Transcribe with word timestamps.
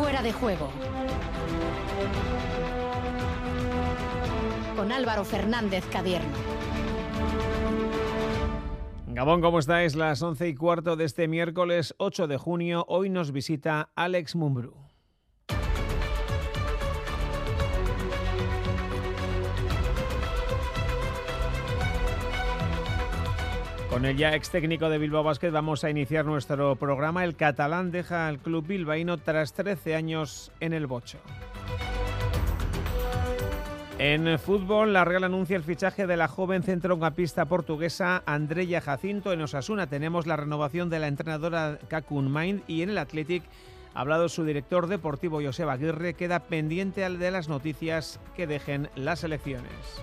Fuera 0.00 0.22
de 0.22 0.32
juego. 0.32 0.70
Con 4.74 4.92
Álvaro 4.92 5.26
Fernández 5.26 5.84
Cadierno. 5.92 6.32
Gabón, 9.08 9.42
¿cómo 9.42 9.58
estáis? 9.58 9.96
Las 9.96 10.22
once 10.22 10.48
y 10.48 10.54
cuarto 10.54 10.96
de 10.96 11.04
este 11.04 11.28
miércoles 11.28 11.94
8 11.98 12.28
de 12.28 12.38
junio. 12.38 12.86
Hoy 12.88 13.10
nos 13.10 13.30
visita 13.30 13.90
Alex 13.94 14.36
Mumbrú. 14.36 14.79
Con 24.00 24.08
el 24.08 24.16
ya 24.16 24.34
ex 24.34 24.48
técnico 24.48 24.88
de 24.88 24.96
Bilbao 24.96 25.22
Basket 25.22 25.50
vamos 25.50 25.84
a 25.84 25.90
iniciar 25.90 26.24
nuestro 26.24 26.74
programa. 26.76 27.22
El 27.22 27.36
catalán 27.36 27.90
deja 27.90 28.28
al 28.28 28.38
club 28.38 28.66
bilbaíno 28.66 29.18
tras 29.18 29.52
13 29.52 29.94
años 29.94 30.52
en 30.58 30.72
el 30.72 30.86
bocho. 30.86 31.18
En 33.98 34.38
fútbol, 34.38 34.94
la 34.94 35.04
Real 35.04 35.24
anuncia 35.24 35.54
el 35.54 35.64
fichaje 35.64 36.06
de 36.06 36.16
la 36.16 36.28
joven 36.28 36.62
centrocampista 36.62 37.44
portuguesa 37.44 38.22
Andrea 38.24 38.80
Jacinto. 38.80 39.34
En 39.34 39.42
Osasuna 39.42 39.86
tenemos 39.86 40.26
la 40.26 40.36
renovación 40.36 40.88
de 40.88 40.98
la 40.98 41.08
entrenadora 41.08 41.78
Kakun 41.88 42.32
Mind 42.32 42.62
y 42.66 42.80
en 42.80 42.88
el 42.88 42.96
Athletic 42.96 43.42
ha 43.92 44.00
hablado 44.00 44.30
su 44.30 44.46
director 44.46 44.86
deportivo 44.86 45.42
Joseba 45.44 45.74
Aguirre. 45.74 46.14
Queda 46.14 46.44
pendiente 46.44 47.06
de 47.06 47.30
las 47.30 47.50
noticias 47.50 48.18
que 48.34 48.46
dejen 48.46 48.88
las 48.94 49.24
elecciones. 49.24 50.00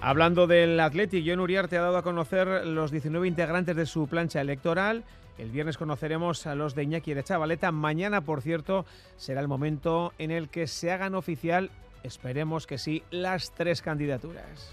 Hablando 0.00 0.46
del 0.46 0.78
Athletic, 0.78 1.24
John 1.26 1.40
Uriarte 1.40 1.78
ha 1.78 1.82
dado 1.82 1.96
a 1.96 2.02
conocer 2.02 2.66
los 2.66 2.90
19 2.90 3.26
integrantes 3.26 3.74
de 3.74 3.86
su 3.86 4.06
plancha 4.06 4.40
electoral. 4.40 5.04
El 5.38 5.50
viernes 5.50 5.76
conoceremos 5.76 6.46
a 6.46 6.54
los 6.54 6.74
de 6.74 6.84
Iñaki 6.84 7.14
de 7.14 7.24
Chavaleta. 7.24 7.72
Mañana, 7.72 8.20
por 8.20 8.40
cierto, 8.42 8.86
será 9.16 9.40
el 9.40 9.48
momento 9.48 10.12
en 10.18 10.30
el 10.30 10.48
que 10.48 10.66
se 10.66 10.92
hagan 10.92 11.14
oficial, 11.14 11.70
esperemos 12.02 12.66
que 12.66 12.78
sí, 12.78 13.02
las 13.10 13.52
tres 13.52 13.82
candidaturas. 13.82 14.70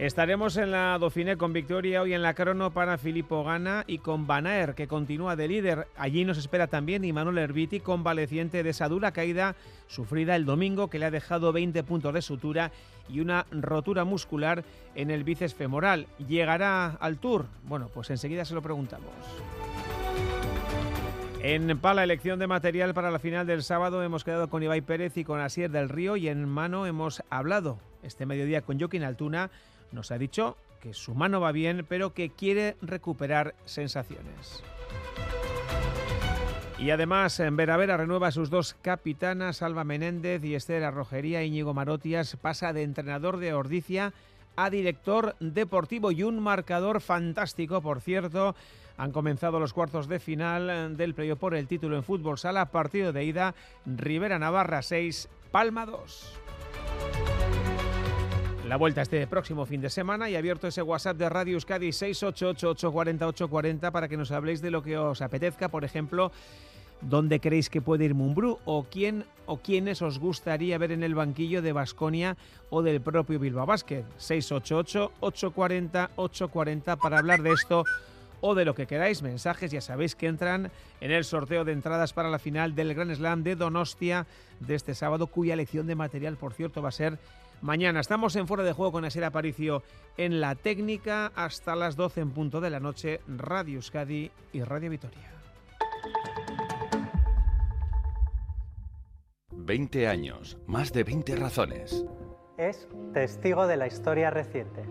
Estaremos 0.00 0.56
en 0.56 0.70
la 0.70 0.96
Dauphiné 0.98 1.36
con 1.36 1.52
victoria 1.52 2.00
hoy 2.00 2.14
en 2.14 2.22
la 2.22 2.32
crono 2.32 2.70
para 2.70 2.96
Filippo 2.96 3.44
Gana 3.44 3.84
y 3.86 3.98
con 3.98 4.26
Banaer, 4.26 4.74
que 4.74 4.88
continúa 4.88 5.36
de 5.36 5.46
líder. 5.46 5.88
Allí 5.94 6.24
nos 6.24 6.38
espera 6.38 6.68
también 6.68 7.04
Imanol 7.04 7.36
Herbiti, 7.36 7.80
convaleciente 7.80 8.62
de 8.62 8.70
esa 8.70 8.88
dura 8.88 9.12
caída 9.12 9.56
sufrida 9.88 10.36
el 10.36 10.46
domingo, 10.46 10.88
que 10.88 10.98
le 10.98 11.04
ha 11.04 11.10
dejado 11.10 11.52
20 11.52 11.82
puntos 11.82 12.14
de 12.14 12.22
sutura 12.22 12.72
y 13.10 13.20
una 13.20 13.44
rotura 13.50 14.04
muscular 14.04 14.64
en 14.94 15.10
el 15.10 15.22
bíceps 15.22 15.54
femoral. 15.54 16.06
¿Llegará 16.26 16.96
al 16.98 17.18
Tour? 17.18 17.44
Bueno, 17.64 17.90
pues 17.92 18.08
enseguida 18.08 18.46
se 18.46 18.54
lo 18.54 18.62
preguntamos. 18.62 19.10
En 21.42 21.78
Pala, 21.78 22.04
elección 22.04 22.38
de 22.38 22.46
material 22.46 22.94
para 22.94 23.10
la 23.10 23.18
final 23.18 23.46
del 23.46 23.62
sábado, 23.62 24.02
hemos 24.02 24.24
quedado 24.24 24.48
con 24.48 24.62
Ibai 24.62 24.80
Pérez 24.80 25.18
y 25.18 25.24
con 25.24 25.40
Asier 25.40 25.70
del 25.70 25.90
Río 25.90 26.16
y 26.16 26.28
en 26.28 26.48
mano 26.48 26.86
hemos 26.86 27.22
hablado 27.28 27.78
este 28.02 28.24
mediodía 28.24 28.62
con 28.62 28.78
Joaquín 28.78 29.02
Altuna 29.02 29.50
nos 29.92 30.10
ha 30.10 30.18
dicho 30.18 30.56
que 30.80 30.94
su 30.94 31.14
mano 31.14 31.40
va 31.40 31.52
bien, 31.52 31.84
pero 31.88 32.14
que 32.14 32.30
quiere 32.30 32.76
recuperar 32.80 33.54
sensaciones. 33.64 34.62
Y 36.78 36.90
además, 36.90 37.38
en 37.40 37.56
Veravera 37.56 37.98
renueva 37.98 38.28
a 38.28 38.32
sus 38.32 38.48
dos 38.48 38.74
capitanas, 38.80 39.60
Alba 39.60 39.84
Menéndez 39.84 40.42
y 40.44 40.54
Esther 40.54 40.82
Arrojería. 40.82 41.44
Íñigo 41.44 41.74
Marotias 41.74 42.36
pasa 42.40 42.72
de 42.72 42.82
entrenador 42.82 43.36
de 43.36 43.52
Ordicia 43.52 44.14
a 44.56 44.70
director 44.70 45.36
deportivo 45.40 46.10
y 46.10 46.22
un 46.22 46.40
marcador 46.40 47.02
fantástico, 47.02 47.82
por 47.82 48.00
cierto. 48.00 48.54
Han 48.96 49.12
comenzado 49.12 49.60
los 49.60 49.74
cuartos 49.74 50.08
de 50.08 50.20
final 50.20 50.96
del 50.96 51.14
playoff 51.14 51.38
por 51.38 51.54
el 51.54 51.66
título 51.68 51.96
en 51.96 52.02
fútbol 52.02 52.38
sala. 52.38 52.70
Partido 52.70 53.12
de 53.12 53.24
ida, 53.24 53.54
Rivera 53.84 54.38
Navarra 54.38 54.80
6, 54.80 55.28
Palma 55.50 55.84
2 55.84 56.40
la 58.70 58.76
vuelta 58.76 59.02
este 59.02 59.26
próximo 59.26 59.66
fin 59.66 59.80
de 59.80 59.90
semana 59.90 60.30
y 60.30 60.36
abierto 60.36 60.68
ese 60.68 60.80
WhatsApp 60.80 61.16
de 61.16 61.28
Radio 61.28 61.54
Euskadi 61.54 61.88
688-840-840 61.88 63.90
para 63.90 64.06
que 64.06 64.16
nos 64.16 64.30
habléis 64.30 64.62
de 64.62 64.70
lo 64.70 64.80
que 64.80 64.96
os 64.96 65.20
apetezca, 65.22 65.70
por 65.70 65.82
ejemplo, 65.82 66.30
dónde 67.00 67.40
creéis 67.40 67.68
que 67.68 67.82
puede 67.82 68.04
ir 68.04 68.14
Mumbrú 68.14 68.60
o 68.64 68.84
quién 68.84 69.24
o 69.46 69.56
quiénes 69.56 70.02
os 70.02 70.20
gustaría 70.20 70.78
ver 70.78 70.92
en 70.92 71.02
el 71.02 71.16
banquillo 71.16 71.62
de 71.62 71.72
Basconia 71.72 72.36
o 72.70 72.82
del 72.82 73.00
propio 73.00 73.40
Bilbao 73.40 73.66
Basket. 73.66 74.04
688-840-840 74.20 76.96
para 76.96 77.18
hablar 77.18 77.42
de 77.42 77.50
esto 77.50 77.82
o 78.40 78.54
de 78.54 78.64
lo 78.64 78.76
que 78.76 78.86
queráis. 78.86 79.20
Mensajes 79.20 79.72
ya 79.72 79.80
sabéis 79.80 80.14
que 80.14 80.28
entran 80.28 80.70
en 81.00 81.10
el 81.10 81.24
sorteo 81.24 81.64
de 81.64 81.72
entradas 81.72 82.12
para 82.12 82.30
la 82.30 82.38
final 82.38 82.76
del 82.76 82.94
Gran 82.94 83.12
Slam 83.12 83.42
de 83.42 83.56
Donostia 83.56 84.28
de 84.60 84.76
este 84.76 84.94
sábado, 84.94 85.26
cuya 85.26 85.54
elección 85.54 85.88
de 85.88 85.96
material, 85.96 86.36
por 86.36 86.54
cierto, 86.54 86.82
va 86.82 86.90
a 86.90 86.92
ser 86.92 87.18
mañana. 87.62 88.00
Estamos 88.00 88.36
en 88.36 88.46
Fuera 88.46 88.64
de 88.64 88.72
Juego 88.72 88.92
con 88.92 89.04
Asier 89.04 89.24
Aparicio 89.24 89.82
en 90.16 90.40
la 90.40 90.54
técnica 90.54 91.32
hasta 91.34 91.76
las 91.76 91.96
12 91.96 92.20
en 92.20 92.30
punto 92.30 92.60
de 92.60 92.70
la 92.70 92.80
noche, 92.80 93.20
Radio 93.26 93.76
Euskadi 93.76 94.30
y 94.52 94.62
Radio 94.62 94.90
Vitoria. 94.90 95.30
20 99.52 100.08
años, 100.08 100.58
más 100.66 100.92
de 100.92 101.04
20 101.04 101.36
razones. 101.36 102.04
Es 102.56 102.88
testigo 103.12 103.66
de 103.66 103.76
la 103.76 103.86
historia 103.86 104.30
reciente. 104.30 104.84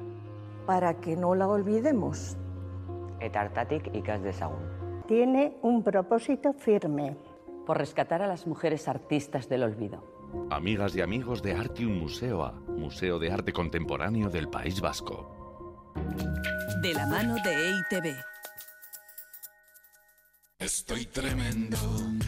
Para 0.65 0.99
que 0.99 1.15
no 1.15 1.35
la 1.35 1.47
olvidemos. 1.47 2.37
Etartatic 3.19 3.93
y 3.93 4.01
Cas 4.01 4.21
de 4.21 4.33
Sagún. 4.33 5.03
Tiene 5.07 5.57
un 5.61 5.83
propósito 5.83 6.53
firme. 6.53 7.17
Por 7.65 7.77
rescatar 7.77 8.21
a 8.21 8.27
las 8.27 8.47
mujeres 8.47 8.87
artistas 8.87 9.49
del 9.49 9.63
olvido 9.63 10.18
Amigas 10.51 10.95
y 10.95 11.01
amigos 11.01 11.41
de 11.41 11.53
Artium 11.53 11.99
Museoa, 11.99 12.53
Museo 12.67 13.19
de 13.19 13.31
Arte 13.31 13.53
Contemporáneo 13.53 14.29
del 14.29 14.49
País 14.49 14.81
Vasco. 14.81 15.93
De 16.81 16.93
la 16.93 17.05
mano 17.07 17.35
de 17.43 17.69
EITB. 17.69 18.15
Estoy 20.59 21.05
tremendo, 21.05 21.77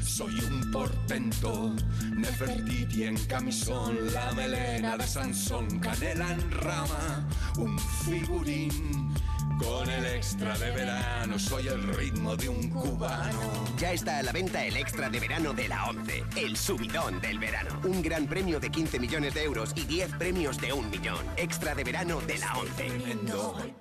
soy 0.04 0.34
un 0.40 0.72
portento, 0.72 1.76
Nefertiti 2.16 3.04
en 3.04 3.18
camisón, 3.26 4.14
la 4.14 4.32
melena 4.32 4.96
de 4.98 5.06
Sansón, 5.06 5.80
canela 5.80 6.32
en 6.32 6.52
rama, 6.52 7.28
un 7.58 7.78
figurín 7.78 9.14
con 9.62 9.90
el 9.90 10.06
extra 10.06 10.58
de 10.58 10.72
verano 10.72 11.40
soy 11.40 11.68
el 11.68 11.82
ritmo 11.94 12.36
de 12.36 12.50
un 12.50 12.70
cubano. 12.70 13.66
Ya 13.78 13.94
está 13.94 14.18
a 14.18 14.24
la 14.24 14.32
venta 14.32 14.66
el 14.66 14.78
extra 14.78 15.10
de 15.10 15.20
verano 15.20 15.54
de 15.54 15.68
la 15.68 15.86
11, 15.90 16.24
el 16.36 16.58
subidón 16.58 17.22
del 17.22 17.40
verano. 17.40 17.80
Un 17.84 18.02
gran 18.02 18.28
premio 18.28 18.60
de 18.60 18.70
15 18.70 19.00
millones 19.00 19.34
de 19.34 19.44
euros 19.44 19.74
y 19.76 19.82
10 19.86 20.16
premios 20.18 20.60
de 20.60 20.74
un 20.74 20.90
millón. 20.90 21.26
Extra 21.38 21.76
de 21.76 21.84
verano 21.84 22.22
de 22.22 22.38
la 22.38 22.58
11. 22.58 22.92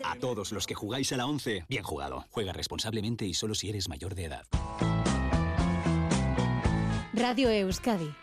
A 0.05 0.17
todos 0.17 0.53
los 0.53 0.67
que 0.67 0.75
jugáis 0.75 1.13
a 1.13 1.17
la 1.17 1.27
11, 1.27 1.65
bien 1.69 1.83
jugado. 1.83 2.27
Juega 2.31 2.53
responsablemente 2.53 3.25
y 3.25 3.35
solo 3.35 3.55
si 3.55 3.71
eres 3.71 3.89
mayor 3.89 4.15
de 4.15 4.25
edad. 4.25 4.47
Radio 7.13 7.51
Euskadi. 7.51 8.15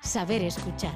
Saber 0.00 0.42
escuchar. 0.42 0.94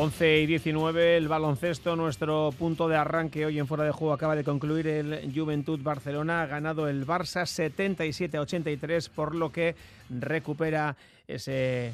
11 0.00 0.42
y 0.42 0.46
19, 0.46 1.16
el 1.16 1.26
baloncesto, 1.26 1.96
nuestro 1.96 2.54
punto 2.56 2.86
de 2.86 2.94
arranque 2.94 3.44
hoy 3.44 3.58
en 3.58 3.66
fuera 3.66 3.82
de 3.82 3.90
juego 3.90 4.14
acaba 4.14 4.36
de 4.36 4.44
concluir 4.44 4.86
el 4.86 5.32
Juventud 5.34 5.80
Barcelona, 5.82 6.42
ha 6.42 6.46
ganado 6.46 6.86
el 6.86 7.04
Barça 7.04 7.44
77 7.44 8.36
a 8.36 8.42
83, 8.42 9.08
por 9.08 9.34
lo 9.34 9.50
que 9.50 9.74
recupera 10.08 10.96
ese 11.26 11.92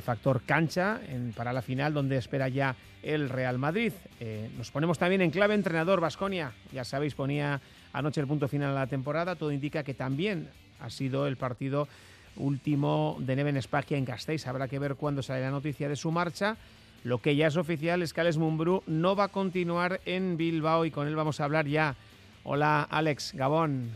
factor 0.00 0.42
cancha 0.42 1.00
para 1.34 1.52
la 1.52 1.60
final 1.60 1.92
donde 1.92 2.18
espera 2.18 2.48
ya 2.48 2.76
el 3.02 3.28
Real 3.30 3.58
Madrid. 3.58 3.92
Eh, 4.20 4.48
nos 4.56 4.70
ponemos 4.70 4.96
también 4.96 5.22
en 5.22 5.32
clave 5.32 5.54
entrenador 5.54 6.00
Vasconia, 6.00 6.52
ya 6.72 6.84
sabéis, 6.84 7.16
ponía 7.16 7.60
anoche 7.92 8.20
el 8.20 8.28
punto 8.28 8.46
final 8.46 8.70
a 8.70 8.80
la 8.80 8.86
temporada, 8.86 9.34
todo 9.34 9.50
indica 9.50 9.82
que 9.82 9.94
también 9.94 10.50
ha 10.78 10.88
sido 10.88 11.26
el 11.26 11.36
partido 11.36 11.88
último 12.36 13.16
de 13.18 13.34
Neven 13.34 13.60
Spagia 13.60 13.98
en 13.98 14.04
Gasteiz. 14.04 14.46
Habrá 14.46 14.68
que 14.68 14.78
ver 14.78 14.94
cuándo 14.94 15.20
sale 15.20 15.40
la 15.40 15.50
noticia 15.50 15.88
de 15.88 15.96
su 15.96 16.12
marcha. 16.12 16.56
Lo 17.04 17.18
que 17.18 17.34
ya 17.34 17.48
es 17.48 17.56
oficial 17.56 18.02
es 18.02 18.12
que 18.12 18.20
Alex 18.20 18.38
Mumbrú 18.38 18.82
no 18.86 19.16
va 19.16 19.24
a 19.24 19.28
continuar 19.28 20.00
en 20.04 20.36
Bilbao 20.36 20.84
y 20.84 20.90
con 20.92 21.08
él 21.08 21.16
vamos 21.16 21.40
a 21.40 21.44
hablar 21.44 21.66
ya. 21.66 21.96
Hola 22.44 22.86
Alex, 22.88 23.34
Gabón. 23.34 23.90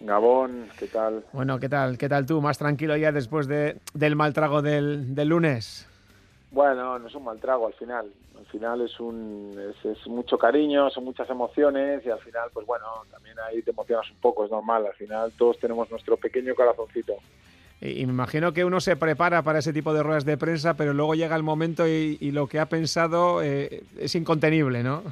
Gabón, 0.00 0.68
¿qué 0.76 0.88
tal? 0.88 1.24
Bueno, 1.32 1.60
¿qué 1.60 1.68
tal? 1.68 1.96
¿Qué 1.96 2.08
tal 2.08 2.26
tú? 2.26 2.40
¿Más 2.40 2.58
tranquilo 2.58 2.96
ya 2.96 3.12
después 3.12 3.46
de, 3.46 3.76
del 3.94 4.16
mal 4.16 4.32
trago 4.32 4.60
del, 4.60 5.14
lunes? 5.28 5.88
Bueno, 6.50 6.98
no 6.98 7.06
es 7.06 7.14
un 7.14 7.24
mal 7.24 7.38
trago 7.38 7.68
al 7.68 7.74
final. 7.74 8.10
Al 8.36 8.46
final 8.46 8.80
es 8.80 8.98
un 8.98 9.56
es, 9.84 10.06
mucho 10.08 10.36
cariño, 10.36 10.90
son 10.90 11.04
muchas 11.04 11.30
emociones 11.30 12.04
y 12.04 12.10
al 12.10 12.18
final, 12.18 12.50
pues 12.52 12.66
bueno, 12.66 12.86
también 13.12 13.36
ahí 13.38 13.62
te 13.62 13.70
emocionas 13.70 14.10
un 14.10 14.16
poco, 14.16 14.44
es 14.44 14.50
normal. 14.50 14.84
Al 14.86 14.94
final 14.94 15.32
todos 15.38 15.60
tenemos 15.60 15.88
nuestro 15.92 16.16
pequeño 16.16 16.56
corazoncito. 16.56 17.14
Y, 17.82 18.06
me 18.06 18.12
imagino 18.12 18.52
que 18.52 18.64
uno 18.64 18.80
se 18.80 18.96
prepara 18.96 19.42
para 19.42 19.58
ese 19.58 19.72
tipo 19.72 19.92
de 19.92 20.04
ruedas 20.04 20.24
de 20.24 20.38
prensa, 20.38 20.74
pero 20.74 20.94
luego 20.94 21.16
llega 21.16 21.34
el 21.34 21.42
momento 21.42 21.86
y, 21.88 22.30
lo 22.30 22.46
que 22.46 22.60
ha 22.60 22.66
pensado 22.66 23.42
eh, 23.42 23.82
es 23.98 24.14
incontenible, 24.14 24.84
¿no? 24.84 25.02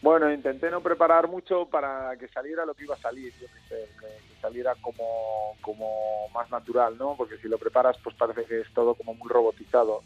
Bueno, 0.00 0.32
intenté 0.32 0.70
no 0.70 0.80
preparar 0.80 1.28
mucho 1.28 1.66
para 1.66 2.16
que 2.16 2.28
saliera 2.28 2.64
lo 2.64 2.74
que 2.74 2.84
iba 2.84 2.94
a 2.94 2.98
salir, 2.98 3.32
yo 3.40 3.46
que, 3.68 3.76
que 4.00 4.40
saliera 4.40 4.74
como, 4.80 5.56
como 5.60 6.28
más 6.32 6.50
natural, 6.50 6.96
¿no? 6.98 7.16
Porque 7.16 7.36
si 7.38 7.48
lo 7.48 7.58
preparas, 7.58 7.96
pues 8.02 8.14
parece 8.16 8.44
que 8.44 8.60
es 8.60 8.72
todo 8.72 8.94
como 8.94 9.14
muy 9.14 9.28
robotizado. 9.28 10.02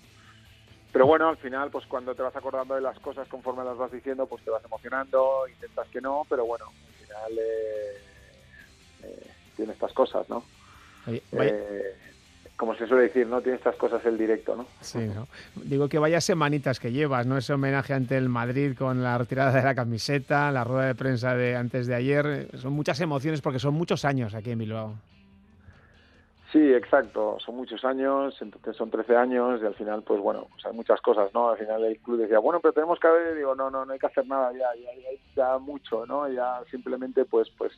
Pero 0.93 1.06
bueno, 1.06 1.29
al 1.29 1.37
final, 1.37 1.70
pues 1.70 1.84
cuando 1.87 2.14
te 2.14 2.22
vas 2.22 2.34
acordando 2.37 2.75
de 2.75 2.81
las 2.81 2.99
cosas 3.00 3.29
conforme 3.29 3.64
las 3.64 3.76
vas 3.76 3.93
diciendo, 3.93 4.26
pues 4.26 4.43
te 4.43 4.50
vas 4.50 4.64
emocionando, 4.64 5.46
intentas 5.46 5.88
que 5.88 6.00
no, 6.00 6.22
pero 6.26 6.46
bueno, 6.46 6.64
al 6.67 7.06
final 7.06 7.38
eh, 7.38 7.99
eh, 9.02 9.31
tiene 9.56 9.72
estas 9.75 9.93
cosas, 9.93 10.26
¿no? 10.31 10.43
Eh, 11.06 11.94
como 12.56 12.75
se 12.75 12.87
suele 12.87 13.05
decir, 13.05 13.26
¿no? 13.26 13.41
Tiene 13.41 13.56
estas 13.56 13.76
cosas 13.76 14.05
el 14.06 14.17
directo, 14.17 14.56
¿no? 14.56 14.67
Sí, 14.81 14.99
¿no? 15.14 15.29
Digo 15.56 15.88
que 15.88 15.99
vaya 15.99 16.20
semanitas 16.20 16.81
que 16.81 16.91
llevas, 16.91 17.26
¿no? 17.26 17.37
Ese 17.37 17.53
homenaje 17.53 17.93
ante 17.93 18.17
el 18.17 18.29
Madrid 18.29 18.75
con 18.76 19.03
la 19.03 19.19
retirada 19.19 19.53
de 19.53 19.62
la 19.62 19.75
camiseta, 19.75 20.50
la 20.50 20.64
rueda 20.64 20.87
de 20.87 20.94
prensa 20.94 21.35
de 21.35 21.56
antes 21.56 21.87
de 21.87 21.94
ayer. 21.94 22.49
Son 22.56 22.73
muchas 22.73 23.00
emociones 23.00 23.43
porque 23.43 23.58
son 23.58 23.75
muchos 23.75 24.05
años 24.05 24.35
aquí 24.35 24.53
en 24.53 24.58
Bilbao. 24.58 24.94
Sí, 26.53 26.73
exacto. 26.73 27.37
Son 27.44 27.56
muchos 27.56 27.85
años, 27.85 28.41
entonces 28.41 28.76
son 28.76 28.91
13 28.91 29.17
años 29.17 29.61
y 29.62 29.67
al 29.67 29.75
final, 29.75 30.03
pues 30.03 30.20
bueno, 30.20 30.47
pues 30.50 30.64
hay 30.64 30.73
muchas 30.73 31.00
cosas, 31.03 31.35
¿no? 31.35 31.50
Al 31.50 31.58
final 31.58 31.85
el 31.85 31.99
club 31.99 32.19
decía, 32.19 32.38
bueno, 32.38 32.61
pero 32.61 32.73
tenemos 32.73 32.99
que 32.99 33.08
haber, 33.08 33.35
digo, 33.35 33.55
no, 33.55 33.69
no, 33.69 33.85
no 33.85 33.93
hay 33.93 33.99
que 33.99 34.06
hacer 34.06 34.26
nada 34.26 34.53
ya, 34.53 34.69
ya, 34.76 34.94
ya, 34.94 35.19
ya 35.35 35.58
mucho, 35.58 36.06
¿no? 36.06 36.26
Ya 36.31 36.62
simplemente, 36.70 37.26
pues, 37.26 37.50
pues, 37.58 37.73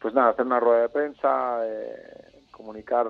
pues 0.00 0.14
nada, 0.14 0.30
hacer 0.30 0.46
una 0.46 0.60
rueda 0.60 0.82
de 0.82 0.88
prensa, 0.88 1.60
eh, 1.66 2.29
comunicar, 2.60 3.06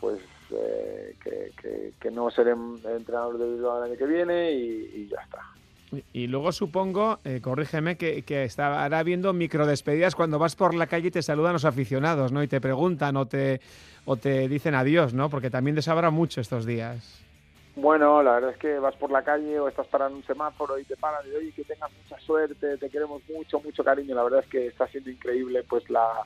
pues, 0.00 0.20
eh, 0.50 1.16
que, 1.22 1.92
que, 2.00 2.10
no 2.10 2.30
seré 2.30 2.52
entrenador 2.52 3.38
de 3.38 3.50
Bilbao 3.50 3.78
el 3.78 3.90
año 3.90 3.98
que 3.98 4.06
viene 4.06 4.52
y 4.52 5.08
ya 5.08 5.20
está. 5.22 5.40
Y 6.12 6.26
luego 6.26 6.52
supongo, 6.52 7.18
eh, 7.24 7.40
corrígeme, 7.40 7.96
que, 7.96 8.22
que 8.22 8.44
estará 8.44 9.02
viendo 9.02 9.32
microdespedidas 9.32 10.14
cuando 10.14 10.38
vas 10.38 10.56
por 10.56 10.74
la 10.74 10.86
calle 10.86 11.08
y 11.08 11.10
te 11.10 11.22
saludan 11.22 11.52
los 11.52 11.64
aficionados, 11.64 12.32
¿no? 12.32 12.42
Y 12.42 12.48
te 12.48 12.60
preguntan 12.60 13.16
o 13.16 13.26
te, 13.26 13.60
o 14.04 14.16
te 14.16 14.48
dicen 14.48 14.74
adiós, 14.74 15.14
¿no? 15.14 15.28
Porque 15.28 15.50
también 15.50 15.74
desabrá 15.74 16.10
mucho 16.10 16.40
estos 16.40 16.66
días. 16.66 17.20
Bueno, 17.76 18.22
la 18.22 18.34
verdad 18.34 18.50
es 18.50 18.58
que 18.58 18.78
vas 18.78 18.94
por 18.96 19.10
la 19.10 19.22
calle 19.22 19.58
o 19.58 19.68
estás 19.68 19.88
parando 19.88 20.16
un 20.16 20.24
semáforo 20.24 20.78
y 20.78 20.84
te 20.84 20.96
paran 20.96 21.26
y 21.26 21.34
oye, 21.34 21.52
que 21.52 21.64
tengas 21.64 21.90
mucha 22.02 22.20
suerte, 22.20 22.78
te 22.78 22.88
queremos 22.88 23.22
mucho, 23.28 23.60
mucho 23.60 23.82
cariño. 23.82 24.14
La 24.14 24.22
verdad 24.22 24.40
es 24.44 24.46
que 24.48 24.66
está 24.68 24.86
siendo 24.86 25.10
increíble, 25.10 25.64
pues 25.68 25.88
la, 25.90 26.22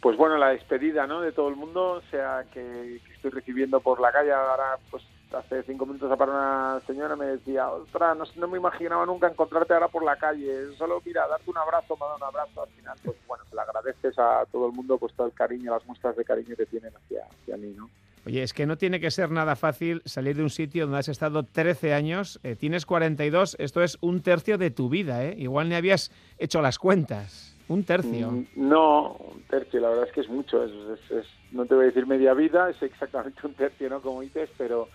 pues 0.00 0.16
bueno, 0.16 0.36
la 0.36 0.50
despedida, 0.50 1.06
¿no? 1.06 1.20
De 1.20 1.32
todo 1.32 1.48
el 1.48 1.56
mundo, 1.56 1.92
o 1.92 2.02
sea, 2.10 2.44
que, 2.52 3.00
estoy 3.14 3.30
recibiendo 3.30 3.80
por 3.80 4.00
la 4.00 4.12
calle 4.12 4.32
ahora, 4.32 4.78
pues 4.90 5.02
hace 5.32 5.62
cinco 5.64 5.86
minutos 5.86 6.16
para 6.16 6.32
una 6.32 6.80
señora 6.86 7.16
me 7.16 7.26
decía, 7.26 7.68
ostras, 7.68 8.16
no, 8.36 8.48
me 8.48 8.58
imaginaba 8.58 9.04
nunca 9.04 9.28
encontrarte 9.28 9.74
ahora 9.74 9.88
por 9.88 10.04
la 10.04 10.16
calle, 10.16 10.74
solo 10.76 11.02
mira, 11.04 11.26
darte 11.26 11.50
un 11.50 11.58
abrazo, 11.58 11.96
me 11.96 12.06
un 12.16 12.22
abrazo, 12.22 12.62
al 12.62 12.68
final, 12.70 12.96
pues 13.04 13.16
bueno, 13.26 13.44
le 13.52 13.60
agradeces 13.60 14.18
a 14.18 14.44
todo 14.50 14.68
el 14.68 14.72
mundo 14.72 14.98
pues 14.98 15.12
todo 15.14 15.26
el 15.26 15.32
cariño, 15.32 15.72
las 15.72 15.84
muestras 15.86 16.16
de 16.16 16.24
cariño 16.24 16.54
que 16.56 16.66
tienen 16.66 16.92
hacia, 16.94 17.24
hacia 17.24 17.56
mí, 17.56 17.74
¿no? 17.76 17.90
Oye, 18.26 18.42
es 18.42 18.52
que 18.52 18.66
no 18.66 18.76
tiene 18.76 18.98
que 18.98 19.12
ser 19.12 19.30
nada 19.30 19.54
fácil 19.54 20.02
salir 20.04 20.36
de 20.36 20.42
un 20.42 20.50
sitio 20.50 20.84
donde 20.84 20.98
has 20.98 21.08
estado 21.08 21.44
13 21.44 21.94
años, 21.94 22.40
eh, 22.42 22.56
tienes 22.56 22.84
42, 22.84 23.56
esto 23.60 23.84
es 23.84 23.98
un 24.00 24.20
tercio 24.20 24.58
de 24.58 24.72
tu 24.72 24.88
vida, 24.88 25.24
¿eh? 25.24 25.36
Igual 25.38 25.68
ni 25.68 25.76
habías 25.76 26.10
hecho 26.36 26.60
las 26.60 26.80
cuentas. 26.80 27.45
Un 27.68 27.84
tercio. 27.84 28.30
Mm, 28.30 28.46
no, 28.56 29.12
un 29.14 29.42
tercio, 29.42 29.80
la 29.80 29.88
verdad 29.88 30.06
es 30.06 30.12
que 30.12 30.20
es 30.20 30.28
mucho. 30.28 30.62
Es, 30.62 30.70
es, 31.10 31.26
no 31.52 31.66
te 31.66 31.74
voy 31.74 31.84
a 31.84 31.86
decir 31.88 32.06
media 32.06 32.34
vida, 32.34 32.70
es 32.70 32.80
exactamente 32.82 33.46
un 33.46 33.54
tercio, 33.54 33.90
¿no? 33.90 34.00
Como 34.00 34.20
dices, 34.20 34.50
pero, 34.56 34.88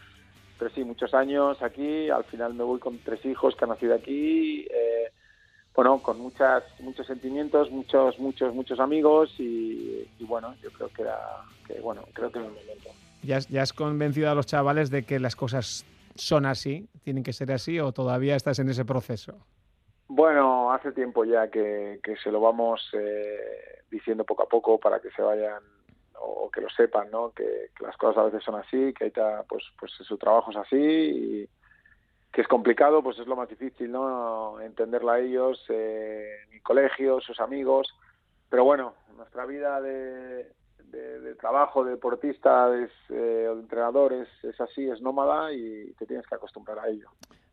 pero 0.57 0.71
sí, 0.71 0.83
muchos 0.83 1.13
años 1.13 1.61
aquí, 1.61 2.09
al 2.09 2.23
final 2.25 2.53
me 2.53 2.63
voy 2.63 2.79
con 2.79 2.97
tres 2.99 3.25
hijos 3.25 3.55
que 3.55 3.65
han 3.65 3.69
nacido 3.69 3.95
aquí, 3.95 4.67
eh, 4.71 5.11
bueno, 5.75 5.99
con 5.99 6.19
muchas, 6.19 6.63
muchos 6.79 7.07
sentimientos, 7.07 7.71
muchos, 7.71 8.19
muchos, 8.19 8.53
muchos 8.53 8.79
amigos 8.79 9.33
y, 9.37 10.05
bueno, 10.19 10.53
yo 10.61 10.69
creo 10.71 10.89
que 10.89 11.01
era, 11.03 11.17
que, 11.65 11.79
bueno, 11.79 12.03
creo 12.13 12.31
que 12.31 12.39
es 12.39 12.45
el 12.45 12.51
momento. 12.51 12.89
¿Ya, 13.23 13.39
¿Ya 13.39 13.61
has 13.61 13.73
convencido 13.73 14.29
a 14.29 14.35
los 14.35 14.45
chavales 14.45 14.89
de 14.89 15.03
que 15.03 15.19
las 15.19 15.35
cosas 15.35 15.85
son 16.15 16.45
así, 16.45 16.87
tienen 17.03 17.23
que 17.23 17.33
ser 17.33 17.51
así 17.51 17.79
o 17.79 17.91
todavía 17.91 18.35
estás 18.35 18.59
en 18.59 18.69
ese 18.69 18.83
proceso? 18.83 19.37
Bueno, 20.13 20.73
hace 20.73 20.91
tiempo 20.91 21.23
ya 21.23 21.49
que, 21.49 22.01
se 22.21 22.31
lo 22.33 22.41
vamos 22.41 22.85
eh, 22.91 23.79
diciendo 23.89 24.25
poco 24.25 24.43
a 24.43 24.49
poco 24.49 24.77
para 24.77 24.99
que 24.99 25.09
se 25.11 25.21
vayan 25.21 25.63
o 26.19 26.51
que 26.51 26.59
lo 26.59 26.69
sepan, 26.69 27.09
¿no? 27.09 27.31
Que, 27.31 27.69
las 27.79 27.95
cosas 27.95 28.17
a 28.17 28.23
veces 28.25 28.43
son 28.43 28.55
así, 28.55 28.93
que 28.93 29.05
está, 29.05 29.43
pues, 29.47 29.63
pues 29.79 29.93
su 29.93 30.17
trabajo 30.17 30.51
es 30.51 30.57
así 30.57 30.75
y 30.75 31.49
que 32.29 32.41
es 32.41 32.47
complicado, 32.49 33.01
pues 33.01 33.19
es 33.19 33.25
lo 33.27 33.37
más 33.37 33.47
difícil, 33.47 33.89
¿no? 33.89 34.59
Entenderla 34.59 35.13
a 35.13 35.19
ellos, 35.19 35.63
eh, 35.69 36.39
mi 36.51 36.59
colegio, 36.59 37.21
sus 37.21 37.39
amigos, 37.39 37.87
pero 38.49 38.65
bueno, 38.65 38.95
nuestra 39.15 39.45
vida 39.45 39.79
de, 39.79 40.51
de, 40.87 41.35
trabajo, 41.35 41.85
de 41.85 41.91
deportista, 41.91 42.69
de, 42.69 42.83
eh, 42.83 43.13
de 43.13 43.51
entrenador 43.53 44.11
es, 44.11 44.27
es 44.43 44.59
así, 44.59 44.89
es 44.89 45.01
nómada 45.01 45.53
y 45.53 45.93
te 45.93 46.05
tienes 46.05 46.27
que 46.27 46.35
acostumbrar 46.35 46.79
a 46.79 46.89
ello 46.89 47.09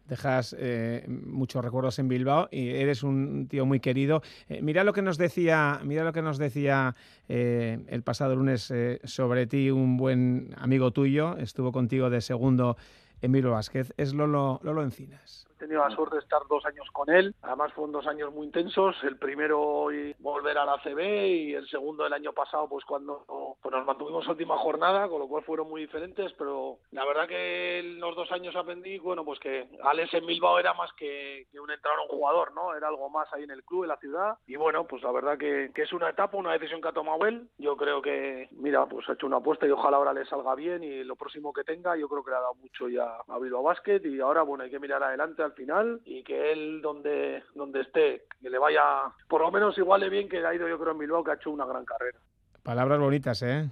dejas 0.09 0.57
eh, 0.59 1.05
muchos 1.09 1.65
recuerdos 1.65 1.99
en 1.99 2.09
Bilbao 2.09 2.49
y 2.51 2.71
eres 2.71 3.03
un 3.03 3.47
tío 3.49 3.67
muy 3.67 3.81
querido. 3.81 4.23
Eh, 4.49 4.61
mira 4.63 4.83
lo 4.85 4.93
que 4.93 5.03
nos 5.03 5.19
decía, 5.19 5.81
mira 5.85 6.03
lo 6.03 6.13
que 6.13 6.23
nos 6.23 6.39
decía 6.39 6.97
eh, 7.29 7.79
el 7.89 8.03
pasado 8.03 8.35
lunes 8.35 8.73
sobre 9.05 9.47
ti 9.47 9.71
un 9.71 9.97
buen 9.97 10.55
amigo 10.57 10.91
tuyo, 10.91 11.37
estuvo 11.37 11.73
contigo 11.73 12.11
de 12.11 12.21
segundo 12.21 12.77
Emilio 13.21 13.53
Vázquez, 13.53 13.93
es 13.97 14.15
Lolo, 14.15 14.61
Lolo 14.63 14.83
Encinas 14.83 15.49
tenido 15.59 15.87
la 15.87 15.95
suerte 15.95 16.17
de 16.17 16.23
estar 16.23 16.41
dos 16.49 16.65
años 16.65 16.89
con 16.93 17.11
él. 17.11 17.35
Además 17.43 17.73
fueron 17.73 17.93
dos 17.93 18.07
años 18.07 18.33
muy 18.33 18.47
intensos. 18.47 18.97
El 19.03 19.19
primero 19.19 19.89
volver 20.19 20.59
a 20.59 20.65
la 20.65 20.81
CB 20.83 21.01
y 21.27 21.55
el 21.55 21.69
segundo 21.69 22.07
el 22.07 22.13
año 22.13 22.33
pasado, 22.33 22.69
pues 22.69 22.85
cuando 22.85 23.25
pues 23.61 23.75
nos 23.75 23.87
mantuvimos 23.87 24.27
última 24.29 24.57
jornada, 24.57 25.09
con 25.09 25.19
lo 25.19 25.29
cual 25.29 25.45
fueron 25.45 25.69
muy 25.69 25.83
diferentes. 25.83 26.33
Pero 26.35 26.79
la 26.93 27.05
verdad 27.05 27.29
que 27.29 27.81
en 27.81 28.01
los 28.01 28.17
dos 28.17 28.31
años 28.33 28.55
aprendí, 28.57 28.99
bueno, 28.99 29.25
pues 29.25 29.39
que 29.41 29.69
Alex 29.83 30.15
en 30.15 30.27
Bilbao 30.27 30.59
era 30.59 30.75
más 30.75 30.93
que, 30.95 31.47
un 31.61 31.71
entrenador, 31.71 32.07
un 32.09 32.17
jugador, 32.17 32.55
¿no? 32.55 32.75
Era 32.75 32.89
algo 32.89 33.11
más 33.11 33.29
ahí 33.33 33.43
en 33.43 33.51
el 33.51 33.65
club, 33.65 33.85
en 33.85 33.89
la 33.89 33.97
ciudad. 33.99 34.39
Y 34.47 34.57
bueno, 34.57 34.87
pues 34.87 35.03
la 35.03 35.13
verdad 35.13 35.39
que, 35.39 35.71
es 35.75 35.93
una 35.93 36.11
etapa, 36.11 36.37
una 36.37 36.53
decisión 36.53 36.81
que 36.81 36.89
ha 36.89 36.93
tomado 36.93 37.27
él. 37.27 37.49
Yo 37.59 37.77
creo 37.77 38.03
que, 38.03 38.49
mira, 38.53 38.87
pues 38.87 39.09
ha 39.09 39.13
hecho 39.13 39.27
una 39.27 39.39
apuesta 39.39 39.67
y 39.67 39.71
ojalá 39.71 39.97
ahora 39.97 40.13
le 40.13 40.27
salga 40.27 40.55
bien 40.55 40.83
y 40.83 41.05
lo 41.05 41.17
próximo 41.17 41.53
que 41.53 41.65
tenga, 41.65 41.97
yo 41.97 42.09
creo 42.09 42.25
que 42.25 42.31
le 42.31 42.37
ha 42.37 42.41
dado 42.41 42.55
mucho 42.55 42.89
ya 42.89 43.19
a 43.27 43.39
Bilbao 43.39 43.63
Basket 43.63 44.01
y 44.05 44.21
ahora, 44.21 44.43
bueno, 44.43 44.65
hay 44.65 44.71
que 44.71 44.81
mirar 44.81 45.03
adelante 45.03 45.43
al 45.49 45.55
final 45.55 46.01
y 46.05 46.23
que 46.23 46.53
él 46.53 46.81
donde, 46.81 47.43
donde 47.55 47.81
esté, 47.81 48.25
que 48.41 48.51
le 48.51 48.59
vaya 48.59 48.83
por 49.29 49.41
lo 49.41 49.51
menos 49.51 49.77
igual 49.79 50.01
de 50.01 50.09
bien 50.09 50.29
que 50.29 50.45
ha 50.45 50.55
ido 50.55 50.69
yo 50.69 50.79
creo 50.79 50.93
en 50.93 50.99
Bilbao, 50.99 51.25
que 51.25 51.33
ha 51.33 51.35
hecho 51.35 51.51
una 51.51 51.67
gran 51.67 51.85
carrera. 51.85 52.19
Palabras 52.63 53.01
bonitas, 53.01 53.43
¿eh? 53.43 53.69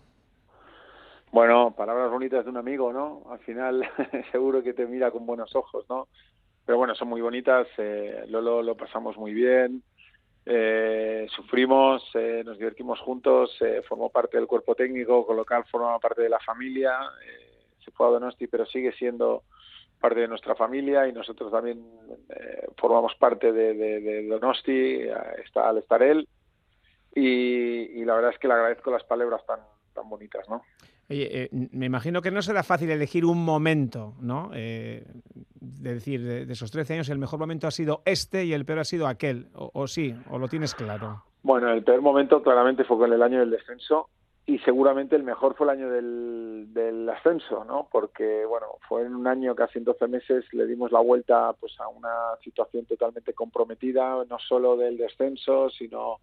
Bueno, 1.33 1.75
palabras 1.77 2.11
bonitas 2.11 2.45
de 2.45 2.51
un 2.51 2.57
amigo, 2.57 2.93
¿no? 2.93 3.25
Al 3.31 3.39
final 3.41 3.83
seguro 4.33 4.63
que 4.63 4.75
te 4.75 4.87
mira 4.87 5.11
con 5.11 5.27
buenos 5.27 5.55
ojos, 5.55 5.85
¿no? 5.89 6.09
Pero 6.65 6.79
bueno, 6.79 6.95
son 6.95 7.09
muy 7.09 7.21
bonitas, 7.21 7.69
eh, 7.79 8.25
Lolo 8.29 8.63
lo 8.63 8.77
pasamos 8.77 9.17
muy 9.17 9.33
bien, 9.33 9.83
eh, 10.49 11.27
sufrimos, 11.35 12.05
eh, 12.15 12.43
nos 12.45 12.57
divertimos 12.57 13.01
juntos, 13.01 13.51
eh, 13.61 13.83
formó 13.87 14.11
parte 14.11 14.37
del 14.37 14.47
cuerpo 14.47 14.77
técnico, 14.77 15.27
con 15.27 15.37
lo 15.37 15.45
cual 15.45 15.65
formaba 15.65 15.99
parte 15.99 16.23
de 16.23 16.29
la 16.29 16.39
familia, 16.39 17.01
eh, 17.25 17.75
se 17.85 17.91
fue 17.91 18.07
a 18.07 18.11
Donosti, 18.11 18.47
pero 18.47 18.65
sigue 18.65 18.93
siendo 18.93 19.43
parte 20.01 20.21
de 20.21 20.29
nuestra 20.29 20.55
familia 20.55 21.07
y 21.09 21.13
nosotros 21.13 21.51
también 21.51 21.85
eh, 22.29 22.67
formamos 22.77 23.15
parte 23.17 23.53
de, 23.53 23.75
de, 23.75 24.27
Donosti, 24.27 24.73
eh, 24.73 25.15
está, 25.45 25.69
al 25.69 25.79
estar 25.79 26.03
él. 26.03 26.29
Y, 27.15 28.05
la 28.05 28.15
verdad 28.15 28.33
es 28.33 28.39
que 28.39 28.47
le 28.47 28.55
agradezco 28.55 28.91
las 28.91 29.03
palabras 29.05 29.45
tan, 29.47 29.61
tan 29.95 30.09
bonitas, 30.09 30.47
¿no? 30.49 30.63
Oye, 31.09 31.45
eh, 31.45 31.49
me 31.73 31.87
imagino 31.87 32.21
que 32.21 32.31
no 32.31 32.43
será 32.43 32.63
fácil 32.63 32.91
elegir 32.91 33.25
un 33.25 33.45
momento, 33.45 34.15
¿no? 34.21 34.51
de 34.51 35.05
decir, 35.95 36.23
de, 36.23 36.53
esos 36.53 36.71
13 36.71 36.95
años, 36.95 37.09
el 37.09 37.19
mejor 37.19 37.39
momento 37.39 37.67
ha 37.67 37.71
sido 37.71 38.03
este 38.05 38.45
y 38.45 38.53
el 38.53 38.65
peor 38.65 38.81
ha 38.81 38.85
sido 38.85 39.07
aquel, 39.07 39.49
o, 39.55 39.71
o 39.73 39.87
sí, 39.87 40.15
o 40.31 40.39
lo 40.39 40.49
tienes 40.49 40.75
claro. 40.75 41.25
Bueno, 41.43 41.73
el 41.73 41.85
peor 41.85 42.03
momento 42.03 42.43
claramente 42.43 42.85
fue 42.85 42.99
con 42.99 43.13
el 43.13 43.23
año 43.23 43.41
del 43.41 43.51
descenso 43.51 44.11
y 44.47 44.59
seguramente 44.61 45.17
el 45.17 45.25
mejor 45.25 45.57
fue 45.57 45.67
el 45.67 45.71
año 45.71 45.91
del, 45.91 46.69
del, 46.73 47.09
ascenso, 47.09 47.65
¿no? 47.65 47.89
Porque, 47.91 48.45
bueno, 48.47 48.67
fue 48.89 49.03
en 49.03 49.17
un 49.17 49.27
año, 49.27 49.57
casi 49.57 49.79
en 49.79 49.85
12 49.85 50.07
meses, 50.07 50.45
le 50.53 50.67
dimos 50.67 50.93
la 50.93 51.01
vuelta 51.01 51.53
pues 51.55 51.79
a 51.81 51.89
una 51.89 52.37
situación 52.45 52.87
totalmente 52.87 53.33
comprometida, 53.35 54.25
no 54.29 54.39
solo 54.39 54.77
del 54.77 54.99
descenso, 54.99 55.69
sino 55.71 56.21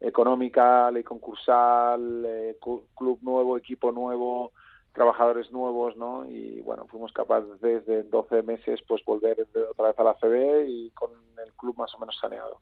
económica, 0.00 0.90
ley 0.90 1.02
concursal, 1.02 2.24
eh, 2.26 2.58
club 2.60 3.18
nuevo, 3.22 3.56
equipo 3.56 3.90
nuevo, 3.90 4.52
trabajadores 4.92 5.50
nuevos, 5.50 5.96
¿no? 5.96 6.26
Y 6.28 6.60
bueno, 6.60 6.86
fuimos 6.88 7.12
capaces 7.12 7.58
desde 7.62 8.02
12 8.02 8.42
meses 8.42 8.80
pues 8.86 9.02
volver 9.04 9.46
otra 9.70 9.88
vez 9.88 9.98
a 9.98 10.04
la 10.04 10.14
CB 10.14 10.66
y 10.68 10.90
con 10.90 11.10
el 11.42 11.52
club 11.54 11.76
más 11.78 11.94
o 11.94 11.98
menos 11.98 12.18
saneado. 12.20 12.58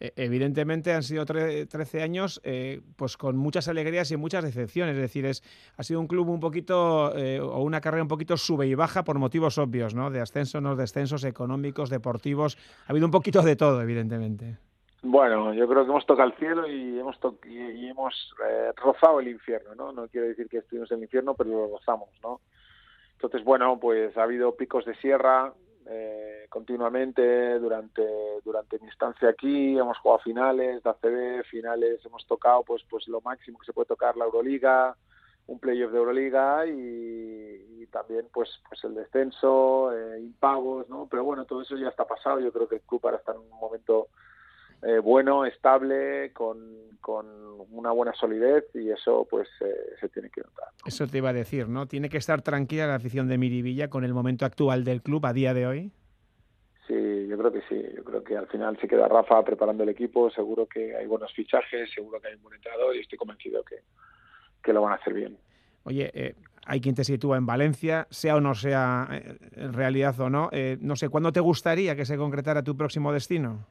E, 0.00 0.12
evidentemente 0.16 0.92
han 0.94 1.02
sido 1.02 1.26
13 1.26 2.02
años 2.02 2.40
eh, 2.42 2.80
pues 2.96 3.16
con 3.16 3.36
muchas 3.36 3.68
alegrías 3.68 4.10
y 4.10 4.16
muchas 4.16 4.42
decepciones. 4.42 4.96
Es 4.96 5.02
decir, 5.02 5.26
es, 5.26 5.42
ha 5.76 5.82
sido 5.82 6.00
un 6.00 6.06
club 6.06 6.28
un 6.28 6.40
poquito 6.40 7.14
eh, 7.16 7.38
o 7.40 7.62
una 7.62 7.80
carrera 7.80 8.02
un 8.02 8.08
poquito 8.08 8.36
sube 8.36 8.66
y 8.66 8.74
baja 8.74 9.04
por 9.04 9.18
motivos 9.18 9.58
obvios, 9.58 9.94
¿no? 9.94 10.10
De 10.10 10.20
ascensos, 10.20 10.62
no 10.62 10.74
descensos 10.74 11.24
económicos, 11.24 11.90
deportivos. 11.90 12.56
Ha 12.86 12.92
habido 12.92 13.06
un 13.06 13.12
poquito 13.12 13.42
de 13.42 13.56
todo, 13.56 13.82
evidentemente. 13.82 14.56
Bueno, 15.02 15.54
yo 15.54 15.66
creo 15.66 15.84
que 15.84 15.90
hemos 15.90 16.04
tocado 16.04 16.28
el 16.28 16.36
cielo 16.36 16.68
y 16.68 16.98
hemos, 16.98 17.18
y, 17.48 17.88
hemos 17.88 18.34
eh, 18.46 18.72
rozado 18.76 19.20
el 19.20 19.28
infierno, 19.28 19.74
¿no? 19.74 19.92
No 19.92 20.08
quiero 20.08 20.26
decir 20.26 20.48
que 20.48 20.58
estuvimos 20.58 20.90
en 20.90 20.98
el 20.98 21.04
infierno, 21.04 21.34
pero 21.34 21.50
lo 21.50 21.68
rozamos, 21.68 22.10
¿no? 22.22 22.40
Entonces, 23.14 23.42
bueno, 23.44 23.78
pues 23.80 24.16
ha 24.16 24.22
habido 24.22 24.56
picos 24.56 24.84
de 24.84 24.94
sierra 24.96 25.52
eh, 25.86 26.46
continuamente 26.48 27.58
durante 27.58 28.02
durante 28.44 28.78
mi 28.78 28.88
estancia 28.88 29.28
aquí. 29.28 29.78
Hemos 29.78 29.98
jugado 29.98 30.20
finales 30.20 30.82
de 30.82 30.90
ACB, 30.90 31.44
finales, 31.44 32.04
hemos 32.04 32.26
tocado 32.26 32.62
pues 32.64 32.82
pues 32.88 33.08
lo 33.08 33.20
máximo 33.20 33.58
que 33.58 33.66
se 33.66 33.72
puede 33.72 33.86
tocar 33.86 34.16
la 34.16 34.24
Euroliga, 34.24 34.96
un 35.46 35.58
playoff 35.58 35.92
de 35.92 35.98
Euroliga 35.98 36.66
y, 36.66 37.86
también 37.90 38.28
pues 38.32 38.48
pues 38.68 38.84
el 38.84 38.94
descenso, 38.94 39.92
eh, 39.92 40.20
impagos, 40.20 40.88
¿no? 40.88 41.08
Pero 41.10 41.24
bueno, 41.24 41.44
todo 41.44 41.62
eso 41.62 41.76
ya 41.76 41.88
está 41.88 42.06
pasado. 42.06 42.38
Yo 42.38 42.52
creo 42.52 42.68
que 42.68 42.76
el 42.76 42.82
club 42.82 43.00
ahora 43.02 43.16
está 43.16 43.32
en 43.32 43.38
un 43.38 43.50
momento 43.50 44.08
eh, 44.82 44.98
bueno, 44.98 45.44
estable, 45.44 46.32
con, 46.32 46.58
con, 47.00 47.26
una 47.70 47.92
buena 47.92 48.14
solidez 48.14 48.64
y 48.74 48.90
eso 48.90 49.26
pues 49.30 49.46
eh, 49.60 49.74
se 50.00 50.08
tiene 50.08 50.30
que 50.30 50.40
notar. 50.40 50.68
Eso 50.86 51.06
te 51.06 51.18
iba 51.18 51.28
a 51.28 51.34
decir, 51.34 51.68
¿no? 51.68 51.86
¿Tiene 51.86 52.08
que 52.08 52.16
estar 52.16 52.40
tranquila 52.42 52.86
la 52.86 52.94
afición 52.94 53.28
de 53.28 53.36
Miribilla 53.36 53.88
con 53.88 54.04
el 54.04 54.14
momento 54.14 54.46
actual 54.46 54.82
del 54.84 55.02
club 55.02 55.24
a 55.26 55.32
día 55.32 55.52
de 55.52 55.66
hoy? 55.66 55.92
Sí, 56.88 57.26
yo 57.28 57.36
creo 57.36 57.52
que 57.52 57.60
sí. 57.68 57.84
Yo 57.94 58.02
creo 58.02 58.24
que 58.24 58.36
al 58.36 58.48
final 58.48 58.78
se 58.80 58.88
queda 58.88 59.06
Rafa 59.06 59.44
preparando 59.44 59.82
el 59.82 59.90
equipo. 59.90 60.30
Seguro 60.30 60.66
que 60.66 60.96
hay 60.96 61.06
buenos 61.06 61.32
fichajes, 61.34 61.90
seguro 61.94 62.20
que 62.20 62.28
hay 62.28 62.34
un 62.34 62.42
buen 62.42 62.54
entrenador 62.54 62.96
y 62.96 63.00
estoy 63.00 63.18
convencido 63.18 63.62
que, 63.62 63.76
que 64.62 64.72
lo 64.72 64.82
van 64.82 64.92
a 64.92 64.96
hacer 64.96 65.12
bien. 65.12 65.36
Oye, 65.84 66.10
eh, 66.14 66.34
hay 66.66 66.80
quien 66.80 66.94
te 66.94 67.04
sitúa 67.04 67.36
en 67.36 67.46
Valencia, 67.46 68.06
sea 68.10 68.36
o 68.36 68.40
no 68.40 68.54
sea 68.54 69.06
en 69.54 69.72
realidad 69.74 70.18
o 70.20 70.30
no. 70.30 70.50
no 70.80 70.96
sé, 70.96 71.08
¿cuándo 71.08 71.30
te 71.30 71.40
gustaría 71.40 71.94
que 71.94 72.06
se 72.06 72.16
concretara 72.16 72.64
tu 72.64 72.76
próximo 72.76 73.12
destino? 73.12 73.66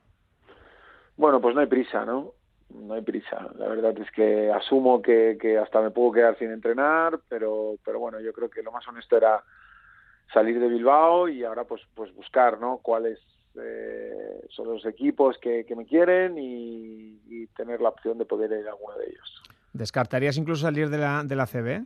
Bueno, 1.19 1.41
pues 1.41 1.53
no 1.53 1.59
hay 1.59 1.67
prisa, 1.67 2.05
¿no? 2.05 2.31
No 2.73 2.93
hay 2.93 3.01
prisa. 3.01 3.49
La 3.57 3.67
verdad 3.67 3.93
es 3.99 4.09
que 4.11 4.49
asumo 4.53 5.01
que, 5.01 5.37
que 5.37 5.57
hasta 5.57 5.81
me 5.81 5.91
puedo 5.91 6.13
quedar 6.13 6.37
sin 6.37 6.49
entrenar, 6.49 7.19
pero, 7.27 7.75
pero 7.83 7.99
bueno, 7.99 8.21
yo 8.21 8.31
creo 8.31 8.49
que 8.49 8.63
lo 8.63 8.71
más 8.71 8.87
honesto 8.87 9.17
era 9.17 9.43
salir 10.33 10.57
de 10.61 10.69
Bilbao 10.69 11.27
y 11.27 11.43
ahora 11.43 11.65
pues, 11.65 11.81
pues 11.93 12.15
buscar, 12.15 12.57
¿no? 12.61 12.77
Cuáles 12.77 13.19
eh, 13.61 14.45
son 14.47 14.69
los 14.69 14.85
equipos 14.85 15.37
que, 15.39 15.65
que 15.65 15.75
me 15.75 15.85
quieren 15.85 16.37
y, 16.37 17.19
y, 17.27 17.47
tener 17.47 17.81
la 17.81 17.89
opción 17.89 18.17
de 18.17 18.23
poder 18.23 18.53
ir 18.53 18.65
a 18.67 18.71
alguno 18.71 18.95
de 18.95 19.07
ellos. 19.07 19.43
¿Descartarías 19.73 20.37
incluso 20.37 20.61
salir 20.61 20.89
de 20.89 20.99
la, 20.99 21.25
de 21.25 21.35
la 21.35 21.47
CB? 21.47 21.85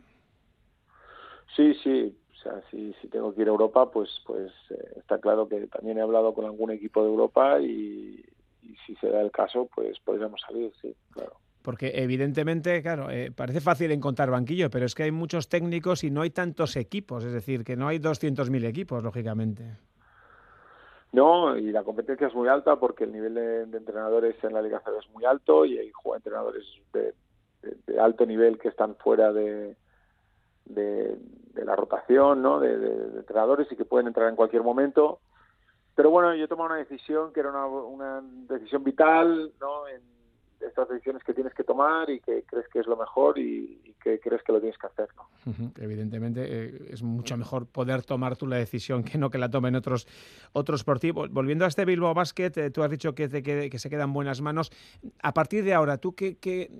Sí, 1.56 1.74
sí. 1.82 2.16
O 2.34 2.36
sea, 2.36 2.62
si, 2.70 2.94
si 3.00 3.08
tengo 3.08 3.34
que 3.34 3.42
ir 3.42 3.48
a 3.48 3.50
Europa, 3.50 3.90
pues, 3.90 4.10
pues 4.24 4.52
eh, 4.70 4.92
está 4.98 5.18
claro 5.18 5.48
que 5.48 5.66
también 5.66 5.98
he 5.98 6.02
hablado 6.02 6.34
con 6.34 6.44
algún 6.44 6.70
equipo 6.70 7.02
de 7.02 7.08
Europa 7.08 7.58
y, 7.58 8.24
y 8.64 8.76
si 8.86 8.94
se 8.96 9.08
da 9.08 9.20
el 9.20 9.30
caso, 9.30 9.68
pues 9.74 9.98
podríamos 10.00 10.40
salir, 10.40 10.72
sí, 10.80 10.94
claro. 11.10 11.34
Porque 11.62 11.92
evidentemente, 11.94 12.82
claro, 12.82 13.10
eh, 13.10 13.32
parece 13.34 13.60
fácil 13.60 13.90
encontrar 13.90 14.30
banquillo, 14.30 14.68
pero 14.68 14.84
es 14.84 14.94
que 14.94 15.04
hay 15.04 15.12
muchos 15.12 15.48
técnicos 15.48 16.04
y 16.04 16.10
no 16.10 16.20
hay 16.20 16.30
tantos 16.30 16.76
equipos, 16.76 17.24
es 17.24 17.32
decir, 17.32 17.64
que 17.64 17.74
no 17.74 17.88
hay 17.88 17.98
200.000 17.98 18.66
equipos, 18.66 19.02
lógicamente. 19.02 19.78
No, 21.12 21.56
y 21.56 21.70
la 21.70 21.84
competencia 21.84 22.26
es 22.26 22.34
muy 22.34 22.48
alta 22.48 22.76
porque 22.76 23.04
el 23.04 23.12
nivel 23.12 23.34
de, 23.34 23.62
entrenadores 23.62 24.34
en 24.42 24.52
la 24.52 24.60
Liga 24.60 24.80
CB 24.80 24.98
es 24.98 25.08
muy 25.10 25.24
alto 25.24 25.64
y 25.64 25.78
hay 25.78 25.92
entrenadores 26.16 26.64
de, 26.92 27.14
de, 27.86 28.00
alto 28.00 28.26
nivel 28.26 28.58
que 28.58 28.68
están 28.68 28.96
fuera 28.96 29.32
de, 29.32 29.76
de, 30.66 31.16
la 31.64 31.76
rotación, 31.76 32.42
¿no? 32.42 32.60
De, 32.60 32.74
entrenadores 33.16 33.70
y 33.70 33.76
que 33.76 33.84
pueden 33.84 34.08
entrar 34.08 34.28
en 34.28 34.36
cualquier 34.36 34.64
momento 34.64 35.20
pero 35.94 36.10
bueno, 36.10 36.34
yo 36.34 36.48
tomé 36.48 36.62
una 36.62 36.76
decisión 36.76 37.32
que 37.32 37.40
era 37.40 37.50
una, 37.50 37.66
una 37.66 38.20
decisión 38.48 38.82
vital, 38.82 39.52
¿no? 39.60 39.86
En 39.88 40.13
estas 40.60 40.88
decisiones 40.88 41.22
que 41.24 41.34
tienes 41.34 41.54
que 41.54 41.64
tomar 41.64 42.08
y 42.10 42.20
que 42.20 42.44
crees 42.44 42.66
que 42.68 42.80
es 42.80 42.86
lo 42.86 42.96
mejor 42.96 43.38
y, 43.38 43.94
que 44.02 44.20
crees 44.20 44.42
que 44.42 44.52
lo 44.52 44.60
tienes 44.60 44.78
que 44.78 44.86
hacer. 44.86 45.08
¿no? 45.16 45.72
Evidentemente 45.78 46.42
eh, 46.46 46.88
es 46.90 47.02
mucho 47.02 47.36
mejor 47.36 47.66
poder 47.66 48.02
tomar 48.02 48.36
tú 48.36 48.46
la 48.46 48.56
decisión 48.56 49.02
que 49.02 49.16
no 49.16 49.30
que 49.30 49.38
la 49.38 49.50
tomen 49.50 49.74
otros, 49.76 50.06
otros 50.52 50.84
por 50.84 50.98
ti. 50.98 51.10
Volviendo 51.10 51.64
a 51.64 51.68
este 51.68 51.84
Bilbao 51.84 52.12
Basket, 52.12 52.52
eh, 52.56 52.70
tú 52.70 52.82
has 52.82 52.90
dicho 52.90 53.14
que, 53.14 53.28
que, 53.28 53.78
se 53.78 53.90
quedan 53.90 54.12
buenas 54.12 54.40
manos. 54.40 54.70
A 55.22 55.32
partir 55.32 55.64
de 55.64 55.72
ahora, 55.72 55.96
¿tú 55.98 56.14
qué, 56.14 56.36
qué, 56.36 56.70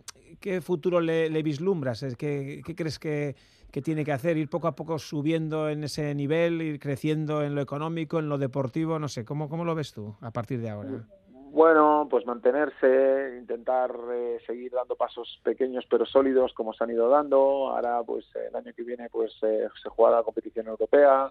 qué 0.41 0.61
futuro 0.61 1.01
le, 1.01 1.31
le 1.31 1.43
vislumbras? 1.43 2.05
¿Qué, 2.19 2.63
¿Qué 2.65 2.75
crees 2.75 2.99
que, 2.99 3.37
que 3.75 3.83
tiene 3.83 4.05
que 4.05 4.13
hacer, 4.13 4.37
ir 4.37 4.49
poco 4.49 4.69
a 4.69 4.77
poco 4.77 5.01
subiendo 5.01 5.69
en 5.69 5.83
ese 5.83 6.15
nivel, 6.15 6.63
ir 6.63 6.79
creciendo 6.79 7.43
en 7.43 7.57
lo 7.57 7.61
económico, 7.61 8.21
en 8.21 8.29
lo 8.29 8.39
deportivo, 8.39 9.01
no 9.01 9.09
sé, 9.09 9.25
¿cómo, 9.25 9.49
cómo 9.49 9.65
lo 9.65 9.75
ves 9.75 9.93
tú 9.93 10.15
a 10.21 10.31
partir 10.31 10.61
de 10.61 10.71
ahora? 10.71 11.05
Bueno, 11.55 12.09
pues 12.11 12.27
mantenerse, 12.27 13.37
intentar 13.39 13.95
eh, 14.13 14.41
seguir 14.45 14.73
dando 14.73 14.97
pasos 14.97 15.39
pequeños 15.45 15.85
pero 15.89 16.05
sólidos 16.05 16.53
como 16.53 16.75
se 16.75 16.83
han 16.83 16.91
ido 16.91 17.09
dando. 17.09 17.71
Ahora, 17.71 18.03
pues 18.03 18.27
el 18.35 18.57
año 18.57 18.73
que 18.75 18.83
viene, 18.83 19.09
pues 19.09 19.33
eh, 19.43 19.69
se 19.81 19.89
juega 19.89 20.17
la 20.17 20.25
competición 20.25 20.67
europea 20.67 21.31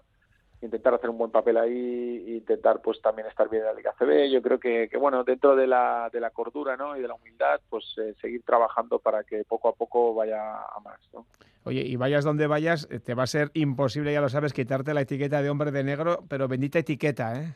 intentar 0.62 0.94
hacer 0.94 1.10
un 1.10 1.18
buen 1.18 1.30
papel 1.30 1.58
ahí 1.58 2.36
intentar 2.36 2.80
pues 2.80 3.02
también 3.02 3.28
estar 3.28 3.50
bien 3.50 3.64
en 3.64 3.66
la 3.66 3.74
Liga 3.74 3.92
CB. 3.98 4.30
Yo 4.32 4.40
creo 4.40 4.58
que, 4.58 4.88
que 4.90 4.96
bueno, 4.96 5.24
dentro 5.24 5.54
de 5.54 5.66
la, 5.66 6.08
de 6.10 6.20
la 6.20 6.30
cordura 6.30 6.74
¿no? 6.74 6.96
y 6.96 7.02
de 7.02 7.08
la 7.08 7.14
humildad, 7.14 7.60
pues 7.68 7.84
eh, 7.98 8.14
seguir 8.18 8.42
trabajando 8.44 9.00
para 9.00 9.24
que 9.24 9.44
poco 9.44 9.68
a 9.68 9.74
poco 9.74 10.14
vaya 10.14 10.54
a 10.54 10.80
más. 10.82 11.00
¿no? 11.12 11.26
Oye, 11.64 11.82
y 11.82 11.96
vayas 11.96 12.24
donde 12.24 12.46
vayas, 12.46 12.88
eh, 12.90 12.98
te 12.98 13.12
va 13.12 13.24
a 13.24 13.26
ser 13.26 13.50
imposible, 13.52 14.14
ya 14.14 14.22
lo 14.22 14.30
sabes, 14.30 14.54
quitarte 14.54 14.94
la 14.94 15.02
etiqueta 15.02 15.42
de 15.42 15.50
hombre 15.50 15.70
de 15.70 15.84
negro, 15.84 16.24
pero 16.30 16.48
bendita 16.48 16.78
etiqueta, 16.78 17.38
¿eh? 17.38 17.54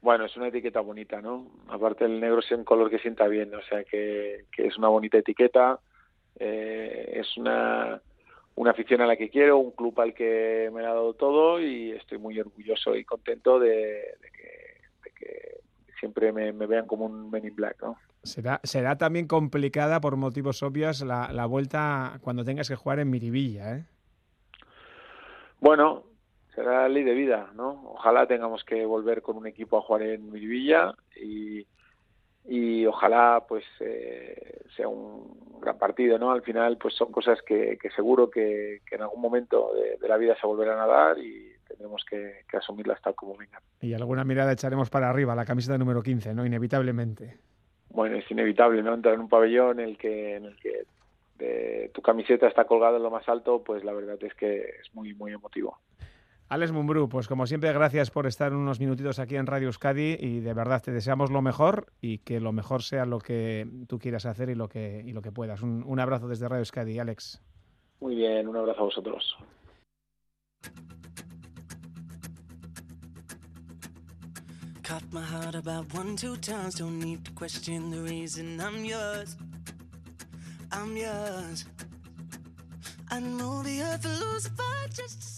Bueno, 0.00 0.26
es 0.26 0.36
una 0.36 0.48
etiqueta 0.48 0.80
bonita, 0.80 1.20
¿no? 1.20 1.48
Aparte 1.68 2.04
el 2.04 2.20
negro 2.20 2.38
es 2.38 2.50
un 2.52 2.64
color 2.64 2.88
que 2.88 2.98
sienta 3.00 3.26
bien, 3.26 3.54
o 3.54 3.62
sea 3.62 3.84
que, 3.84 4.44
que 4.52 4.66
es 4.66 4.78
una 4.78 4.88
bonita 4.88 5.18
etiqueta, 5.18 5.80
eh, 6.38 7.12
es 7.14 7.36
una 7.36 8.00
una 8.58 8.72
afición 8.72 9.00
a 9.00 9.06
la 9.06 9.16
que 9.16 9.30
quiero, 9.30 9.58
un 9.58 9.70
club 9.70 9.98
al 10.00 10.14
que 10.14 10.68
me 10.74 10.80
ha 10.80 10.88
dado 10.88 11.14
todo 11.14 11.60
y 11.60 11.92
estoy 11.92 12.18
muy 12.18 12.40
orgulloso 12.40 12.96
y 12.96 13.04
contento 13.04 13.60
de, 13.60 14.02
que, 15.16 15.60
siempre 16.00 16.32
me, 16.32 16.52
vean 16.52 16.86
como 16.86 17.06
un 17.06 17.30
Men 17.30 17.44
in 17.44 17.54
Black. 17.54 17.80
¿no? 17.82 17.96
Será, 18.24 18.60
será 18.64 18.98
también 18.98 19.28
complicada 19.28 20.00
por 20.00 20.16
motivos 20.16 20.64
obvios 20.64 21.02
la, 21.02 21.32
la 21.32 21.46
vuelta 21.46 22.18
cuando 22.20 22.44
tengas 22.44 22.68
que 22.68 22.74
jugar 22.74 22.98
en 22.98 23.10
Miribilla, 23.10 23.76
¿eh? 23.76 23.84
Bueno, 25.60 26.04
será 26.58 26.82
la 26.82 26.88
ley 26.88 27.04
de 27.04 27.14
vida, 27.14 27.50
¿no? 27.54 27.82
Ojalá 27.94 28.26
tengamos 28.26 28.64
que 28.64 28.84
volver 28.84 29.22
con 29.22 29.36
un 29.36 29.46
equipo 29.46 29.78
a 29.78 29.82
jugar 29.82 30.02
en 30.02 30.32
Miribilla 30.32 30.92
y, 31.14 31.64
y 32.46 32.84
ojalá 32.84 33.44
pues 33.48 33.64
eh, 33.78 34.62
sea 34.74 34.88
un 34.88 35.60
gran 35.60 35.78
partido 35.78 36.18
no 36.18 36.32
al 36.32 36.42
final 36.42 36.76
pues 36.76 36.94
son 36.94 37.12
cosas 37.12 37.40
que, 37.42 37.78
que 37.80 37.90
seguro 37.90 38.28
que, 38.28 38.80
que, 38.86 38.96
en 38.96 39.02
algún 39.02 39.20
momento 39.20 39.70
de, 40.00 40.08
la 40.08 40.16
vida 40.16 40.36
se 40.40 40.46
volverán 40.48 40.80
a 40.80 40.86
dar 40.86 41.18
y 41.18 41.52
tendremos 41.68 42.04
que, 42.04 42.40
que, 42.50 42.56
asumirlas 42.56 43.00
tal 43.02 43.14
como 43.14 43.36
vengan. 43.36 43.62
Y 43.80 43.94
alguna 43.94 44.24
mirada 44.24 44.52
echaremos 44.52 44.90
para 44.90 45.10
arriba 45.10 45.36
la 45.36 45.44
camiseta 45.44 45.78
número 45.78 46.02
15 46.02 46.34
no 46.34 46.44
inevitablemente. 46.44 47.38
Bueno 47.90 48.16
es 48.16 48.28
inevitable 48.32 48.82
no 48.82 48.94
entrar 48.94 49.14
en 49.14 49.20
un 49.20 49.28
pabellón 49.28 49.78
en 49.78 49.90
el 49.90 49.96
que 49.96 50.34
en 50.34 50.46
el 50.46 50.56
que 50.56 50.86
de, 51.38 51.90
tu 51.94 52.02
camiseta 52.02 52.48
está 52.48 52.64
colgada 52.64 52.96
en 52.96 53.04
lo 53.04 53.12
más 53.12 53.28
alto 53.28 53.62
pues 53.62 53.84
la 53.84 53.92
verdad 53.92 54.18
es 54.22 54.34
que 54.34 54.58
es 54.80 54.92
muy 54.92 55.14
muy 55.14 55.32
emotivo 55.32 55.78
Alex 56.50 56.72
Mumbrú, 56.72 57.10
pues 57.10 57.28
como 57.28 57.46
siempre, 57.46 57.70
gracias 57.74 58.10
por 58.10 58.26
estar 58.26 58.54
unos 58.54 58.80
minutitos 58.80 59.18
aquí 59.18 59.36
en 59.36 59.46
Radio 59.46 59.66
Euskadi 59.66 60.16
y 60.18 60.40
de 60.40 60.54
verdad 60.54 60.82
te 60.82 60.92
deseamos 60.92 61.30
lo 61.30 61.42
mejor 61.42 61.92
y 62.00 62.18
que 62.18 62.40
lo 62.40 62.52
mejor 62.52 62.82
sea 62.82 63.04
lo 63.04 63.18
que 63.18 63.68
tú 63.86 63.98
quieras 63.98 64.24
hacer 64.24 64.48
y 64.48 64.54
lo 64.54 64.66
que, 64.66 65.02
y 65.04 65.12
lo 65.12 65.20
que 65.20 65.30
puedas. 65.30 65.60
Un, 65.60 65.84
un 65.86 66.00
abrazo 66.00 66.26
desde 66.26 66.48
Radio 66.48 66.60
Euskadi, 66.60 66.98
Alex. 66.98 67.42
Muy 68.00 68.14
bien, 68.14 68.48
un 68.48 68.56
abrazo 68.56 68.80
a 68.80 68.84
vosotros. 68.84 69.36
Cut 74.82 75.02
my 75.12 75.20
heart 75.20 75.54
about 75.54 75.92
one, 75.94 76.16
two 76.16 76.38
times. 76.38 76.76
Don't 76.76 76.98
need 76.98 77.26
to 77.26 77.32
question 77.32 77.90
the 77.90 78.00
reason 78.00 78.58
I'm 78.58 78.86
yours. 78.86 79.36
I'm 80.72 80.96
yours. 80.96 81.66
I'd 83.10 83.22
move 83.22 83.64
the 83.64 83.82
earth 83.82 84.00
to 84.02 84.08
lose 84.08 84.46
a 84.46 84.50
fight 84.50 84.94
just. 84.94 85.28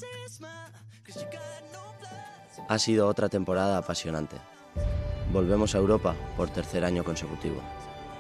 Ha 2.69 2.79
sido 2.79 3.09
otra 3.09 3.29
temporada 3.29 3.79
apasionante. 3.79 4.37
Volvemos 5.33 5.75
a 5.75 5.79
Europa 5.79 6.15
por 6.37 6.51
tercer 6.51 6.85
año 6.85 7.05
consecutivo. 7.05 7.61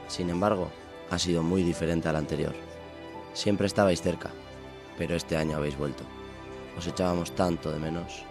Sin 0.09 0.29
embargo, 0.31 0.71
ha 1.11 1.19
sido 1.19 1.43
muy 1.43 1.63
diferente 1.63 2.09
al 2.09 2.17
anterior. 2.17 2.55
Siempre 3.33 3.67
estabais 3.67 4.03
cerca, 4.03 4.31
pero 4.99 5.15
este 5.15 5.37
año 5.37 5.57
habéis 5.57 5.79
vuelto. 5.79 6.05
Os 6.77 6.87
echábamos 6.87 7.35
tanto 7.35 7.71
de 7.71 7.79
menos. 7.79 8.25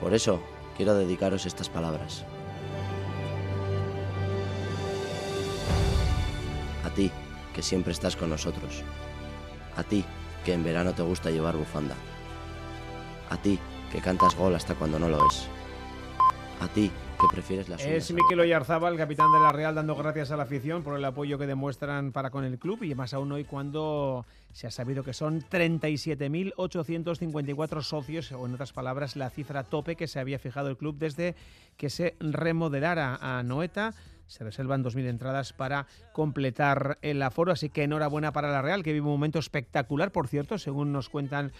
Por 0.00 0.14
eso 0.14 0.40
quiero 0.76 0.94
dedicaros 0.94 1.46
estas 1.46 1.68
palabras. 1.68 2.24
A 6.84 6.90
ti, 6.90 7.10
que 7.54 7.62
siempre 7.62 7.92
estás 7.92 8.16
con 8.16 8.30
nosotros. 8.30 8.82
A 9.76 9.82
ti, 9.82 10.04
que 10.44 10.52
en 10.52 10.62
verano 10.62 10.92
te 10.94 11.02
gusta 11.02 11.30
llevar 11.30 11.56
bufanda. 11.56 11.96
A 13.30 13.36
ti, 13.36 13.58
que 13.90 14.00
cantas 14.00 14.34
gol 14.34 14.54
hasta 14.54 14.74
cuando 14.74 14.98
no 14.98 15.08
lo 15.08 15.18
es. 15.28 15.48
A 16.60 16.68
ti, 16.68 16.90
que 17.20 17.26
prefieres 17.30 17.68
las 17.68 17.84
Es 17.84 18.10
Miquel 18.12 18.40
Oyarzábal, 18.40 18.96
capitán 18.96 19.30
de 19.32 19.40
la 19.40 19.52
Real, 19.52 19.74
dando 19.74 19.94
gracias 19.94 20.30
a 20.30 20.36
la 20.36 20.44
afición 20.44 20.82
por 20.82 20.96
el 20.96 21.04
apoyo 21.04 21.36
que 21.38 21.46
demuestran 21.46 22.12
para 22.12 22.30
con 22.30 22.44
el 22.44 22.58
club 22.58 22.82
y 22.82 22.94
más 22.94 23.12
aún 23.12 23.30
hoy 23.32 23.44
cuando 23.44 24.24
se 24.52 24.66
ha 24.66 24.70
sabido 24.70 25.04
que 25.04 25.12
son 25.12 25.42
37.854 25.42 27.82
socios, 27.82 28.32
o 28.32 28.46
en 28.46 28.54
otras 28.54 28.72
palabras, 28.72 29.16
la 29.16 29.28
cifra 29.28 29.64
tope 29.64 29.96
que 29.96 30.06
se 30.06 30.18
había 30.18 30.38
fijado 30.38 30.70
el 30.70 30.78
club 30.78 30.96
desde 30.98 31.34
que 31.76 31.90
se 31.90 32.16
remodelara 32.20 33.18
a 33.20 33.42
Noeta. 33.42 33.92
Se 34.26 34.44
reservan 34.44 34.82
2.000 34.84 35.08
entradas 35.08 35.52
para 35.52 35.86
completar 36.12 36.98
el 37.02 37.22
aforo, 37.22 37.52
así 37.52 37.68
que 37.68 37.84
enhorabuena 37.84 38.32
para 38.32 38.50
la 38.50 38.62
Real, 38.62 38.82
que 38.82 38.92
vive 38.92 39.06
un 39.06 39.12
momento 39.12 39.38
espectacular, 39.38 40.12
por 40.12 40.28
cierto, 40.28 40.58
según 40.58 40.92
nos 40.92 41.08
cuentan 41.08 41.52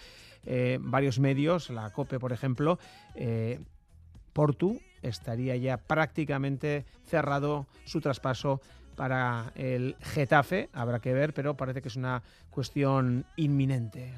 eh, 0.45 0.77
varios 0.81 1.19
medios, 1.19 1.69
la 1.69 1.91
COPE, 1.91 2.19
por 2.19 2.33
ejemplo. 2.33 2.79
Eh, 3.15 3.59
Portu 4.33 4.79
estaría 5.01 5.55
ya 5.55 5.77
prácticamente 5.77 6.85
cerrado 7.05 7.65
su 7.85 8.01
traspaso 8.01 8.61
para 8.95 9.51
el 9.55 9.95
Getafe. 10.01 10.69
Habrá 10.73 10.99
que 10.99 11.13
ver, 11.13 11.33
pero 11.33 11.57
parece 11.57 11.81
que 11.81 11.87
es 11.87 11.95
una 11.95 12.23
cuestión 12.49 13.25
inminente. 13.35 14.13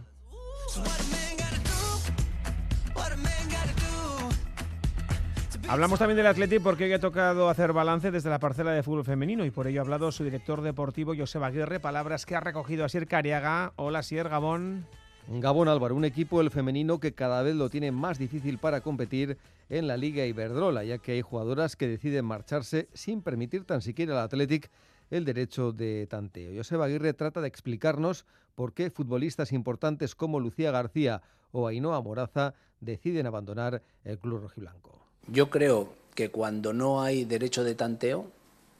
Hablamos 5.70 6.00
también 6.00 6.18
del 6.18 6.26
Atleti 6.26 6.58
porque 6.58 6.86
hoy 6.86 6.94
ha 6.94 7.00
tocado 7.00 7.48
hacer 7.48 7.74
balance 7.74 8.10
desde 8.10 8.32
la 8.32 8.40
parcela 8.40 8.72
de 8.72 8.82
fútbol 8.82 9.06
femenino 9.06 9.46
y 9.46 9.52
por 9.52 9.68
ello 9.68 9.82
ha 9.82 9.84
hablado 9.84 10.12
su 10.12 10.24
director 10.24 10.64
deportivo 10.64 11.14
Joseba 11.16 11.46
Aguirre, 11.46 11.80
palabras 11.80 12.26
que 12.26 12.36
ha 12.36 12.40
recogido 12.40 12.86
Asier 12.86 13.06
Cariaga. 13.06 13.74
Hola 13.76 14.00
Asier 14.00 14.30
Gabón. 14.30 14.88
Gabón 15.28 15.68
Álvaro, 15.68 15.94
un 15.94 16.06
equipo 16.06 16.42
el 16.42 16.50
femenino 16.50 17.00
que 17.00 17.14
cada 17.14 17.44
vez 17.44 17.54
lo 17.54 17.70
tiene 17.70 17.92
más 17.92 18.18
difícil 18.18 18.58
para 18.58 18.82
competir 18.82 19.38
en 19.70 19.86
la 19.86 19.96
Liga 19.96 20.26
Iberdrola, 20.26 20.84
ya 20.84 20.98
que 20.98 21.12
hay 21.12 21.22
jugadoras 21.22 21.76
que 21.76 21.88
deciden 21.88 22.26
marcharse 22.26 22.90
sin 22.96 23.22
permitir 23.22 23.64
tan 23.64 23.84
siquiera 23.84 24.14
al 24.14 24.26
Athletic 24.26 24.72
el 25.12 25.24
derecho 25.24 25.72
de 25.72 26.08
tanteo. 26.08 26.52
Joseba 26.58 26.86
Aguirre 26.86 27.14
trata 27.14 27.42
de 27.42 27.48
explicarnos 27.48 28.26
por 28.56 28.74
qué 28.74 28.90
futbolistas 28.90 29.52
importantes 29.52 30.16
como 30.16 30.40
Lucía 30.40 30.72
García 30.72 31.22
o 31.52 31.68
Ainhoa 31.68 32.02
Moraza 32.02 32.56
deciden 32.80 33.28
abandonar 33.28 33.84
el 34.04 34.18
club 34.18 34.42
rojiblanco. 34.42 35.09
Yo 35.32 35.50
creo 35.50 35.94
que 36.16 36.30
cuando 36.30 36.74
no 36.74 37.02
hay 37.02 37.26
derecho 37.26 37.64
de 37.64 37.76
tanteo 37.76 38.28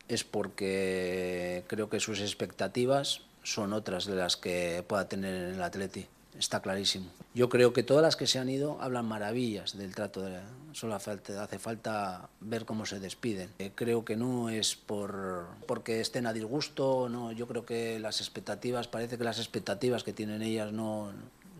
es 0.08 0.24
porque 0.24 1.64
creo 1.68 1.90
que 1.90 2.00
sus 2.00 2.20
expectativas 2.22 3.22
son 3.44 3.74
otras 3.74 4.06
de 4.06 4.16
las 4.16 4.36
que 4.36 4.84
pueda 4.88 5.08
tener 5.08 5.36
en 5.36 5.56
el 5.56 5.62
Atleti 5.62 6.08
está 6.40 6.62
clarísimo. 6.62 7.08
Yo 7.34 7.50
creo 7.50 7.74
que 7.74 7.84
todas 7.84 8.02
las 8.02 8.16
que 8.16 8.26
se 8.26 8.40
han 8.40 8.50
ido 8.50 8.82
hablan 8.82 9.06
maravillas 9.06 9.78
del 9.78 9.94
trato, 9.94 10.22
de, 10.22 10.40
solo 10.72 10.96
hace 10.96 11.60
falta 11.60 12.30
ver 12.40 12.66
cómo 12.66 12.86
se 12.86 13.00
despiden. 13.00 13.50
Eh, 13.60 13.72
creo 13.76 14.06
que 14.06 14.16
no 14.16 14.50
es 14.50 14.76
por 14.76 15.48
porque 15.68 16.00
estén 16.00 16.26
a 16.26 16.34
disgusto, 16.34 17.10
no, 17.10 17.32
yo 17.32 17.48
creo 17.48 17.66
que 17.66 18.00
las 18.00 18.22
expectativas, 18.22 18.88
parece 18.88 19.18
que 19.18 19.24
las 19.24 19.40
expectativas 19.40 20.04
que 20.04 20.14
tienen 20.14 20.42
ellas 20.42 20.72
no, 20.72 21.12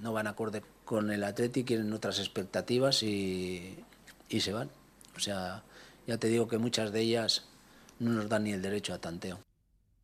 no 0.02 0.14
van 0.14 0.28
acorde 0.28 0.64
con 0.86 1.12
el 1.12 1.24
Atleti, 1.24 1.64
quieren 1.64 1.94
otras 1.94 2.20
expectativas 2.20 3.04
y, 3.04 3.84
y 4.30 4.40
se 4.40 4.54
van. 4.54 4.70
O 5.16 5.20
sea, 5.20 5.64
ya 6.08 6.18
te 6.18 6.28
digo 6.28 6.48
que 6.48 6.58
muchas 6.58 6.92
de 6.92 7.02
ellas 7.02 7.50
no 8.00 8.12
nos 8.12 8.30
dan 8.30 8.44
ni 8.46 8.52
el 8.52 8.62
derecho 8.62 8.94
a 8.94 9.00
tanteo. 9.00 9.40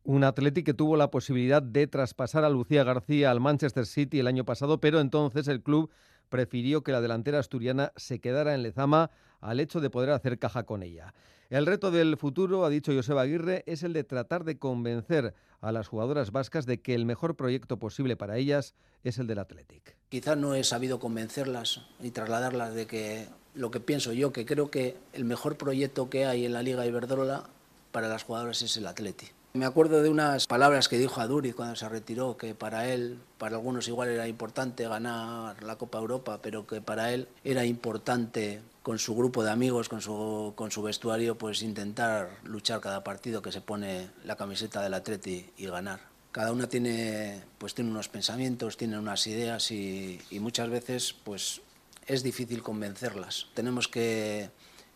Un 0.04 0.22
Atleti 0.22 0.62
que 0.62 0.74
tuvo 0.74 0.96
la 0.96 1.10
posibilidad 1.10 1.62
de 1.62 1.86
traspasar 1.86 2.44
a 2.44 2.50
Lucía 2.50 2.84
García 2.84 3.30
al 3.30 3.40
Manchester 3.40 3.86
City 3.86 4.20
el 4.20 4.28
año 4.28 4.44
pasado, 4.44 4.78
pero 4.78 5.00
entonces 5.00 5.48
el 5.48 5.62
club 5.62 5.90
prefirió 6.28 6.82
que 6.82 6.92
la 6.92 7.00
delantera 7.00 7.38
asturiana 7.38 7.92
se 7.96 8.20
quedara 8.20 8.54
en 8.54 8.62
Lezama 8.62 9.10
al 9.40 9.60
hecho 9.60 9.80
de 9.80 9.90
poder 9.90 10.10
hacer 10.10 10.38
caja 10.38 10.64
con 10.64 10.82
ella. 10.82 11.14
El 11.48 11.66
reto 11.66 11.92
del 11.92 12.16
futuro, 12.16 12.64
ha 12.64 12.70
dicho 12.70 12.92
Joseba 12.92 13.22
Aguirre, 13.22 13.62
es 13.66 13.84
el 13.84 13.92
de 13.92 14.02
tratar 14.02 14.42
de 14.42 14.58
convencer 14.58 15.34
a 15.60 15.70
las 15.70 15.86
jugadoras 15.86 16.32
vascas 16.32 16.66
de 16.66 16.80
que 16.80 16.94
el 16.94 17.06
mejor 17.06 17.36
proyecto 17.36 17.78
posible 17.78 18.16
para 18.16 18.36
ellas 18.36 18.74
es 19.04 19.18
el 19.18 19.28
del 19.28 19.38
Athletic. 19.38 19.96
Quizás 20.08 20.36
no 20.36 20.54
he 20.54 20.64
sabido 20.64 20.98
convencerlas 20.98 21.82
y 22.02 22.10
trasladarlas 22.10 22.74
de 22.74 22.86
que 22.86 23.28
lo 23.54 23.70
que 23.70 23.78
pienso 23.78 24.12
yo, 24.12 24.32
que 24.32 24.44
creo 24.44 24.70
que 24.70 24.96
el 25.12 25.24
mejor 25.24 25.56
proyecto 25.56 26.10
que 26.10 26.26
hay 26.26 26.44
en 26.44 26.52
la 26.52 26.62
Liga 26.62 26.84
Iberdrola 26.84 27.44
para 27.92 28.08
las 28.08 28.24
jugadoras 28.24 28.60
es 28.62 28.76
el 28.76 28.86
Athletic. 28.86 29.35
Me 29.56 29.64
acuerdo 29.64 30.02
de 30.02 30.10
unas 30.10 30.46
palabras 30.46 30.86
que 30.86 30.98
dijo 30.98 31.18
a 31.18 31.26
Duri 31.26 31.52
cuando 31.52 31.76
se 31.76 31.88
retiró, 31.88 32.36
que 32.36 32.54
para 32.54 32.92
él, 32.92 33.18
para 33.38 33.56
algunos 33.56 33.88
igual 33.88 34.10
era 34.10 34.28
importante 34.28 34.86
ganar 34.86 35.62
la 35.62 35.76
Copa 35.76 35.96
Europa, 35.96 36.40
pero 36.42 36.66
que 36.66 36.82
para 36.82 37.14
él 37.14 37.26
era 37.42 37.64
importante 37.64 38.60
con 38.82 38.98
su 38.98 39.16
grupo 39.16 39.42
de 39.42 39.50
amigos, 39.50 39.88
con 39.88 40.02
su, 40.02 40.52
con 40.56 40.70
su 40.70 40.82
vestuario, 40.82 41.38
pues 41.38 41.62
intentar 41.62 42.28
luchar 42.44 42.80
cada 42.80 43.02
partido 43.02 43.40
que 43.40 43.50
se 43.50 43.62
pone 43.62 44.10
la 44.24 44.36
camiseta 44.36 44.82
del 44.82 44.92
Atleti 44.92 45.48
y 45.56 45.66
ganar. 45.66 46.00
Cada 46.32 46.52
una 46.52 46.68
tiene, 46.68 47.42
pues 47.56 47.74
tiene 47.74 47.90
unos 47.90 48.10
pensamientos, 48.10 48.76
tiene 48.76 48.98
unas 48.98 49.26
ideas 49.26 49.70
y, 49.70 50.20
y 50.30 50.38
muchas 50.38 50.68
veces 50.68 51.14
pues 51.24 51.62
es 52.06 52.22
difícil 52.22 52.62
convencerlas. 52.62 53.46
Tenemos 53.54 53.88
que, 53.88 54.50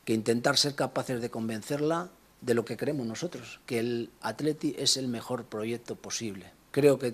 que 0.05 0.12
intentar 0.12 0.59
ser 0.59 0.75
capaces 0.75 1.23
de 1.23 1.31
convencerla 1.31 2.11
de 2.40 2.55
lo 2.55 2.64
que 2.64 2.76
creemos 2.76 3.07
nosotros, 3.07 3.61
que 3.66 3.79
el 3.79 4.11
Atleti 4.20 4.74
es 4.79 4.96
el 4.96 5.09
mejor 5.09 5.44
proyecto 5.44 5.96
posible. 5.96 6.46
Creo 6.70 6.98
que, 6.98 7.12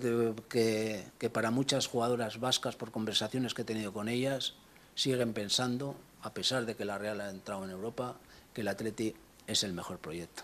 que, 0.49 1.03
que, 1.17 1.29
para 1.29 1.51
muchas 1.51 1.87
jugadoras 1.87 2.39
vascas, 2.39 2.75
por 2.75 2.91
conversaciones 2.91 3.53
que 3.53 3.63
he 3.63 3.65
tenido 3.65 3.91
con 3.91 4.07
ellas, 4.07 4.53
siguen 4.95 5.33
pensando, 5.33 5.95
a 6.21 6.33
pesar 6.33 6.65
de 6.65 6.75
que 6.75 6.85
la 6.85 6.97
Real 6.97 7.21
ha 7.21 7.29
entrado 7.29 7.65
en 7.65 7.71
Europa, 7.71 8.17
que 8.53 8.61
el 8.61 8.67
Atleti 8.67 9.15
es 9.47 9.63
el 9.63 9.73
mejor 9.73 9.97
proyecto. 9.97 10.43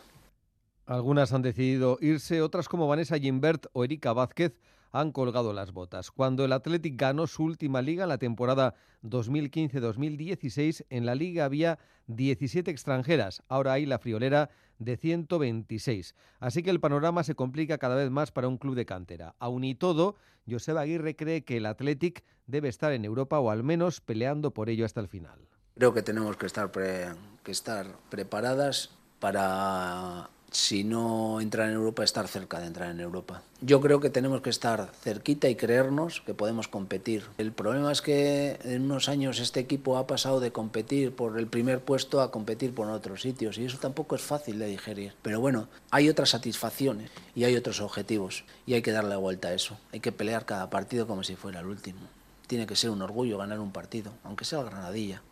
Algunas 0.86 1.32
han 1.32 1.44
decidido 1.44 1.98
irse, 2.02 2.42
otras 2.42 2.68
como 2.68 2.88
Vanessa 2.88 3.18
Gimbert 3.18 3.68
o 3.74 3.84
Erika 3.84 4.14
Vázquez 4.14 4.54
han 4.94 5.12
colgado 5.12 5.52
las 5.52 5.74
botas. 5.74 6.12
Cuando 6.12 6.46
el 6.46 6.54
Athletic 6.54 6.96
ganó 6.96 7.28
su 7.28 7.44
última 7.44 7.82
liga 7.82 8.08
la 8.08 8.20
temporada 8.20 8.76
2015-2016, 9.04 10.86
en 10.90 11.06
la 11.06 11.16
liga 11.16 11.46
había 11.46 11.80
17 12.08 12.70
extranjeras. 12.72 13.44
Ahora 13.50 13.74
hay 13.74 13.86
la 13.86 14.00
friolera 14.00 14.52
de 14.78 14.96
126. 14.96 16.16
Así 16.40 16.62
que 16.64 16.70
el 16.70 16.80
panorama 16.80 17.24
se 17.24 17.36
complica 17.36 17.80
cada 17.80 17.96
vez 17.96 18.12
más 18.12 18.32
para 18.32 18.48
un 18.48 18.58
club 18.58 18.76
de 18.76 18.86
cantera. 18.86 19.36
Aún 19.40 19.64
y 19.64 19.74
todo, 19.74 20.16
Joseba 20.48 20.82
Aguirre 20.82 21.16
cree 21.16 21.44
que 21.44 21.58
el 21.58 21.66
Athletic 21.66 22.24
debe 22.46 22.70
estar 22.70 22.94
en 22.94 23.04
Europa 23.04 23.40
o 23.40 23.50
al 23.50 23.64
menos 23.64 24.00
peleando 24.00 24.52
por 24.52 24.70
ello 24.70 24.86
hasta 24.86 25.02
el 25.02 25.08
final. 25.08 25.48
Creo 25.76 25.94
que 25.94 26.04
tenemos 26.04 26.38
que 26.38 26.46
estar 26.46 27.98
preparadas 28.10 28.92
para 29.20 30.30
si 30.54 30.84
no 30.84 31.42
entrar 31.42 31.68
en 31.68 31.74
Europa, 31.74 32.04
estar 32.04 32.28
cerca 32.28 32.60
de 32.60 32.68
entrar 32.68 32.92
en 32.92 33.00
Europa. 33.00 33.42
Yo 33.62 33.82
creo 33.82 34.00
que 34.00 34.12
tenemos 34.12 34.42
que 34.42 34.52
estar 34.52 34.92
cerquita 35.02 35.50
y 35.50 35.56
creernos 35.56 36.22
que 36.22 36.36
podemos 36.36 36.68
competir. 36.68 37.26
El 37.40 37.52
problema 37.52 37.92
es 37.92 38.04
que 38.04 38.60
en 38.64 38.84
unos 38.84 39.10
años 39.10 39.40
este 39.40 39.60
equipo 39.60 39.98
ha 39.98 40.06
pasado 40.06 40.40
de 40.40 40.52
competir 40.52 41.16
por 41.16 41.40
el 41.40 41.48
primer 41.48 41.82
puesto 41.82 42.22
a 42.22 42.30
competir 42.30 42.76
por 42.76 42.88
otros 42.88 43.22
sitios 43.22 43.58
y 43.58 43.66
eso 43.66 43.80
tampoco 43.80 44.16
es 44.16 44.22
fácil 44.22 44.60
de 44.60 44.68
digerir. 44.68 45.16
Pero 45.24 45.42
bueno, 45.42 45.68
hay 45.90 46.08
otras 46.08 46.30
satisfacciones 46.30 47.10
y 47.36 47.46
hay 47.46 47.56
otros 47.56 47.82
objetivos 47.82 48.44
y 48.68 48.76
hay 48.76 48.84
que 48.84 48.92
darle 48.92 49.16
vuelta 49.16 49.48
a 49.48 49.54
eso. 49.54 49.80
Hay 49.92 50.02
que 50.02 50.12
pelear 50.12 50.46
cada 50.46 50.70
partido 50.70 51.08
como 51.08 51.24
si 51.24 51.36
fuera 51.36 51.62
el 51.62 51.66
último. 51.66 52.00
Tiene 52.46 52.68
que 52.68 52.76
ser 52.76 52.92
un 52.92 53.02
orgullo 53.02 53.40
ganar 53.40 53.60
un 53.60 53.72
partido, 53.72 54.12
aunque 54.24 54.46
sea 54.46 54.60
el 54.60 54.66
Granadilla, 54.66 55.24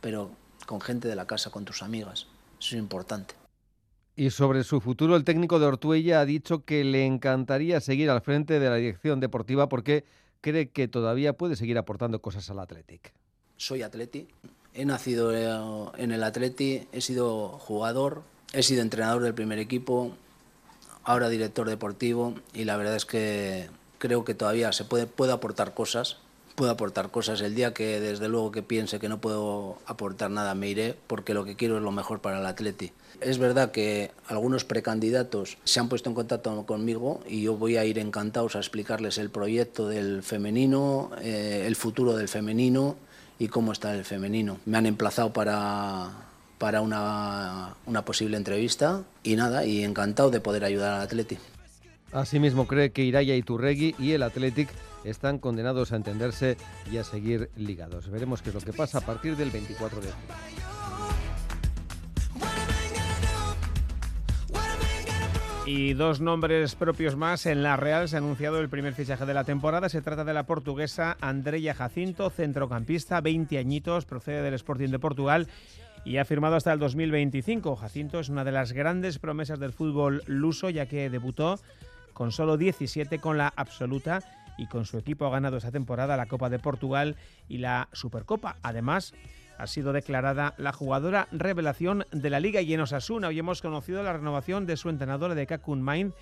pero 0.00 0.32
con 0.66 0.80
gente 0.80 1.06
de 1.06 1.14
la 1.14 1.28
casa, 1.28 1.50
con 1.50 1.64
tus 1.64 1.84
amigas. 1.84 2.26
Eso 2.58 2.74
es 2.74 2.80
importante. 2.80 3.45
Y 4.18 4.30
sobre 4.30 4.64
su 4.64 4.80
futuro, 4.80 5.14
el 5.14 5.24
técnico 5.24 5.58
de 5.58 5.66
Ortuella 5.66 6.20
ha 6.20 6.24
dicho 6.24 6.64
que 6.64 6.82
le 6.84 7.04
encantaría 7.04 7.82
seguir 7.82 8.08
al 8.08 8.22
frente 8.22 8.58
de 8.58 8.70
la 8.70 8.76
dirección 8.76 9.20
deportiva 9.20 9.68
porque 9.68 10.04
cree 10.40 10.70
que 10.70 10.88
todavía 10.88 11.34
puede 11.34 11.54
seguir 11.54 11.76
aportando 11.76 12.22
cosas 12.22 12.48
al 12.48 12.58
Athletic. 12.58 13.12
Soy 13.58 13.82
atleti, 13.82 14.26
he 14.72 14.86
nacido 14.86 15.34
eh, 15.34 15.92
en 15.98 16.12
el 16.12 16.22
Atleti, 16.24 16.88
he 16.92 17.00
sido 17.02 17.58
jugador, 17.58 18.22
he 18.52 18.62
sido 18.62 18.82
entrenador 18.82 19.22
del 19.22 19.34
primer 19.34 19.58
equipo, 19.58 20.14
ahora 21.04 21.28
director 21.28 21.68
deportivo 21.68 22.34
y 22.54 22.64
la 22.64 22.76
verdad 22.76 22.96
es 22.96 23.04
que 23.06 23.68
creo 23.98 24.24
que 24.24 24.34
todavía 24.34 24.72
se 24.72 24.84
puede, 24.84 25.06
puede 25.06 25.32
aportar 25.32 25.74
cosas 25.74 26.18
puedo 26.56 26.72
aportar 26.72 27.10
cosas. 27.10 27.40
El 27.42 27.54
día 27.54 27.72
que 27.72 28.00
desde 28.00 28.28
luego 28.28 28.50
que 28.50 28.62
piense 28.62 28.98
que 28.98 29.08
no 29.08 29.20
puedo 29.20 29.78
aportar 29.86 30.30
nada 30.30 30.54
me 30.54 30.68
iré 30.68 30.96
porque 31.06 31.34
lo 31.34 31.44
que 31.44 31.54
quiero 31.54 31.76
es 31.76 31.82
lo 31.82 31.92
mejor 31.92 32.20
para 32.20 32.40
el 32.40 32.46
Atleti. 32.46 32.90
Es 33.20 33.38
verdad 33.38 33.70
que 33.70 34.10
algunos 34.26 34.64
precandidatos 34.64 35.58
se 35.64 35.80
han 35.80 35.88
puesto 35.88 36.08
en 36.08 36.14
contacto 36.14 36.66
conmigo 36.66 37.20
y 37.28 37.42
yo 37.42 37.56
voy 37.56 37.76
a 37.76 37.84
ir 37.84 37.98
encantados 37.98 38.56
a 38.56 38.58
explicarles 38.58 39.18
el 39.18 39.30
proyecto 39.30 39.88
del 39.88 40.22
femenino, 40.22 41.10
eh, 41.22 41.64
el 41.66 41.76
futuro 41.76 42.16
del 42.16 42.28
femenino 42.28 42.96
y 43.38 43.48
cómo 43.48 43.72
está 43.72 43.94
el 43.94 44.04
femenino. 44.04 44.58
Me 44.64 44.78
han 44.78 44.86
emplazado 44.86 45.32
para, 45.32 46.10
para 46.58 46.80
una, 46.80 47.74
una 47.86 48.04
posible 48.04 48.36
entrevista 48.36 49.02
y 49.22 49.36
nada, 49.36 49.64
y 49.66 49.84
encantado 49.84 50.30
de 50.30 50.40
poder 50.40 50.64
ayudar 50.64 50.94
al 50.94 51.02
Atleti. 51.02 51.38
Asimismo 52.16 52.66
cree 52.66 52.92
que 52.92 53.04
Iraya 53.04 53.36
Iturregui 53.36 53.94
y 53.98 54.12
el 54.12 54.22
Athletic 54.22 54.70
están 55.04 55.38
condenados 55.38 55.92
a 55.92 55.96
entenderse 55.96 56.56
y 56.90 56.96
a 56.96 57.04
seguir 57.04 57.50
ligados. 57.56 58.08
Veremos 58.08 58.40
qué 58.40 58.48
es 58.48 58.54
lo 58.54 58.62
que 58.62 58.72
pasa 58.72 58.98
a 58.98 59.00
partir 59.02 59.36
del 59.36 59.50
24 59.50 60.00
de 60.00 60.08
julio. 60.08 60.36
Y 65.66 65.92
dos 65.92 66.22
nombres 66.22 66.74
propios 66.74 67.16
más. 67.16 67.44
En 67.44 67.62
la 67.62 67.76
Real 67.76 68.08
se 68.08 68.16
ha 68.16 68.20
anunciado 68.20 68.60
el 68.60 68.70
primer 68.70 68.94
fichaje 68.94 69.26
de 69.26 69.34
la 69.34 69.44
temporada. 69.44 69.90
Se 69.90 70.00
trata 70.00 70.24
de 70.24 70.32
la 70.32 70.46
portuguesa 70.46 71.18
Andrea 71.20 71.74
Jacinto, 71.74 72.30
centrocampista, 72.30 73.20
20 73.20 73.58
añitos, 73.58 74.06
procede 74.06 74.40
del 74.40 74.54
Sporting 74.54 74.88
de 74.88 74.98
Portugal 74.98 75.48
y 76.06 76.18
ha 76.18 76.24
firmado 76.24 76.54
hasta 76.54 76.72
el 76.72 76.78
2025. 76.78 77.74
Jacinto 77.76 78.20
es 78.20 78.28
una 78.28 78.44
de 78.44 78.52
las 78.52 78.72
grandes 78.72 79.18
promesas 79.18 79.58
del 79.58 79.72
fútbol 79.72 80.22
luso, 80.26 80.70
ya 80.70 80.86
que 80.86 81.10
debutó 81.10 81.58
con 82.16 82.32
solo 82.32 82.56
17 82.56 83.18
con 83.18 83.36
la 83.36 83.52
absoluta 83.54 84.20
y 84.56 84.68
con 84.68 84.86
su 84.86 84.96
equipo 84.96 85.26
ha 85.26 85.30
ganado 85.30 85.58
esa 85.58 85.70
temporada 85.70 86.16
la 86.16 86.24
Copa 86.24 86.48
de 86.48 86.58
Portugal 86.58 87.14
y 87.46 87.58
la 87.58 87.90
Supercopa. 87.92 88.56
Además, 88.62 89.12
ha 89.58 89.66
sido 89.66 89.92
declarada 89.92 90.54
la 90.56 90.72
jugadora 90.72 91.28
revelación 91.30 92.06
de 92.12 92.30
la 92.30 92.40
Liga 92.40 92.62
y 92.62 92.72
en 92.72 92.80
Osasuna 92.80 93.28
hoy 93.28 93.38
hemos 93.38 93.60
conocido 93.60 94.02
la 94.02 94.14
renovación 94.14 94.64
de 94.64 94.78
su 94.78 94.88
entrenadora 94.88 95.34
de 95.34 95.46
Kakun 95.46 95.82
Main, 95.82 96.14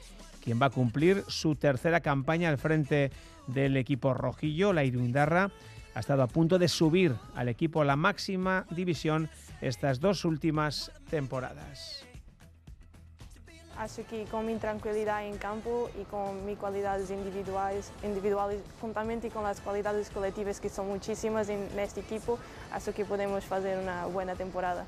quien 0.42 0.60
va 0.60 0.66
a 0.66 0.70
cumplir 0.70 1.22
su 1.28 1.54
tercera 1.54 2.00
campaña 2.00 2.48
al 2.48 2.58
frente 2.58 3.12
del 3.46 3.76
equipo 3.76 4.14
rojillo, 4.14 4.72
la 4.72 4.82
Irundarra. 4.82 5.52
Ha 5.94 6.00
estado 6.00 6.24
a 6.24 6.26
punto 6.26 6.58
de 6.58 6.66
subir 6.66 7.14
al 7.36 7.48
equipo 7.48 7.82
a 7.82 7.84
la 7.84 7.94
máxima 7.94 8.66
división 8.70 9.30
estas 9.60 10.00
dos 10.00 10.24
últimas 10.24 10.90
temporadas. 11.08 12.03
Acho 13.78 14.06
que 14.08 14.24
con 14.24 14.46
mi 14.46 14.54
tranquilidad 14.54 15.26
en 15.26 15.36
campo 15.36 15.90
y 16.00 16.04
con 16.04 16.46
mis 16.46 16.56
cualidades 16.56 17.10
individuales, 17.10 17.90
individuales 18.04 18.60
juntamente 18.80 19.30
con 19.30 19.42
las 19.42 19.60
cualidades 19.60 20.10
colectivas 20.10 20.60
que 20.60 20.68
son 20.68 20.86
muchísimas 20.86 21.48
en 21.48 21.68
este 21.78 22.00
equipo, 22.00 22.38
acho 22.72 22.94
que 22.94 23.04
podemos 23.04 23.50
hacer 23.50 23.78
una 23.78 24.06
buena 24.06 24.36
temporada. 24.36 24.86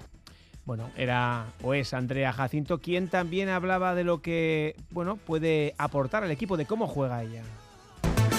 Bueno, 0.65 0.91
era 0.97 1.47
o 1.65 1.75
es 1.75 1.95
Andrea 1.95 2.33
Jacinto 2.33 2.79
quien 2.79 3.09
también 3.09 3.49
hablaba 3.49 3.95
de 3.97 4.05
lo 4.05 4.23
que 4.23 4.77
bueno 4.91 5.17
puede 5.17 5.75
aportar 5.79 6.23
al 6.23 6.31
equipo, 6.31 6.57
de 6.57 6.67
cómo 6.67 6.87
juega 6.87 7.23
ella. 7.23 7.43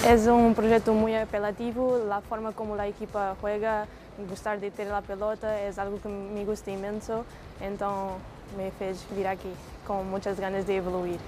Es 0.06 0.26
un 0.26 0.54
proyecto 0.54 0.94
muy 0.94 1.14
apelativo, 1.14 1.98
la 2.08 2.22
forma 2.22 2.52
como 2.52 2.74
la 2.74 2.86
equipa 2.86 3.36
juega, 3.40 3.86
gustar 4.28 4.60
de 4.60 4.70
tener 4.70 4.92
la 4.92 5.02
pelota 5.02 5.60
es 5.60 5.78
algo 5.78 6.00
que 6.00 6.08
me 6.08 6.44
gusta 6.46 6.70
inmenso, 6.70 7.26
entonces 7.60 8.16
me 8.56 8.70
fez 8.70 9.06
vir 9.14 9.26
aquí 9.26 9.50
con 9.88 10.06
muchas 10.10 10.38
ganas 10.38 10.66
de 10.66 10.76
evoluir. 10.76 11.18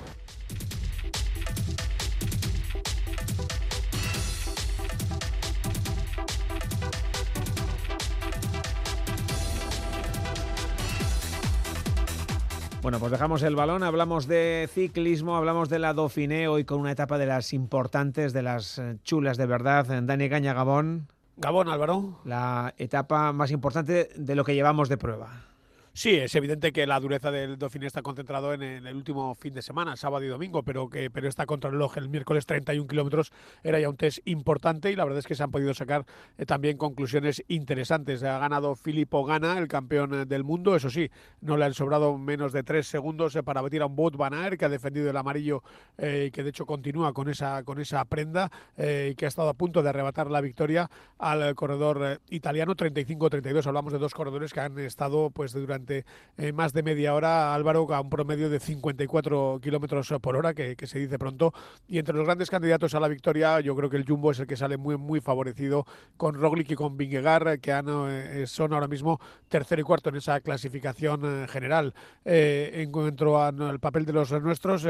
Bueno, 12.82 12.98
pues 12.98 13.12
dejamos 13.12 13.42
el 13.42 13.56
balón, 13.56 13.82
hablamos 13.82 14.26
de 14.26 14.68
ciclismo, 14.72 15.36
hablamos 15.36 15.70
de 15.70 15.78
la 15.78 15.94
Dauphiné, 15.94 16.48
hoy 16.48 16.64
con 16.64 16.80
una 16.80 16.92
etapa 16.92 17.16
de 17.16 17.26
las 17.26 17.54
importantes, 17.54 18.34
de 18.34 18.42
las 18.42 18.78
eh, 18.78 18.98
chulas 19.04 19.38
de 19.38 19.46
verdad. 19.46 20.02
Dani 20.02 20.28
Gaña, 20.28 20.52
Gabón. 20.52 21.08
Gabón, 21.38 21.68
Álvaro. 21.68 22.20
La 22.24 22.74
etapa 22.76 23.32
más 23.32 23.50
importante 23.52 24.10
de 24.14 24.34
lo 24.34 24.44
que 24.44 24.54
llevamos 24.54 24.90
de 24.90 24.98
prueba. 24.98 25.49
Sí, 25.92 26.14
es 26.14 26.32
evidente 26.36 26.72
que 26.72 26.86
la 26.86 27.00
dureza 27.00 27.32
del 27.32 27.58
Dauphiné 27.58 27.88
está 27.88 28.00
concentrado 28.00 28.54
en, 28.54 28.62
el 28.62 28.94
último 28.94 29.34
fin 29.34 29.52
de 29.54 29.60
semana, 29.60 29.96
sábado 29.96 30.24
y 30.24 30.28
domingo, 30.28 30.62
pero 30.62 30.88
que 30.88 31.10
pero 31.10 31.28
esta 31.28 31.46
contrarreloj 31.46 31.98
el 31.98 32.08
miércoles 32.08 32.46
31 32.46 32.86
kilómetros 32.86 33.32
era 33.64 33.80
ya 33.80 33.88
un 33.88 33.96
test 33.96 34.20
importante 34.24 34.92
y 34.92 34.96
la 34.96 35.04
verdad 35.04 35.18
es 35.18 35.26
que 35.26 35.34
se 35.34 35.42
han 35.42 35.50
podido 35.50 35.74
sacar 35.74 36.06
eh, 36.38 36.46
también 36.46 36.78
conclusiones 36.78 37.42
interesantes. 37.48 38.22
Ha 38.22 38.38
ganado 38.38 38.76
Filippo 38.76 39.24
Gana, 39.24 39.58
el 39.58 39.66
campeón 39.66 40.14
eh, 40.14 40.26
del 40.26 40.44
mundo, 40.44 40.76
eso 40.76 40.90
sí, 40.90 41.10
no 41.40 41.56
le 41.56 41.64
han 41.64 41.74
sobrado 41.74 42.16
menos 42.16 42.52
de 42.52 42.62
tres 42.62 42.86
segundos 42.86 43.34
eh, 43.34 43.42
para 43.42 43.60
batir 43.60 43.82
a 43.82 43.86
un 43.86 43.96
Bot 43.96 44.16
Van 44.16 44.56
que 44.56 44.64
ha 44.64 44.68
defendido 44.68 45.10
el 45.10 45.16
amarillo 45.16 45.64
y 45.98 46.30
que 46.30 46.44
de 46.44 46.50
hecho 46.50 46.66
continúa 46.66 47.12
con 47.12 47.28
esa, 47.28 47.64
con 47.64 47.80
esa 47.80 48.04
prenda 48.04 48.50
y 48.78 49.14
que 49.16 49.24
ha 49.24 49.28
estado 49.28 49.48
a 49.48 49.54
punto 49.54 49.82
de 49.82 49.88
arrebatar 49.88 50.30
la 50.30 50.40
victoria 50.40 50.88
al 51.18 51.54
corredor 51.56 52.20
italiano 52.30 52.76
35-32. 52.76 53.66
Hablamos 53.66 53.92
de 53.92 53.98
dos 53.98 54.14
corredores 54.14 54.52
que 54.52 54.60
han 54.60 54.78
estado 54.78 55.30
pues 55.30 55.52
durante 55.52 55.79
eh, 55.88 56.52
más 56.52 56.72
de 56.72 56.82
media 56.82 57.14
hora, 57.14 57.54
Álvaro, 57.54 57.86
a 57.94 58.00
un 58.00 58.10
promedio 58.10 58.48
de 58.48 58.60
54 58.60 59.60
kilómetros 59.62 60.12
por 60.20 60.36
hora, 60.36 60.54
que, 60.54 60.76
se 60.86 60.98
dice 60.98 61.18
pronto. 61.18 61.52
Y 61.88 61.98
entre 61.98 62.14
los 62.14 62.24
grandes 62.24 62.50
candidatos 62.50 62.94
a 62.94 63.00
la 63.00 63.08
victoria, 63.08 63.60
yo 63.60 63.76
creo 63.76 63.90
que 63.90 63.96
el 63.96 64.06
Jumbo 64.06 64.30
es 64.30 64.40
el 64.40 64.46
que 64.46 64.56
sale 64.56 64.76
muy, 64.76 64.96
muy 64.96 65.20
favorecido 65.20 65.86
con 66.16 66.34
Roglic 66.34 66.70
y 66.70 66.74
con 66.74 66.96
Vingegaard, 66.96 67.60
que 67.60 67.72
eh, 67.72 68.46
son 68.46 68.72
ahora 68.72 68.88
mismo 68.88 69.20
tercero 69.48 69.80
y 69.80 69.84
cuarto 69.84 70.08
en 70.10 70.16
esa 70.16 70.40
clasificación 70.40 71.20
eh, 71.24 71.46
general. 71.48 71.94
en 72.24 72.90
cuanto 72.92 73.40
al 73.40 73.80
papel 73.80 74.04
de 74.04 74.12
los 74.12 74.30
nuestros, 74.42 74.86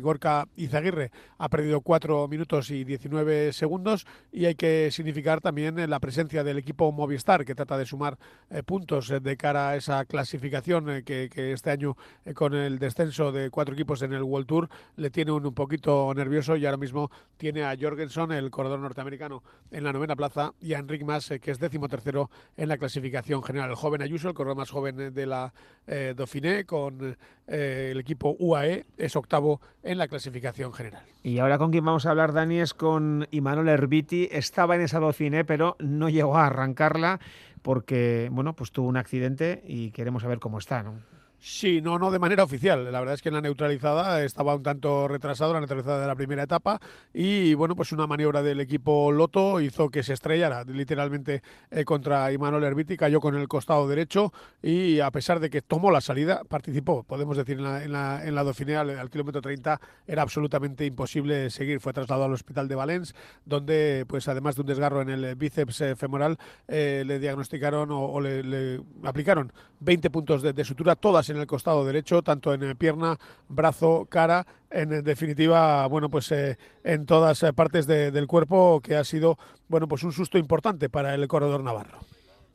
Gorka 0.00 0.46
Izaguirre 0.56 1.10
ha 1.38 1.48
perdido 1.48 1.80
4 1.80 2.28
minutos 2.28 2.70
y 2.70 2.84
19 2.84 3.52
segundos 3.52 4.06
y 4.32 4.46
hay 4.46 4.54
que 4.54 4.90
significar 4.90 5.40
también 5.40 5.90
la 5.90 6.00
presencia 6.00 6.44
del 6.44 6.58
equipo 6.58 6.90
Movistar, 6.92 7.44
que 7.44 7.54
trata 7.54 7.76
de 7.76 7.86
sumar 7.86 8.18
puntos 8.64 9.12
de 9.20 9.36
cara 9.36 9.70
a 9.70 9.76
esa 9.76 10.04
clasificación 10.04 10.33
clasificación 10.34 10.90
eh, 10.90 11.04
que, 11.04 11.52
este 11.52 11.70
año 11.70 11.96
eh, 12.24 12.34
con 12.34 12.54
el 12.54 12.78
descenso 12.80 13.30
de 13.30 13.50
cuatro 13.50 13.74
equipos 13.74 14.02
en 14.02 14.12
el 14.12 14.22
World 14.22 14.46
Tour 14.46 14.68
le 14.96 15.10
tiene 15.10 15.30
un, 15.30 15.46
un 15.46 15.54
poquito 15.54 16.12
nervioso 16.14 16.56
y 16.56 16.66
ahora 16.66 16.76
mismo 16.76 17.10
tiene 17.36 17.62
a 17.62 17.76
Jorgensen, 17.80 18.32
el 18.32 18.50
corredor 18.50 18.80
norteamericano, 18.80 19.44
en 19.70 19.84
la 19.84 19.92
novena 19.92 20.16
plaza 20.16 20.52
y 20.60 20.74
a 20.74 20.78
Enric 20.78 21.04
Mas, 21.04 21.30
eh, 21.30 21.38
que 21.38 21.52
es 21.52 21.60
décimo 21.60 21.88
tercero 21.88 22.30
en 22.56 22.68
la 22.68 22.78
clasificación 22.78 23.44
general. 23.44 23.70
El 23.70 23.76
joven 23.76 24.02
Ayuso, 24.02 24.28
el 24.28 24.34
corredor 24.34 24.56
más 24.56 24.70
joven 24.70 25.14
de 25.14 25.26
la 25.26 25.52
Dauphiné, 25.86 26.64
con 26.64 27.16
el 27.46 28.00
equipo 28.00 28.34
UAE, 28.38 28.86
es 28.96 29.16
octavo 29.16 29.60
en 29.82 29.98
la 29.98 30.08
clasificación 30.08 30.72
general. 30.72 31.02
Y 31.22 31.38
ahora 31.38 31.58
con 31.58 31.70
quien 31.70 31.84
vamos 31.84 32.06
a 32.06 32.10
hablar, 32.10 32.32
Dani, 32.32 32.58
es 32.58 32.72
con 32.72 33.28
Imanol 33.30 33.68
Herbiti. 33.68 34.28
Estaba 34.32 34.76
en 34.76 34.80
esa 34.80 34.98
Dauphiné, 34.98 35.44
pero 35.44 35.76
no 35.78 36.08
llegó 36.08 36.36
a 36.36 36.46
arrancarla 36.46 37.20
porque 37.64 38.28
bueno, 38.30 38.54
pues 38.54 38.72
tuvo 38.72 38.88
un 38.88 38.98
accidente 38.98 39.62
y 39.66 39.90
queremos 39.90 40.22
saber 40.22 40.38
cómo 40.38 40.58
está, 40.58 40.82
¿no? 40.82 40.96
Sí, 41.46 41.82
no, 41.82 41.98
no 41.98 42.10
de 42.10 42.18
manera 42.18 42.42
oficial. 42.42 42.90
La 42.90 43.00
verdad 43.00 43.16
es 43.16 43.20
que 43.20 43.28
en 43.28 43.34
la 43.34 43.42
neutralizada 43.42 44.24
estaba 44.24 44.54
un 44.54 44.62
tanto 44.62 45.06
retrasado, 45.08 45.52
la 45.52 45.60
neutralizada 45.60 46.00
de 46.00 46.06
la 46.06 46.16
primera 46.16 46.44
etapa, 46.44 46.80
y 47.12 47.52
bueno, 47.52 47.76
pues 47.76 47.92
una 47.92 48.06
maniobra 48.06 48.42
del 48.42 48.60
equipo 48.60 49.12
Loto 49.12 49.60
hizo 49.60 49.90
que 49.90 50.02
se 50.02 50.14
estrellara 50.14 50.64
literalmente 50.64 51.42
eh, 51.70 51.84
contra 51.84 52.32
Imanol 52.32 52.64
Herbiti, 52.64 52.96
cayó 52.96 53.20
con 53.20 53.36
el 53.36 53.46
costado 53.46 53.86
derecho 53.86 54.32
y 54.62 55.00
a 55.00 55.10
pesar 55.10 55.38
de 55.38 55.50
que 55.50 55.60
tomó 55.60 55.90
la 55.90 56.00
salida, 56.00 56.44
participó, 56.48 57.02
podemos 57.02 57.36
decir, 57.36 57.58
en 57.58 57.92
la, 57.92 58.24
en 58.24 58.38
al, 58.38 59.10
kilómetro 59.10 59.42
30, 59.42 59.78
era 60.06 60.22
absolutamente 60.22 60.86
imposible 60.86 61.50
seguir. 61.50 61.78
Fue 61.78 61.92
trasladado 61.92 62.24
al 62.24 62.32
hospital 62.32 62.68
de 62.68 62.74
Valence, 62.74 63.14
donde, 63.44 64.06
pues 64.08 64.28
además 64.28 64.54
de 64.54 64.62
un 64.62 64.66
desgarro 64.66 65.02
en 65.02 65.10
el 65.10 65.34
bíceps 65.34 65.82
eh, 65.82 65.94
femoral, 65.94 66.38
eh, 66.68 67.04
le 67.06 67.18
diagnosticaron 67.18 67.90
o, 67.92 68.18
le, 68.18 68.80
aplicaron 69.02 69.52
20 69.80 70.08
puntos 70.08 70.40
de, 70.40 70.54
de 70.54 70.64
sutura, 70.64 70.96
todas 70.96 71.28
en 71.33 71.33
en 71.34 71.40
el 71.40 71.46
costado 71.46 71.84
derecho, 71.84 72.22
tanto 72.22 72.54
en 72.54 72.76
pierna, 72.76 73.18
brazo, 73.48 74.06
cara, 74.08 74.46
en 74.70 75.04
definitiva, 75.04 75.86
bueno, 75.86 76.08
pues 76.08 76.30
eh, 76.32 76.58
en 76.82 77.06
todas 77.06 77.42
eh, 77.42 77.52
partes 77.52 77.86
del 77.86 78.26
cuerpo, 78.26 78.80
que 78.82 78.96
ha 78.96 79.04
sido, 79.04 79.38
bueno, 79.68 79.88
pues 79.88 80.02
un 80.02 80.12
susto 80.12 80.38
importante 80.38 80.88
para 80.88 81.14
el 81.14 81.26
corredor 81.28 81.62
navarro. 81.62 81.98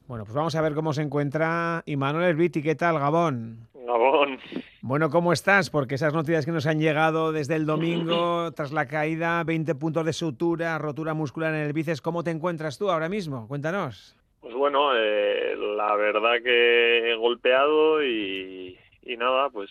Bueno, 0.07 0.25
pues 0.25 0.33
vamos 0.35 0.55
a 0.55 0.61
ver 0.61 0.73
cómo 0.73 0.91
se 0.91 1.03
encuentra 1.03 1.83
Imanuel 1.85 2.29
Herbiti. 2.29 2.63
¿Qué 2.63 2.73
tal, 2.73 2.97
Gabón? 2.97 3.67
Gabón. 3.75 4.39
Bueno, 4.81 5.11
¿cómo 5.11 5.33
estás? 5.33 5.69
Porque 5.69 5.95
esas 5.95 6.15
noticias 6.15 6.45
que 6.45 6.51
nos 6.51 6.65
han 6.65 6.79
llegado 6.79 7.31
desde 7.31 7.55
el 7.55 7.67
domingo, 7.67 8.51
tras 8.55 8.71
la 8.71 8.87
caída, 8.87 9.43
20 9.43 9.75
puntos 9.75 10.05
de 10.05 10.13
sutura, 10.13 10.77
rotura 10.79 11.13
muscular 11.13 11.53
en 11.53 11.61
el 11.61 11.73
bíceps, 11.73 12.01
¿cómo 12.01 12.23
te 12.23 12.31
encuentras 12.31 12.79
tú 12.79 12.89
ahora 12.89 13.07
mismo? 13.07 13.47
Cuéntanos. 13.47 14.18
Pues 14.41 14.53
bueno, 14.53 14.95
eh, 14.95 15.55
la 15.75 15.95
verdad 15.95 16.41
que 16.41 17.11
he 17.11 17.15
golpeado 17.15 18.03
y, 18.03 18.77
nada, 19.17 19.49
pues 19.49 19.69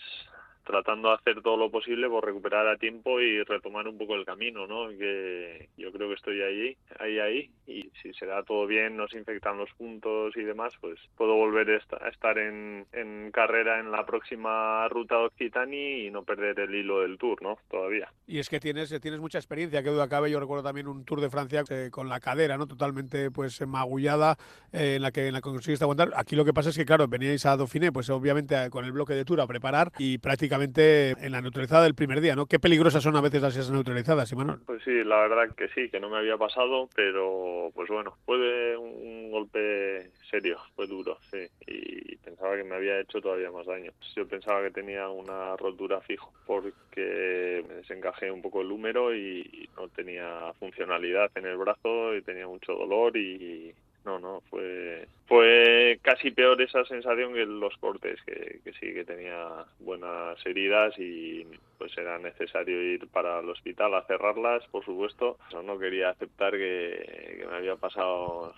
tratando 0.69 1.09
de 1.09 1.15
hacer 1.15 1.41
todo 1.41 1.57
lo 1.57 1.71
posible 1.71 2.07
por 2.07 2.23
recuperar 2.23 2.67
a 2.67 2.77
tiempo 2.77 3.19
y 3.19 3.41
retomar 3.41 3.87
un 3.87 3.97
poco 3.97 4.13
el 4.13 4.23
camino, 4.23 4.67
¿no? 4.67 4.89
Que 4.89 5.67
yo 5.77 5.91
creo 5.91 6.09
que 6.09 6.13
estoy 6.13 6.43
ahí, 6.43 6.77
ahí, 6.99 7.17
ahí, 7.17 7.49
y 7.65 7.89
si 7.99 8.13
se 8.13 8.27
da 8.27 8.43
todo 8.43 8.67
bien, 8.67 8.95
no 8.95 9.07
se 9.07 9.17
infectan 9.17 9.57
los 9.57 9.71
puntos 9.73 10.37
y 10.37 10.43
demás, 10.43 10.71
pues 10.79 10.99
puedo 11.17 11.33
volver 11.33 11.81
a 11.99 12.09
estar 12.09 12.37
en, 12.37 12.85
en 12.93 13.31
carrera 13.31 13.79
en 13.79 13.91
la 13.91 14.05
próxima 14.05 14.87
ruta 14.89 15.17
de 15.17 15.25
Occitani 15.25 16.05
y 16.05 16.11
no 16.11 16.23
perder 16.23 16.59
el 16.59 16.75
hilo 16.75 17.01
del 17.01 17.17
Tour, 17.17 17.41
¿no? 17.41 17.57
Todavía. 17.67 18.13
Y 18.27 18.37
es 18.37 18.47
que 18.47 18.59
tienes, 18.59 18.93
tienes 19.01 19.19
mucha 19.19 19.39
experiencia, 19.39 19.81
que 19.81 19.89
duda 19.89 20.07
cabe, 20.07 20.29
yo 20.29 20.39
recuerdo 20.39 20.63
también 20.63 20.87
un 20.87 21.03
Tour 21.03 21.19
de 21.19 21.31
Francia 21.31 21.63
eh, 21.71 21.89
con 21.91 22.09
la 22.09 22.19
cadera, 22.19 22.57
¿no? 22.59 22.67
Totalmente, 22.67 23.31
pues, 23.31 23.59
magullada, 23.65 24.37
eh, 24.71 24.97
en 24.97 25.01
la 25.01 25.11
que 25.11 25.29
en 25.29 25.33
la 25.33 25.39
que 25.39 25.49
conseguiste 25.49 25.83
aguantar. 25.83 26.11
Aquí 26.15 26.35
lo 26.35 26.45
que 26.45 26.53
pasa 26.53 26.69
es 26.69 26.77
que, 26.77 26.85
claro, 26.85 27.07
veníais 27.07 27.43
a 27.47 27.57
Dauphiné, 27.57 27.91
pues 27.91 28.07
obviamente 28.11 28.69
con 28.69 28.85
el 28.85 28.91
bloque 28.91 29.15
de 29.15 29.25
Tour 29.25 29.41
a 29.41 29.47
preparar 29.47 29.91
y 29.97 30.19
prácticamente 30.19 30.58
en 30.63 31.31
la 31.31 31.41
neutralizada 31.41 31.83
del 31.83 31.95
primer 31.95 32.21
día, 32.21 32.35
¿no? 32.35 32.45
Qué 32.45 32.59
peligrosas 32.59 33.03
son 33.03 33.15
a 33.15 33.21
veces 33.21 33.41
las 33.41 33.55
esas 33.55 33.71
neutralizadas, 33.71 34.33
Manuel. 34.33 34.59
Pues 34.65 34.83
sí, 34.83 35.03
la 35.03 35.17
verdad 35.27 35.55
que 35.55 35.67
sí, 35.69 35.89
que 35.89 35.99
no 35.99 36.09
me 36.09 36.17
había 36.17 36.37
pasado, 36.37 36.89
pero 36.95 37.71
pues 37.73 37.89
bueno, 37.89 38.17
fue 38.25 38.77
un 38.77 39.31
golpe 39.31 40.11
serio, 40.29 40.57
fue 40.75 40.87
duro, 40.87 41.17
sí, 41.31 41.47
y 41.67 42.15
pensaba 42.17 42.55
que 42.55 42.63
me 42.63 42.75
había 42.75 42.99
hecho 42.99 43.21
todavía 43.21 43.51
más 43.51 43.65
daño. 43.65 43.91
Yo 44.15 44.27
pensaba 44.27 44.61
que 44.63 44.71
tenía 44.71 45.09
una 45.09 45.55
rotura 45.57 46.01
fijo 46.01 46.31
porque 46.45 47.63
me 47.67 47.75
desencajé 47.75 48.31
un 48.31 48.41
poco 48.41 48.61
el 48.61 48.71
húmero 48.71 49.15
y 49.15 49.69
no 49.75 49.87
tenía 49.89 50.53
funcionalidad 50.59 51.31
en 51.35 51.45
el 51.45 51.57
brazo 51.57 52.15
y 52.15 52.21
tenía 52.21 52.47
mucho 52.47 52.73
dolor 52.73 53.15
y 53.17 53.73
no, 54.05 54.19
no, 54.19 54.41
fue 54.49 55.07
fue 55.29 55.99
casi 56.01 56.31
peor 56.31 56.59
esa 56.59 56.83
sensación 56.85 57.35
que 57.35 57.45
los 57.45 57.77
cortes, 57.77 58.19
que, 58.23 58.61
sí 58.79 58.93
que 58.93 59.05
tenía 59.05 59.63
buenas 59.79 60.43
heridas 60.43 60.97
y 60.97 61.45
pues 61.77 61.95
era 61.99 62.17
necesario 62.17 62.81
ir 62.81 63.07
para 63.09 63.39
el 63.39 63.49
hospital 63.49 63.93
a 63.93 64.01
cerrarlas, 64.05 64.65
por 64.71 64.83
supuesto. 64.83 65.37
no 65.63 65.77
quería 65.77 66.09
aceptar 66.09 66.53
que 66.53 67.45
me 67.47 67.57
había 67.57 67.75
pasado 67.75 68.55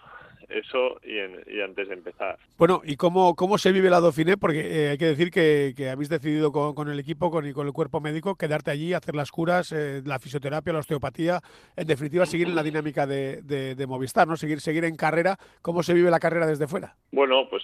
eso 0.49 0.99
y, 1.03 1.61
antes 1.61 1.87
de 1.87 1.93
empezar. 1.93 2.37
Bueno, 2.57 2.81
¿y 2.83 2.95
cómo, 2.95 3.35
cómo 3.35 3.57
se 3.57 3.71
vive 3.71 3.89
la 3.89 4.01
Dauphiné? 4.01 4.37
Porque 4.37 4.59
eh, 4.59 4.89
hay 4.89 4.97
que 4.97 5.05
decir 5.05 5.31
que, 5.31 5.89
habéis 5.89 6.09
decidido 6.09 6.51
con, 6.51 6.89
el 6.89 6.99
equipo 6.99 7.31
con, 7.31 7.47
y 7.47 7.53
con 7.53 7.67
el 7.67 7.73
cuerpo 7.73 7.99
médico 7.99 8.35
quedarte 8.35 8.71
allí, 8.71 8.93
hacer 8.93 9.15
las 9.15 9.31
curas, 9.31 9.71
eh, 9.71 10.01
la 10.05 10.19
fisioterapia, 10.19 10.73
la 10.73 10.79
osteopatía, 10.79 11.41
en 11.75 11.87
definitiva 11.87 12.25
seguir 12.25 12.47
en 12.47 12.55
la 12.55 12.63
dinámica 12.63 13.07
de, 13.07 13.41
de, 13.41 13.87
Movistar, 13.87 14.27
¿no? 14.27 14.37
Seguir, 14.37 14.61
seguir 14.61 14.85
en 14.85 14.95
carrera. 14.95 15.37
¿Cómo 15.61 15.83
se 15.83 15.93
vive 15.93 16.09
la 16.11 16.19
carrera 16.19 16.47
desde 16.47 16.67
fuera? 16.67 16.95
Bueno, 17.11 17.47
pues 17.49 17.63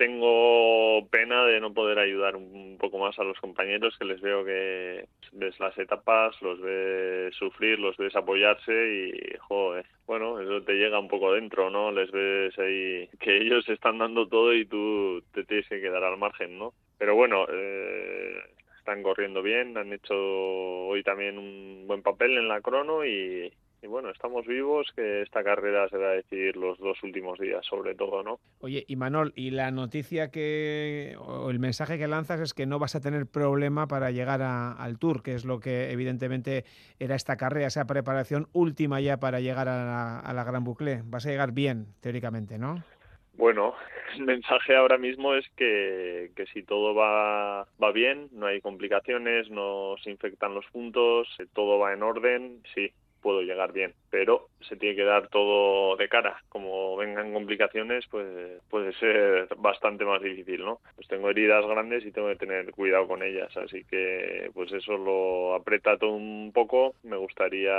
tengo 0.00 1.06
pena 1.10 1.44
de 1.44 1.60
no 1.60 1.74
poder 1.74 1.98
ayudar 1.98 2.34
un 2.34 2.78
poco 2.80 2.96
más 2.96 3.18
a 3.18 3.22
los 3.22 3.38
compañeros 3.38 3.94
que 3.98 4.06
les 4.06 4.18
veo 4.22 4.46
que 4.46 5.04
ves 5.32 5.60
las 5.60 5.76
etapas, 5.76 6.40
los 6.40 6.58
ves 6.58 7.34
sufrir, 7.34 7.78
los 7.78 7.98
ves 7.98 8.16
apoyarse 8.16 8.72
y 8.72 9.36
joder, 9.40 9.84
bueno, 10.06 10.40
eso 10.40 10.62
te 10.62 10.72
llega 10.72 10.98
un 10.98 11.08
poco 11.08 11.34
dentro, 11.34 11.68
¿no? 11.68 11.92
Les 11.92 12.10
ves 12.12 12.58
ahí 12.58 13.10
que 13.20 13.42
ellos 13.42 13.68
están 13.68 13.98
dando 13.98 14.26
todo 14.26 14.54
y 14.54 14.64
tú 14.64 15.22
te 15.34 15.44
tienes 15.44 15.68
que 15.68 15.82
quedar 15.82 16.02
al 16.02 16.16
margen, 16.16 16.58
¿no? 16.58 16.72
Pero 16.96 17.14
bueno, 17.14 17.44
eh, 17.52 18.38
están 18.78 19.02
corriendo 19.02 19.42
bien, 19.42 19.76
han 19.76 19.92
hecho 19.92 20.14
hoy 20.16 21.02
también 21.02 21.36
un 21.36 21.84
buen 21.86 22.00
papel 22.00 22.38
en 22.38 22.48
la 22.48 22.62
crono 22.62 23.04
y, 23.04 23.52
y 23.82 23.86
bueno, 23.86 24.10
estamos 24.10 24.46
vivos, 24.46 24.92
que 24.94 25.22
esta 25.22 25.42
carrera 25.42 25.88
se 25.88 25.96
va 25.96 26.08
a 26.08 26.12
decidir 26.12 26.56
los 26.56 26.78
dos 26.78 27.02
últimos 27.02 27.38
días, 27.38 27.64
sobre 27.64 27.94
todo, 27.94 28.22
¿no? 28.22 28.38
Oye, 28.60 28.84
y 28.86 28.96
Manol, 28.96 29.32
y 29.36 29.50
la 29.50 29.70
noticia 29.70 30.30
que, 30.30 31.16
o 31.18 31.50
el 31.50 31.58
mensaje 31.58 31.98
que 31.98 32.06
lanzas 32.06 32.40
es 32.40 32.52
que 32.52 32.66
no 32.66 32.78
vas 32.78 32.94
a 32.94 33.00
tener 33.00 33.26
problema 33.26 33.86
para 33.86 34.10
llegar 34.10 34.42
al 34.42 34.98
Tour, 34.98 35.22
que 35.22 35.34
es 35.34 35.46
lo 35.46 35.60
que 35.60 35.90
evidentemente 35.92 36.64
era 36.98 37.14
esta 37.14 37.36
carrera, 37.36 37.68
esa 37.68 37.86
preparación 37.86 38.48
última 38.52 39.00
ya 39.00 39.18
para 39.18 39.40
llegar 39.40 39.68
a 39.68 40.32
la, 40.32 40.44
Gran 40.44 40.64
Boucle. 40.64 41.00
Vas 41.04 41.24
a 41.26 41.30
llegar 41.30 41.52
bien, 41.52 41.86
teóricamente, 42.02 42.58
¿no? 42.58 42.82
Bueno, 43.34 43.74
el 44.14 44.24
mensaje 44.24 44.76
ahora 44.76 44.98
mismo 44.98 45.34
es 45.34 45.48
que, 45.56 46.32
que 46.36 46.44
si 46.46 46.64
todo 46.64 46.94
va, 46.94 47.66
va 47.82 47.92
bien, 47.92 48.28
no 48.32 48.46
hay 48.46 48.60
complicaciones, 48.60 49.48
no 49.48 49.94
se 50.02 50.10
infectan 50.10 50.54
los 50.54 50.66
puntos, 50.66 51.28
todo 51.54 51.78
va 51.78 51.94
en 51.94 52.02
orden, 52.02 52.62
sí, 52.74 52.92
puedo 53.20 53.42
llegar 53.42 53.72
bien, 53.72 53.94
pero 54.10 54.48
se 54.60 54.76
tiene 54.76 54.96
que 54.96 55.04
dar 55.04 55.28
todo 55.28 55.96
de 55.96 56.08
cara. 56.08 56.42
Como 56.48 56.96
vengan 56.96 57.32
complicaciones, 57.32 58.06
pues 58.10 58.26
puede 58.68 58.92
ser 58.94 59.48
bastante 59.56 60.04
más 60.04 60.22
difícil, 60.22 60.64
¿no? 60.64 60.80
Pues 60.96 61.08
tengo 61.08 61.30
heridas 61.30 61.66
grandes 61.66 62.04
y 62.04 62.12
tengo 62.12 62.28
que 62.28 62.36
tener 62.36 62.70
cuidado 62.72 63.06
con 63.06 63.22
ellas, 63.22 63.54
así 63.56 63.84
que 63.84 64.50
pues 64.54 64.72
eso 64.72 64.96
lo 64.96 65.54
aprieta 65.54 65.96
todo 65.96 66.12
un 66.12 66.52
poco. 66.52 66.94
Me 67.02 67.16
gustaría 67.16 67.72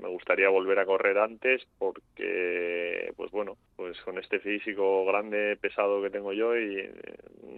me 0.00 0.08
gustaría 0.08 0.48
volver 0.48 0.78
a 0.78 0.86
correr 0.86 1.18
antes 1.18 1.66
porque 1.78 3.12
pues 3.16 3.30
bueno, 3.30 3.56
pues 3.76 4.00
con 4.02 4.18
este 4.18 4.38
físico 4.40 5.04
grande, 5.04 5.56
pesado 5.60 6.02
que 6.02 6.10
tengo 6.10 6.32
yo 6.32 6.56
y 6.56 6.78
eh, 6.78 6.92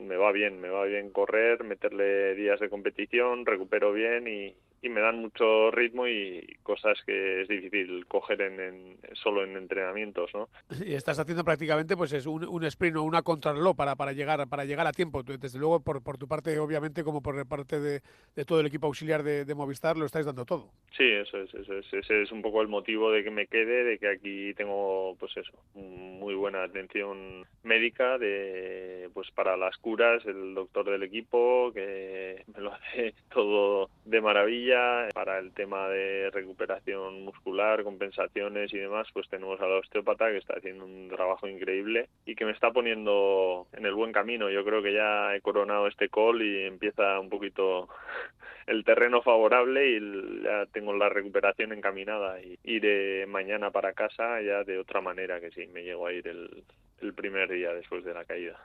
me 0.06 0.16
va 0.16 0.32
bien, 0.32 0.60
me 0.60 0.68
va 0.68 0.84
bien 0.84 1.10
correr, 1.10 1.64
meterle 1.64 2.34
días 2.34 2.60
de 2.60 2.68
competición, 2.68 3.44
recupero 3.46 3.92
bien 3.92 4.26
y, 4.28 4.54
y 4.86 4.88
me 4.88 5.00
dan 5.00 5.18
mucho 5.18 5.70
ritmo 5.70 6.06
y 6.06 6.56
cosas 6.62 6.98
que 7.04 7.42
es 7.42 7.48
difícil 7.48 8.06
coger 8.06 8.40
en, 8.40 8.96
solo 9.14 9.44
en 9.44 9.56
entrenamientos, 9.56 10.30
¿no? 10.32 10.48
Y 10.84 10.94
estás 10.94 11.18
haciendo 11.18 11.44
prácticamente 11.44 11.96
pues 11.96 12.12
es 12.12 12.26
un, 12.26 12.46
un 12.46 12.64
sprint 12.64 12.96
o 12.96 13.02
una 13.02 13.22
contrarreloj 13.22 13.76
para, 13.76 13.96
para 13.96 14.12
llegar 14.12 14.48
para 14.48 14.64
llegar 14.64 14.86
a 14.86 14.92
tiempo. 14.92 15.22
Desde 15.22 15.58
luego 15.58 15.80
por, 15.80 16.02
por 16.02 16.18
tu 16.18 16.28
parte 16.28 16.58
obviamente 16.58 17.02
como 17.04 17.20
por 17.20 17.46
parte 17.46 17.80
de, 17.80 18.00
de 18.34 18.44
todo 18.44 18.60
el 18.60 18.66
equipo 18.66 18.86
auxiliar 18.86 19.22
de, 19.22 19.44
de, 19.44 19.54
Movistar 19.54 19.96
lo 19.96 20.06
estáis 20.06 20.26
dando 20.26 20.44
todo. 20.44 20.70
Sí, 20.96 21.04
eso 21.04 21.38
es, 21.38 21.52
eso 21.54 21.78
es, 21.78 21.92
ese 21.92 22.22
es 22.22 22.32
un 22.32 22.42
poco 22.42 22.62
el 22.62 22.68
motivo 22.68 23.10
de 23.10 23.24
que 23.24 23.30
me 23.30 23.46
quede, 23.46 23.84
de 23.84 23.98
que 23.98 24.08
aquí 24.08 24.54
tengo 24.54 25.16
pues 25.18 25.36
eso, 25.36 25.52
muy 25.74 26.34
buena 26.34 26.62
atención 26.62 27.44
médica 27.62 28.18
de 28.18 29.10
pues 29.14 29.30
para 29.32 29.56
las 29.56 29.76
curas, 29.78 30.24
el 30.26 30.54
doctor 30.54 30.90
del 30.90 31.02
equipo 31.02 31.72
que 31.72 32.44
me 32.54 32.60
lo 32.60 32.72
hace 32.72 33.14
todo 33.32 33.90
de 34.04 34.20
maravilla 34.20 34.75
para 35.14 35.38
el 35.38 35.52
tema 35.52 35.88
de 35.88 36.30
recuperación 36.30 37.24
muscular, 37.24 37.82
compensaciones 37.82 38.72
y 38.72 38.78
demás, 38.78 39.08
pues 39.12 39.28
tenemos 39.28 39.60
a 39.60 39.66
la 39.66 39.76
osteópata 39.76 40.30
que 40.30 40.38
está 40.38 40.54
haciendo 40.54 40.84
un 40.84 41.08
trabajo 41.08 41.48
increíble 41.48 42.08
y 42.24 42.34
que 42.34 42.44
me 42.44 42.52
está 42.52 42.70
poniendo 42.70 43.66
en 43.72 43.86
el 43.86 43.94
buen 43.94 44.12
camino. 44.12 44.50
Yo 44.50 44.64
creo 44.64 44.82
que 44.82 44.92
ya 44.92 45.34
he 45.34 45.40
coronado 45.40 45.86
este 45.86 46.08
call 46.08 46.42
y 46.42 46.64
empieza 46.64 47.18
un 47.20 47.28
poquito 47.28 47.88
el 48.66 48.84
terreno 48.84 49.22
favorable 49.22 49.90
y 49.90 50.42
ya 50.42 50.66
tengo 50.72 50.92
la 50.92 51.08
recuperación 51.08 51.72
encaminada 51.72 52.40
y 52.40 52.58
iré 52.64 53.26
mañana 53.26 53.70
para 53.70 53.92
casa 53.92 54.40
ya 54.40 54.64
de 54.64 54.78
otra 54.78 55.00
manera 55.00 55.40
que 55.40 55.50
sí, 55.50 55.66
me 55.68 55.82
llego 55.82 56.06
a 56.06 56.12
ir 56.12 56.26
el, 56.28 56.64
el 57.00 57.14
primer 57.14 57.48
día 57.50 57.72
después 57.72 58.04
de 58.04 58.14
la 58.14 58.24
caída. 58.24 58.58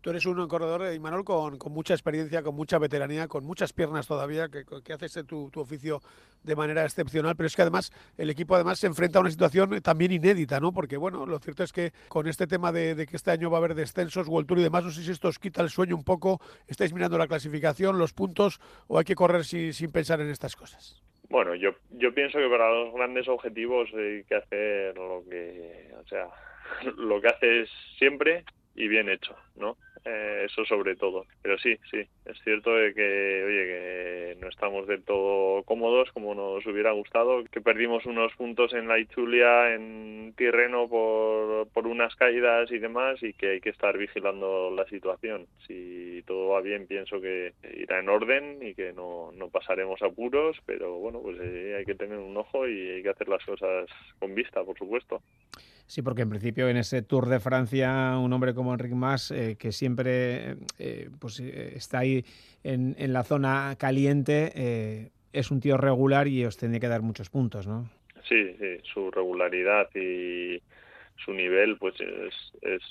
Tú 0.00 0.08
eres 0.08 0.24
un 0.24 0.48
corredor, 0.48 0.82
eh, 0.86 0.94
Imanol, 0.94 1.24
con, 1.24 1.58
con 1.58 1.72
mucha 1.72 1.92
experiencia, 1.92 2.42
con 2.42 2.54
mucha 2.54 2.78
veteranía, 2.78 3.28
con 3.28 3.44
muchas 3.44 3.74
piernas 3.74 4.06
todavía, 4.06 4.48
que, 4.48 4.64
que 4.82 4.92
haces 4.94 5.26
tu, 5.26 5.50
tu, 5.50 5.60
oficio 5.60 6.00
de 6.42 6.56
manera 6.56 6.84
excepcional, 6.84 7.36
pero 7.36 7.46
es 7.46 7.54
que 7.54 7.60
además 7.60 7.92
el 8.16 8.30
equipo 8.30 8.54
además 8.54 8.78
se 8.78 8.86
enfrenta 8.86 9.18
a 9.18 9.20
una 9.20 9.30
situación 9.30 9.82
también 9.82 10.12
inédita, 10.12 10.58
¿no? 10.58 10.72
Porque 10.72 10.96
bueno, 10.96 11.26
lo 11.26 11.38
cierto 11.38 11.64
es 11.64 11.72
que 11.72 11.92
con 12.08 12.26
este 12.28 12.46
tema 12.46 12.72
de, 12.72 12.94
de 12.94 13.06
que 13.06 13.16
este 13.16 13.30
año 13.30 13.50
va 13.50 13.58
a 13.58 13.60
haber 13.60 13.74
descensos, 13.74 14.26
World 14.26 14.48
Tour 14.48 14.60
y 14.60 14.62
demás, 14.62 14.84
no 14.84 14.90
sé 14.90 15.02
si 15.02 15.10
esto 15.10 15.28
os 15.28 15.38
quita 15.38 15.60
el 15.60 15.68
sueño 15.68 15.96
un 15.96 16.04
poco, 16.04 16.40
estáis 16.66 16.94
mirando 16.94 17.18
la 17.18 17.28
clasificación, 17.28 17.98
los 17.98 18.14
puntos, 18.14 18.58
o 18.88 18.98
hay 18.98 19.04
que 19.04 19.14
correr 19.14 19.44
sin, 19.44 19.74
sin 19.74 19.92
pensar 19.92 20.22
en 20.22 20.30
estas 20.30 20.56
cosas. 20.56 21.02
Bueno, 21.28 21.54
yo, 21.54 21.70
yo 21.90 22.12
pienso 22.14 22.38
que 22.38 22.48
para 22.48 22.72
los 22.72 22.94
grandes 22.94 23.28
objetivos 23.28 23.88
hay 23.94 24.24
que 24.24 24.34
hacer 24.34 24.96
lo 24.96 25.22
que, 25.28 25.92
o 26.02 26.06
sea, 26.08 26.26
lo 26.96 27.20
que 27.20 27.28
haces 27.28 27.70
siempre 27.98 28.44
y 28.74 28.88
bien 28.88 29.08
hecho, 29.08 29.36
¿no? 29.56 29.76
Eh, 30.04 30.46
eso 30.46 30.64
sobre 30.64 30.96
todo. 30.96 31.26
Pero 31.42 31.58
sí, 31.58 31.76
sí, 31.90 31.98
es 32.24 32.38
cierto 32.42 32.74
de 32.74 32.94
que, 32.94 33.44
oye, 33.46 33.66
que 33.66 34.36
no 34.40 34.48
estamos 34.48 34.86
del 34.86 35.02
todo 35.02 35.62
cómodos 35.64 36.10
como 36.12 36.34
nos 36.34 36.64
hubiera 36.66 36.92
gustado, 36.92 37.44
que 37.44 37.60
perdimos 37.60 38.06
unos 38.06 38.34
puntos 38.34 38.72
en 38.72 38.88
la 38.88 38.98
Ichulia, 38.98 39.74
en 39.74 40.32
Tirreno 40.36 40.88
por, 40.88 41.68
por 41.68 41.86
unas 41.86 42.14
caídas 42.16 42.70
y 42.70 42.78
demás 42.78 43.22
y 43.22 43.34
que 43.34 43.50
hay 43.50 43.60
que 43.60 43.70
estar 43.70 43.96
vigilando 43.98 44.70
la 44.70 44.86
situación. 44.86 45.46
Si 45.66 46.22
todo 46.26 46.48
va 46.48 46.60
bien, 46.62 46.86
pienso 46.86 47.20
que 47.20 47.52
irá 47.76 48.00
en 48.00 48.08
orden 48.08 48.58
y 48.62 48.74
que 48.74 48.92
no, 48.92 49.32
no 49.32 49.48
pasaremos 49.48 50.00
apuros, 50.02 50.56
pero 50.64 50.98
bueno, 50.98 51.20
pues 51.20 51.36
eh, 51.40 51.76
hay 51.78 51.84
que 51.84 51.94
tener 51.94 52.18
un 52.18 52.36
ojo 52.36 52.66
y 52.66 52.90
hay 52.90 53.02
que 53.02 53.10
hacer 53.10 53.28
las 53.28 53.44
cosas 53.44 53.88
con 54.18 54.34
vista, 54.34 54.64
por 54.64 54.78
supuesto. 54.78 55.22
Sí, 55.90 56.02
porque 56.02 56.22
en 56.22 56.30
principio 56.30 56.68
en 56.68 56.76
ese 56.76 57.02
Tour 57.02 57.28
de 57.28 57.40
Francia 57.40 58.16
un 58.16 58.32
hombre 58.32 58.54
como 58.54 58.72
Enric 58.72 58.92
Mas, 58.92 59.32
eh, 59.32 59.56
que 59.58 59.72
siempre 59.72 59.89
eh, 59.98 61.10
pues, 61.18 61.40
eh, 61.40 61.72
está 61.76 62.00
ahí 62.00 62.24
en, 62.62 62.94
en, 62.98 63.12
la 63.12 63.24
zona 63.24 63.76
caliente, 63.78 65.10
es 65.32 65.50
un 65.50 65.60
tío 65.60 65.76
regular 65.76 66.28
y 66.28 66.44
os 66.44 66.56
tiene 66.56 66.80
que 66.80 66.88
dar 66.88 67.02
muchos 67.02 67.30
puntos, 67.30 67.66
¿no? 67.66 67.88
Sí, 68.28 68.54
sí, 68.58 68.78
su 68.82 69.10
regularidad 69.10 69.88
y 69.94 70.62
su 71.24 71.32
nivel 71.32 71.76
pues 71.78 71.94
es, 72.00 72.34
es 72.62 72.82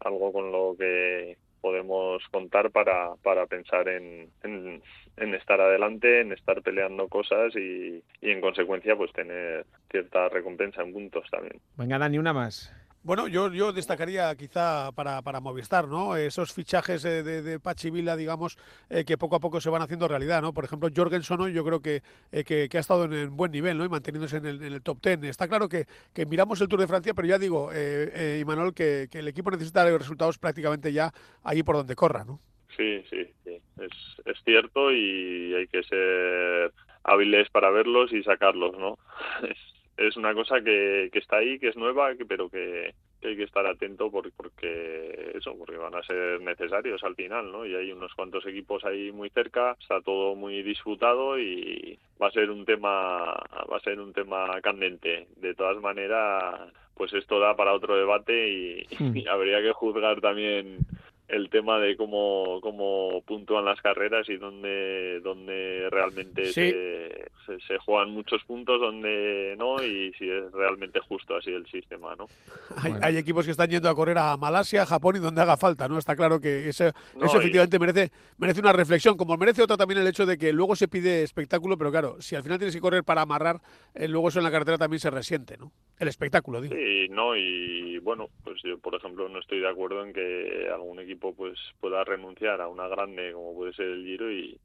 algo 0.00 0.32
con 0.32 0.52
lo 0.52 0.74
que 0.78 1.36
podemos 1.60 2.22
contar 2.30 2.70
para, 2.70 3.14
para 3.22 3.46
pensar 3.46 3.88
en, 3.88 4.28
en, 4.44 5.34
estar 5.34 5.60
adelante, 5.60 6.20
en 6.20 6.32
estar 6.32 6.62
peleando 6.62 7.08
cosas 7.08 7.54
y, 7.56 8.02
y 8.20 8.30
en 8.30 8.40
consecuencia 8.40 8.94
pues 8.96 9.12
tener 9.12 9.66
cierta 9.90 10.28
recompensa 10.28 10.82
en 10.82 10.92
puntos 10.92 11.28
también. 11.30 11.60
Venga, 11.76 11.98
Dani, 11.98 12.18
una 12.18 12.32
más. 12.32 12.72
Bueno, 13.06 13.28
yo, 13.28 13.52
yo 13.52 13.72
destacaría 13.72 14.34
quizá 14.34 14.90
para, 14.90 15.22
para 15.22 15.38
Movistar, 15.38 15.86
¿no? 15.86 16.16
Esos 16.16 16.52
fichajes 16.52 17.04
de, 17.04 17.22
de, 17.22 17.60
Pachi 17.60 17.88
Vila, 17.88 18.16
digamos, 18.16 18.58
eh, 18.90 19.04
que 19.04 19.16
poco 19.16 19.36
a 19.36 19.38
poco 19.38 19.60
se 19.60 19.70
van 19.70 19.80
haciendo 19.80 20.08
realidad, 20.08 20.42
¿no? 20.42 20.52
Por 20.52 20.64
ejemplo, 20.64 20.88
Jorgensen 20.92 21.52
yo 21.52 21.64
creo 21.64 21.80
que, 21.80 22.02
eh, 22.32 22.42
que, 22.42 22.68
ha 22.76 22.80
estado 22.80 23.04
en, 23.04 23.36
buen 23.36 23.52
nivel, 23.52 23.78
¿no? 23.78 23.84
Y 23.84 23.88
manteniéndose 23.88 24.38
en 24.38 24.46
el, 24.46 24.60
en 24.60 24.72
el 24.72 24.82
top 24.82 25.00
ten. 25.00 25.24
Está 25.24 25.46
claro 25.46 25.68
que, 25.68 25.84
que, 26.12 26.26
miramos 26.26 26.60
el 26.60 26.66
Tour 26.66 26.80
de 26.80 26.88
Francia, 26.88 27.14
pero 27.14 27.28
ya 27.28 27.38
digo, 27.38 27.70
eh, 27.72 28.10
eh 28.12 28.38
Imanol, 28.40 28.74
que, 28.74 29.06
que, 29.08 29.20
el 29.20 29.28
equipo 29.28 29.52
necesita 29.52 29.84
resultados 29.84 30.36
prácticamente 30.38 30.92
ya 30.92 31.12
ahí 31.44 31.62
por 31.62 31.76
donde 31.76 31.94
corra, 31.94 32.24
¿no? 32.24 32.40
Sí, 32.76 33.04
sí, 33.08 33.24
sí. 33.44 33.56
Es, 33.78 33.92
es 34.24 34.36
cierto 34.44 34.90
y 34.90 35.54
hay 35.54 35.68
que 35.68 35.84
ser 35.84 36.72
hábiles 37.04 37.48
para 37.50 37.70
verlos 37.70 38.12
y 38.12 38.24
sacarlos, 38.24 38.76
¿no? 38.76 38.98
es 39.96 40.16
una 40.16 40.34
cosa 40.34 40.60
que, 40.60 41.08
que 41.12 41.18
está 41.18 41.38
ahí, 41.38 41.58
que 41.58 41.68
es 41.68 41.76
nueva, 41.76 42.10
pero 42.28 42.48
que, 42.48 42.94
hay 43.26 43.36
que 43.36 43.44
estar 43.44 43.66
atento 43.66 44.10
porque, 44.10 44.30
porque 44.36 45.32
eso, 45.34 45.56
porque 45.56 45.76
van 45.76 45.94
a 45.94 46.02
ser 46.02 46.40
necesarios 46.40 47.02
al 47.02 47.14
final, 47.14 47.50
¿no? 47.50 47.66
Y 47.66 47.74
hay 47.74 47.90
unos 47.92 48.14
cuantos 48.14 48.46
equipos 48.46 48.84
ahí 48.84 49.10
muy 49.12 49.30
cerca, 49.30 49.76
está 49.80 50.00
todo 50.00 50.34
muy 50.34 50.62
disputado 50.62 51.38
y 51.38 51.98
va 52.20 52.28
a 52.28 52.32
ser 52.32 52.50
un 52.50 52.64
tema, 52.64 53.24
va 53.26 53.76
a 53.76 53.80
ser 53.80 54.00
un 54.00 54.12
tema 54.12 54.60
candente. 54.62 55.26
De 55.36 55.54
todas 55.54 55.80
maneras, 55.80 56.72
pues 56.94 57.12
esto 57.14 57.40
da 57.40 57.56
para 57.56 57.74
otro 57.74 57.96
debate 57.96 58.48
y 58.48 58.86
hmm. 58.98 59.28
habría 59.28 59.60
que 59.60 59.72
juzgar 59.72 60.20
también 60.20 60.78
el 61.28 61.50
tema 61.50 61.78
de 61.78 61.96
cómo, 61.96 62.60
cómo 62.60 63.22
puntúan 63.26 63.64
las 63.64 63.80
carreras 63.80 64.28
y 64.28 64.36
dónde, 64.36 65.20
dónde 65.20 65.88
realmente 65.90 66.52
se, 66.52 67.30
se, 67.66 67.78
juegan 67.78 68.10
muchos 68.10 68.42
puntos, 68.44 68.80
dónde 68.80 69.56
no, 69.58 69.82
y 69.82 70.12
si 70.14 70.30
es 70.30 70.52
realmente 70.52 71.00
justo 71.00 71.36
así 71.36 71.50
el 71.50 71.66
sistema, 71.66 72.14
¿no? 72.14 72.26
Hay, 73.02 73.16
equipos 73.16 73.44
que 73.44 73.50
están 73.50 73.68
yendo 73.68 73.88
a 73.88 73.94
correr 73.94 74.18
a 74.18 74.36
Malasia, 74.36 74.86
Japón 74.86 75.16
y 75.16 75.18
donde 75.18 75.40
haga 75.42 75.56
falta, 75.56 75.88
¿no? 75.88 75.98
Está 75.98 76.14
claro 76.14 76.40
que 76.40 76.68
eso, 76.68 76.86
eso 76.86 77.38
efectivamente 77.38 77.78
merece, 77.78 78.12
merece 78.38 78.60
una 78.60 78.72
reflexión, 78.72 79.16
como 79.16 79.36
merece 79.36 79.62
otra 79.62 79.76
también 79.76 80.00
el 80.00 80.06
hecho 80.06 80.26
de 80.26 80.38
que 80.38 80.52
luego 80.52 80.76
se 80.76 80.86
pide 80.86 81.22
espectáculo, 81.22 81.76
pero 81.76 81.90
claro, 81.90 82.16
si 82.20 82.36
al 82.36 82.42
final 82.44 82.58
tienes 82.58 82.74
que 82.74 82.80
correr 82.80 83.02
para 83.02 83.22
amarrar, 83.22 83.60
eh, 83.94 84.06
luego 84.06 84.28
eso 84.28 84.38
en 84.38 84.44
la 84.44 84.50
carretera 84.52 84.78
también 84.78 85.00
se 85.00 85.10
resiente, 85.10 85.56
¿no? 85.56 85.72
El 85.98 86.08
espectáculo, 86.08 86.60
digo. 86.60 86.74
Sí, 86.74 87.08
no, 87.08 87.34
y 87.36 87.98
bueno, 87.98 88.28
pues 88.44 88.60
yo, 88.62 88.78
por 88.78 88.94
ejemplo, 88.94 89.28
no 89.28 89.38
estoy 89.38 89.60
de 89.60 89.68
acuerdo 89.68 90.04
en 90.04 90.12
que 90.12 90.68
algún 90.72 91.00
equipo 91.00 91.34
pues 91.34 91.58
pueda 91.80 92.04
renunciar 92.04 92.60
a 92.60 92.68
una 92.68 92.86
grande 92.86 93.32
como 93.32 93.54
puede 93.54 93.72
ser 93.72 93.86
el 93.86 94.04
Giro 94.04 94.30
y, 94.30 94.58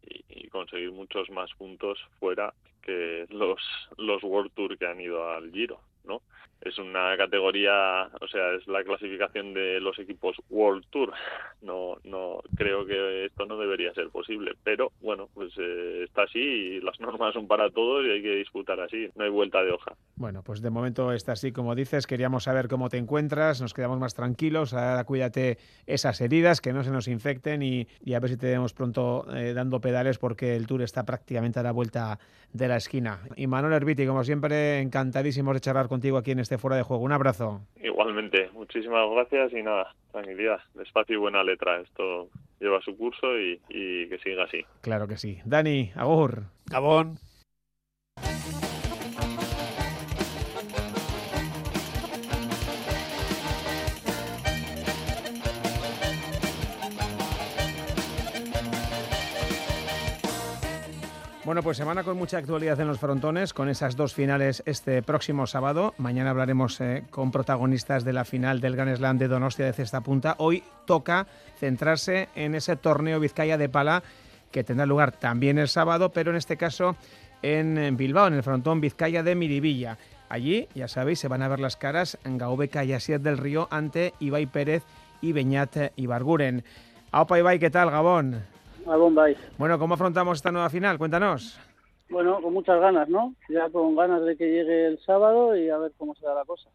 conseguir 0.52 0.92
muchos 0.92 1.30
más 1.30 1.50
puntos 1.54 1.98
fuera 2.20 2.54
que 2.82 3.26
los 3.30 3.62
los 3.98 4.22
World 4.22 4.52
Tour 4.54 4.78
que 4.78 4.86
han 4.86 5.00
ido 5.00 5.30
al 5.30 5.50
Giro, 5.50 5.80
¿no? 6.06 6.22
es 6.62 6.78
una 6.78 7.18
categoría, 7.18 8.08
o 8.22 8.28
sea, 8.28 8.54
es 8.54 8.68
la 8.68 8.84
clasificación 8.84 9.54
de 9.54 9.80
los 9.80 9.98
equipos 10.00 10.38
World 10.50 10.86
Tour. 10.90 11.14
No, 11.62 11.98
no 12.06 12.40
creo 12.56 12.88
que 12.88 13.26
esto 13.26 13.46
no 13.46 13.56
debería 13.56 13.94
ser 13.94 14.10
posible, 14.10 14.54
pero 14.64 14.92
bueno, 15.00 15.30
pues 15.32 15.54
eh, 15.60 16.06
está 16.06 16.24
así 16.24 16.40
y 16.40 16.82
las 16.82 17.00
normas 17.00 17.36
son 17.36 17.48
para 17.48 17.70
todos 17.70 18.04
y 18.04 18.10
hay 18.10 18.24
que 18.24 18.36
disputar 18.38 18.80
así. 18.80 19.10
No 19.16 19.26
hay 19.26 19.30
vuelta 19.30 19.62
de 19.64 19.72
hoja. 19.72 19.94
Bueno, 20.16 20.42
pues 20.42 20.64
de 20.64 20.72
momento 20.72 21.12
está 21.12 21.34
así 21.34 21.52
como 21.52 21.76
dices. 21.76 22.08
Queríamos 22.08 22.46
saber 22.46 22.68
cómo 22.68 22.90
te 22.90 22.98
encuentras, 22.98 23.62
nos 23.62 23.76
quedamos 23.76 24.00
más 24.00 24.16
tranquilos. 24.16 24.74
Ahora 24.74 25.04
cuídate 25.04 25.60
esas 25.86 26.20
heridas, 26.20 26.62
que 26.62 26.74
no 26.74 26.84
se 26.84 26.90
nos 26.90 27.08
infecten 27.08 27.62
y, 27.62 27.86
a 28.12 28.20
ver 28.20 28.32
si 28.32 28.38
te 28.38 28.48
vemos 28.48 28.74
pronto 28.74 29.28
eh, 29.36 29.54
dando 29.54 29.82
pedales 29.82 30.18
porque 30.18 30.56
el 30.56 30.66
Tour 30.66 30.82
está 30.82 31.06
prácticamente 31.06 31.60
a 31.60 31.64
la 31.64 31.72
vuelta 31.72 32.18
de 32.54 32.68
la 32.68 32.78
esquina. 32.78 33.20
Y 33.36 33.46
Manuel 33.46 33.74
Herbiti, 33.74 34.08
como 34.08 34.24
siempre, 34.24 34.80
encantadísimos 34.80 35.54
de 35.54 35.60
charlar 35.60 35.88
contigo 35.92 36.18
aquí 36.18 36.32
en 36.32 36.40
este 36.40 36.58
fuera 36.58 36.78
de 36.78 36.84
juego. 36.84 37.04
Un 37.04 37.12
abrazo. 37.12 37.60
Igualmente, 37.84 38.50
muchísimas 38.54 39.10
gracias 39.12 39.52
y 39.52 39.62
nada, 39.62 39.94
tranquilidad, 40.14 40.62
despacio 40.74 41.16
y 41.16 41.20
buena 41.20 41.44
letra. 41.44 41.82
Esto 41.82 42.30
lleva 42.62 42.82
su 42.82 42.96
curso 42.96 43.38
y, 43.38 43.60
y 43.68 44.08
que 44.08 44.18
siga 44.24 44.46
así. 44.46 44.66
Claro 44.80 45.06
que 45.08 45.18
sí. 45.18 45.40
Dani, 45.44 45.92
Agur. 45.96 46.44
Gabón. 46.68 47.20
Bueno, 61.44 61.64
pues 61.64 61.78
semana 61.78 62.04
con 62.04 62.18
mucha 62.18 62.38
actualidad 62.38 62.80
en 62.80 62.88
los 62.88 63.00
frontones, 63.00 63.52
con 63.52 63.68
esas 63.68 63.96
dos 63.96 64.14
finales 64.14 64.62
este 64.68 65.02
próximo 65.02 65.48
sábado. 65.48 65.96
Mañana 65.98 66.30
hablaremos 66.30 66.80
eh, 66.82 67.04
con 67.10 67.32
protagonistas 67.32 68.04
de 68.04 68.14
la 68.14 68.26
final 68.26 68.62
del 68.62 68.76
Gran 68.76 68.96
Slam 68.96 69.18
de 69.18 69.28
Donostia 69.28 69.66
de 69.66 69.74
Cesta 69.74 70.02
Punta. 70.02 70.36
Hoy 70.38 70.64
toca 70.86 71.26
centrarse 71.60 72.30
en 72.36 72.54
ese 72.54 72.76
torneo 72.76 73.20
Vizcaya 73.20 73.58
de 73.58 73.70
Pala 73.70 74.04
que 74.52 74.64
tendrá 74.64 74.86
lugar 74.86 75.14
también 75.14 75.58
el 75.58 75.68
sábado, 75.68 76.12
pero 76.12 76.30
en 76.30 76.38
este 76.38 76.58
caso 76.58 76.96
en 77.42 77.98
Bilbao, 77.98 78.28
en 78.28 78.36
el 78.36 78.44
frontón 78.44 78.80
Vizcaya 78.80 79.24
de 79.24 79.34
Miribilla. 79.34 79.98
Allí, 80.30 80.68
ya 80.76 80.88
sabéis, 80.88 81.20
se 81.20 81.28
van 81.28 81.42
a 81.42 81.48
ver 81.48 81.60
las 81.60 81.76
caras 81.76 82.20
en 82.24 82.38
Gaubeca 82.38 82.84
y 82.84 82.94
Asier 82.94 83.20
del 83.20 83.40
Río 83.40 83.68
ante 83.72 84.14
Ibai 84.20 84.46
Pérez 84.46 84.84
y 85.22 85.32
Beñat 85.32 85.76
Ibarguren. 85.96 86.64
Aupa 87.12 87.40
Ibai, 87.40 87.58
¿qué 87.58 87.72
tal, 87.72 87.90
Gabón? 87.90 88.44
A 88.88 88.96
Bombay. 88.96 89.36
Bueno, 89.58 89.78
¿cómo 89.80 89.94
afrontamos 89.94 90.38
esta 90.38 90.52
nueva 90.52 90.70
final? 90.70 90.98
Cuéntanos. 90.98 91.60
Bueno, 92.10 92.42
con 92.42 92.54
muchas 92.54 92.80
ganas, 92.80 93.08
¿no? 93.08 93.36
Ya 93.50 93.70
con 93.70 93.96
ganas 93.96 94.24
de 94.26 94.36
que 94.36 94.46
llegue 94.46 94.88
el 94.88 95.00
sábado 95.00 95.56
y 95.56 95.70
a 95.70 95.78
ver 95.78 95.94
cómo 95.98 96.14
se 96.16 96.26
da 96.26 96.36
la 96.36 96.44
cosa. 96.44 96.70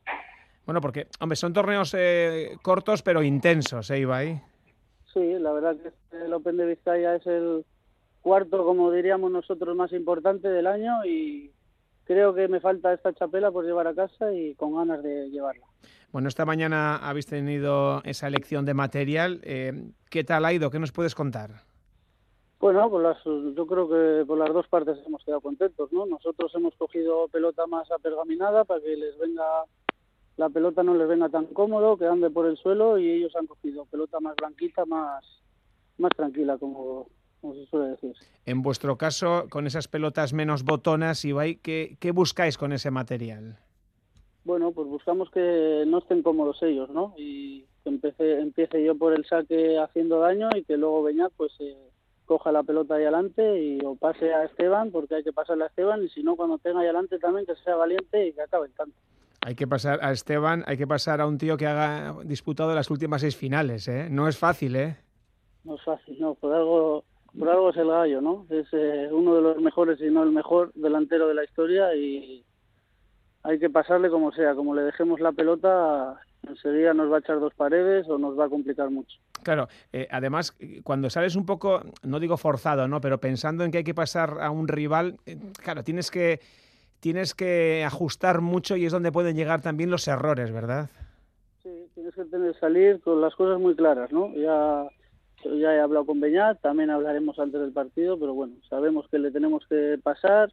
Bueno, 0.64 0.80
porque, 0.80 1.06
hombre, 1.20 1.36
son 1.36 1.52
torneos 1.52 1.94
eh, 1.96 2.56
cortos 2.62 3.02
pero 3.02 3.22
intensos, 3.22 3.90
¿eh, 3.90 4.00
Ibai? 4.00 4.42
Sí, 5.12 5.34
la 5.38 5.52
verdad 5.52 5.76
que 5.76 6.24
el 6.24 6.32
Open 6.32 6.56
de 6.56 6.66
Vizcaya 6.66 7.16
es 7.16 7.26
el 7.26 7.64
cuarto, 8.22 8.64
como 8.64 8.90
diríamos 8.90 9.30
nosotros, 9.30 9.76
más 9.76 9.92
importante 9.92 10.48
del 10.48 10.66
año 10.66 11.04
y 11.04 11.52
creo 12.04 12.34
que 12.34 12.48
me 12.48 12.60
falta 12.60 12.92
esta 12.92 13.12
chapela 13.12 13.50
por 13.50 13.64
llevar 13.64 13.86
a 13.86 13.94
casa 13.94 14.32
y 14.32 14.54
con 14.54 14.74
ganas 14.74 15.02
de 15.02 15.28
llevarla. 15.30 15.66
Bueno, 16.12 16.28
esta 16.28 16.46
mañana 16.46 16.96
habéis 16.96 17.26
tenido 17.26 18.02
esa 18.04 18.26
elección 18.26 18.64
de 18.64 18.74
material. 18.74 19.40
Eh, 19.44 19.90
¿Qué 20.08 20.24
tal 20.24 20.44
ha 20.46 20.52
ido? 20.52 20.70
¿Qué 20.70 20.78
nos 20.78 20.92
puedes 20.92 21.14
contar? 21.14 21.65
Bueno, 22.66 22.90
pues 22.90 23.00
las, 23.04 23.22
yo 23.22 23.64
creo 23.64 23.88
que 23.88 24.24
por 24.26 24.36
las 24.38 24.52
dos 24.52 24.66
partes 24.66 24.98
hemos 25.06 25.24
quedado 25.24 25.40
contentos, 25.40 25.92
¿no? 25.92 26.04
Nosotros 26.04 26.52
hemos 26.56 26.74
cogido 26.74 27.28
pelota 27.28 27.64
más 27.68 27.88
apergaminada 27.92 28.64
para 28.64 28.80
que 28.80 28.96
les 28.96 29.16
venga 29.18 29.44
la 30.36 30.48
pelota 30.48 30.82
no 30.82 30.96
les 30.96 31.06
venga 31.06 31.28
tan 31.28 31.46
cómodo, 31.46 31.96
que 31.96 32.06
ande 32.06 32.28
por 32.28 32.44
el 32.44 32.56
suelo 32.56 32.98
y 32.98 33.08
ellos 33.08 33.36
han 33.36 33.46
cogido 33.46 33.84
pelota 33.84 34.18
más 34.18 34.34
blanquita, 34.34 34.84
más 34.84 35.24
más 35.98 36.10
tranquila, 36.16 36.58
como, 36.58 37.06
se 37.40 37.66
suele 37.66 37.90
decir. 37.90 38.16
En 38.44 38.62
vuestro 38.62 38.98
caso, 38.98 39.46
con 39.48 39.68
esas 39.68 39.86
pelotas 39.86 40.32
menos 40.32 40.64
botonas, 40.64 41.24
Ibai, 41.24 41.60
¿qué, 41.62 41.96
¿qué 42.00 42.10
buscáis 42.10 42.58
con 42.58 42.72
ese 42.72 42.90
material? 42.90 43.60
Bueno, 44.42 44.72
pues 44.72 44.88
buscamos 44.88 45.30
que 45.30 45.84
no 45.86 45.98
estén 45.98 46.24
cómodos 46.24 46.60
ellos, 46.64 46.90
¿no? 46.90 47.14
Y 47.16 47.64
que 47.84 47.90
empiece, 47.90 48.40
empiece 48.40 48.82
yo 48.82 48.98
por 48.98 49.12
el 49.12 49.24
saque 49.24 49.78
haciendo 49.78 50.18
daño 50.18 50.48
y 50.56 50.64
que 50.64 50.76
luego 50.76 51.04
Beñat 51.04 51.32
pues 51.36 51.52
eh, 51.60 51.76
coja 52.26 52.52
la 52.52 52.62
pelota 52.62 52.94
ahí 52.94 53.04
adelante 53.04 53.62
y 53.62 53.78
o 53.84 53.94
pase 53.94 54.34
a 54.34 54.44
Esteban, 54.44 54.90
porque 54.90 55.16
hay 55.16 55.24
que 55.24 55.32
pasarle 55.32 55.64
a 55.64 55.68
Esteban, 55.68 56.04
y 56.04 56.08
si 56.10 56.22
no, 56.22 56.36
cuando 56.36 56.58
tenga 56.58 56.80
ahí 56.80 56.86
adelante 56.86 57.18
también 57.18 57.46
que 57.46 57.54
sea 57.56 57.76
valiente 57.76 58.26
y 58.26 58.32
que 58.32 58.42
acabe 58.42 58.66
el 58.66 58.74
tanto. 58.74 58.96
Hay 59.46 59.54
que 59.54 59.66
pasar 59.66 60.00
a 60.02 60.10
Esteban, 60.10 60.64
hay 60.66 60.76
que 60.76 60.86
pasar 60.86 61.20
a 61.20 61.26
un 61.26 61.38
tío 61.38 61.56
que 61.56 61.66
haga 61.66 62.16
disputado 62.24 62.74
las 62.74 62.90
últimas 62.90 63.20
seis 63.20 63.36
finales, 63.36 63.86
¿eh? 63.88 64.08
No 64.10 64.28
es 64.28 64.36
fácil, 64.36 64.76
¿eh? 64.76 64.96
No 65.64 65.76
es 65.76 65.82
fácil, 65.82 66.18
no, 66.20 66.34
por 66.34 66.52
algo, 66.52 67.04
por 67.38 67.48
algo 67.48 67.70
es 67.70 67.76
el 67.76 67.88
gallo, 67.88 68.20
¿no? 68.20 68.46
Es 68.50 68.66
eh, 68.72 69.08
uno 69.10 69.36
de 69.36 69.42
los 69.42 69.60
mejores, 69.60 70.00
y 70.00 70.10
no 70.10 70.22
el 70.22 70.32
mejor 70.32 70.72
delantero 70.74 71.28
de 71.28 71.34
la 71.34 71.44
historia 71.44 71.94
y 71.94 72.44
hay 73.46 73.60
que 73.60 73.70
pasarle 73.70 74.10
como 74.10 74.32
sea, 74.32 74.56
como 74.56 74.74
le 74.74 74.82
dejemos 74.82 75.20
la 75.20 75.30
pelota, 75.30 76.20
enseguida 76.48 76.94
nos 76.94 77.10
va 77.10 77.16
a 77.16 77.20
echar 77.20 77.40
dos 77.40 77.54
paredes 77.54 78.08
o 78.08 78.18
nos 78.18 78.38
va 78.38 78.46
a 78.46 78.48
complicar 78.48 78.90
mucho. 78.90 79.18
Claro, 79.42 79.68
eh, 79.92 80.08
además, 80.10 80.56
cuando 80.82 81.10
sales 81.10 81.36
un 81.36 81.46
poco, 81.46 81.82
no 82.02 82.20
digo 82.20 82.36
forzado, 82.36 82.88
¿no? 82.88 83.00
Pero 83.00 83.18
pensando 83.18 83.64
en 83.64 83.70
que 83.70 83.78
hay 83.78 83.84
que 83.84 83.94
pasar 83.94 84.38
a 84.40 84.50
un 84.50 84.68
rival, 84.68 85.16
eh, 85.26 85.36
claro, 85.62 85.84
tienes 85.84 86.10
que, 86.10 86.40
tienes 87.00 87.34
que 87.34 87.84
ajustar 87.84 88.40
mucho 88.40 88.76
y 88.76 88.86
es 88.86 88.92
donde 88.92 89.12
pueden 89.12 89.36
llegar 89.36 89.60
también 89.62 89.90
los 89.90 90.08
errores, 90.08 90.52
¿verdad? 90.52 90.90
Sí, 91.62 91.88
tienes 91.94 92.14
que 92.14 92.24
tener, 92.24 92.58
salir 92.58 93.00
con 93.00 93.20
las 93.20 93.34
cosas 93.34 93.60
muy 93.60 93.74
claras, 93.74 94.10
¿no? 94.12 94.32
Ya, 94.34 94.88
ya 95.44 95.74
he 95.74 95.80
hablado 95.80 96.06
con 96.06 96.20
Beñat, 96.20 96.60
también 96.60 96.90
hablaremos 96.90 97.38
antes 97.38 97.60
del 97.60 97.72
partido, 97.72 98.18
pero 98.18 98.34
bueno, 98.34 98.54
sabemos 98.68 99.06
que 99.08 99.18
le 99.18 99.30
tenemos 99.30 99.64
que 99.68 99.98
pasar, 100.02 100.52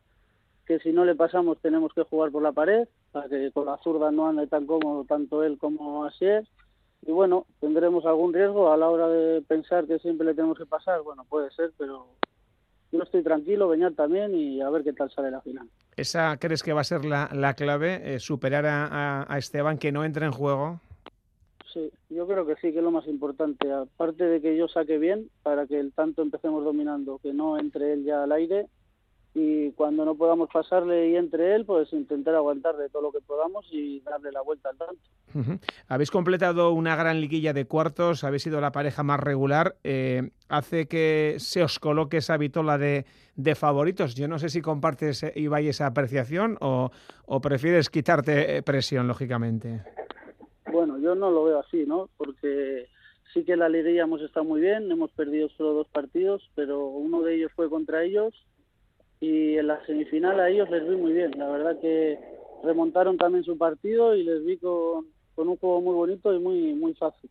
que 0.65 0.79
si 0.79 0.91
no 0.91 1.05
le 1.05 1.15
pasamos 1.15 1.59
tenemos 1.59 1.93
que 1.93 2.03
jugar 2.03 2.31
por 2.31 2.41
la 2.41 2.51
pared, 2.51 2.87
para 3.11 3.27
que 3.29 3.51
con 3.51 3.65
la 3.65 3.77
zurda 3.77 4.11
no 4.11 4.27
ande 4.27 4.47
tan 4.47 4.65
cómodo 4.65 5.05
tanto 5.05 5.43
él 5.43 5.57
como 5.57 6.05
Asier 6.05 6.45
y 7.05 7.11
bueno, 7.11 7.45
tendremos 7.59 8.05
algún 8.05 8.33
riesgo 8.33 8.71
a 8.71 8.77
la 8.77 8.89
hora 8.89 9.07
de 9.09 9.41
pensar 9.41 9.85
que 9.85 9.99
siempre 9.99 10.25
le 10.25 10.33
tenemos 10.33 10.57
que 10.57 10.65
pasar, 10.65 11.01
bueno, 11.01 11.25
puede 11.27 11.51
ser, 11.51 11.73
pero 11.77 12.07
yo 12.91 13.01
estoy 13.01 13.23
tranquilo, 13.23 13.67
Beñat 13.67 13.95
también 13.95 14.33
y 14.35 14.61
a 14.61 14.69
ver 14.69 14.83
qué 14.83 14.93
tal 14.93 15.11
sale 15.11 15.29
la 15.29 15.41
final. 15.41 15.67
¿Esa 15.97 16.37
crees 16.37 16.63
que 16.63 16.73
va 16.73 16.81
a 16.81 16.85
ser 16.85 17.03
la, 17.03 17.29
la 17.33 17.55
clave, 17.55 18.15
eh, 18.15 18.19
superar 18.19 18.65
a, 18.65 19.25
a, 19.31 19.37
Esteban, 19.37 19.77
que 19.77 19.91
no 19.91 20.05
entre 20.05 20.25
en 20.25 20.31
juego? 20.31 20.79
Sí, 21.73 21.91
yo 22.09 22.25
creo 22.25 22.45
que 22.45 22.55
sí, 22.55 22.71
que 22.71 22.77
es 22.77 22.83
lo 22.83 22.91
más 22.91 23.07
importante. 23.07 23.71
Aparte 23.71 24.23
de 24.23 24.41
que 24.41 24.55
yo 24.55 24.67
saque 24.67 24.97
bien, 24.97 25.29
para 25.41 25.65
que 25.65 25.79
el 25.79 25.91
tanto 25.91 26.21
empecemos 26.21 26.63
dominando, 26.63 27.17
que 27.17 27.33
no 27.33 27.59
entre 27.59 27.93
él 27.93 28.05
ya 28.05 28.23
al 28.23 28.31
aire 28.31 28.67
y 29.35 29.71
cuando 29.71 30.05
no 30.05 30.15
podamos 30.15 30.49
pasarle 30.53 31.09
y 31.09 31.15
entre 31.15 31.55
él, 31.55 31.65
pues 31.65 31.91
intentar 31.91 32.35
aguantarle 32.35 32.89
todo 32.89 33.01
lo 33.01 33.11
que 33.11 33.21
podamos 33.21 33.65
y 33.71 33.99
darle 34.01 34.31
la 34.31 34.41
vuelta 34.41 34.69
al 34.69 34.77
tanto. 34.77 35.59
Habéis 35.87 36.11
completado 36.11 36.71
una 36.71 36.95
gran 36.95 37.19
liguilla 37.19 37.51
de 37.51 37.65
cuartos, 37.65 38.23
habéis 38.23 38.43
sido 38.43 38.61
la 38.61 38.71
pareja 38.71 39.01
más 39.01 39.19
regular. 39.19 39.75
Eh, 39.83 40.29
¿Hace 40.49 40.87
que 40.87 41.35
se 41.39 41.63
os 41.63 41.79
coloque 41.79 42.17
esa 42.17 42.37
vitola 42.37 42.77
de, 42.77 43.05
de 43.35 43.55
favoritos? 43.55 44.13
Yo 44.13 44.27
no 44.27 44.37
sé 44.37 44.49
si 44.49 44.61
compartes, 44.61 45.23
eh, 45.23 45.33
Ibai, 45.35 45.67
esa 45.67 45.87
apreciación 45.87 46.57
o, 46.61 46.91
o 47.25 47.41
prefieres 47.41 47.89
quitarte 47.89 48.57
eh, 48.57 48.61
presión, 48.61 49.07
lógicamente. 49.07 49.81
Bueno, 50.71 50.99
yo 50.99 51.15
no 51.15 51.31
lo 51.31 51.45
veo 51.45 51.59
así, 51.59 51.85
¿no? 51.87 52.09
Porque 52.17 52.87
sí 53.33 53.43
que 53.43 53.55
la 53.55 53.67
liguilla 53.67 54.03
hemos 54.03 54.21
estado 54.21 54.45
muy 54.45 54.61
bien, 54.61 54.91
hemos 54.91 55.11
perdido 55.11 55.49
solo 55.49 55.73
dos 55.73 55.87
partidos, 55.87 56.47
pero 56.53 56.85
uno 56.85 57.23
de 57.23 57.35
ellos 57.35 57.51
fue 57.55 57.67
contra 57.67 58.03
ellos 58.03 58.35
y 59.23 59.57
en 59.57 59.67
la 59.67 59.83
semifinal 59.85 60.37
a 60.37 60.49
ellos 60.49 60.69
les 60.69 60.85
vi 60.85 60.97
muy 60.97 61.13
bien. 61.13 61.31
La 61.37 61.47
verdad 61.47 61.79
que 61.79 62.19
remontaron 62.61 63.17
también 63.17 63.45
su 63.45 63.57
partido 63.57 64.15
y 64.15 64.23
les 64.23 64.43
vi 64.43 64.57
con, 64.57 65.07
con 65.33 65.47
un 65.47 65.55
juego 65.55 65.79
muy 65.79 65.95
bonito 65.95 66.33
y 66.33 66.39
muy, 66.39 66.73
muy 66.73 66.93
fácil. 66.93 67.29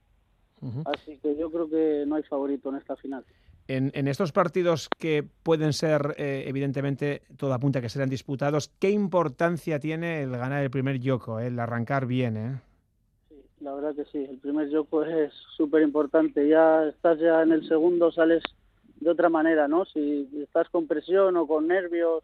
Así 0.86 1.18
que 1.18 1.36
yo 1.36 1.50
creo 1.50 1.68
que 1.68 2.04
no 2.06 2.14
hay 2.14 2.22
favorito 2.22 2.70
en 2.70 2.76
esta 2.76 2.96
final. 2.96 3.24
En, 3.68 3.90
en 3.94 4.08
estos 4.08 4.32
partidos 4.32 4.88
que 4.98 5.22
pueden 5.42 5.74
ser, 5.74 6.14
eh, 6.16 6.44
evidentemente, 6.46 7.22
todo 7.36 7.52
apunta 7.52 7.80
a 7.80 7.82
que 7.82 7.90
serán 7.90 8.08
disputados, 8.08 8.70
¿qué 8.78 8.90
importancia 8.90 9.78
tiene 9.78 10.22
el 10.22 10.30
ganar 10.30 10.62
el 10.62 10.70
primer 10.70 10.98
Yoko, 10.98 11.40
el 11.40 11.58
arrancar 11.58 12.06
bien? 12.06 12.36
Eh? 12.36 12.60
Sí, 13.28 13.34
la 13.60 13.74
verdad 13.74 13.94
que 13.94 14.04
sí, 14.06 14.24
el 14.30 14.38
primer 14.38 14.70
Yoko 14.70 15.04
es 15.04 15.32
súper 15.56 15.82
importante. 15.82 16.48
Ya 16.48 16.88
estás 16.88 17.18
ya 17.18 17.42
en 17.42 17.52
el 17.52 17.68
segundo, 17.68 18.10
sales 18.12 18.42
de 19.02 19.10
otra 19.10 19.28
manera, 19.28 19.66
¿no? 19.66 19.84
Si 19.84 20.28
estás 20.40 20.68
con 20.68 20.86
presión 20.86 21.36
o 21.36 21.46
con 21.46 21.66
nervios, 21.66 22.22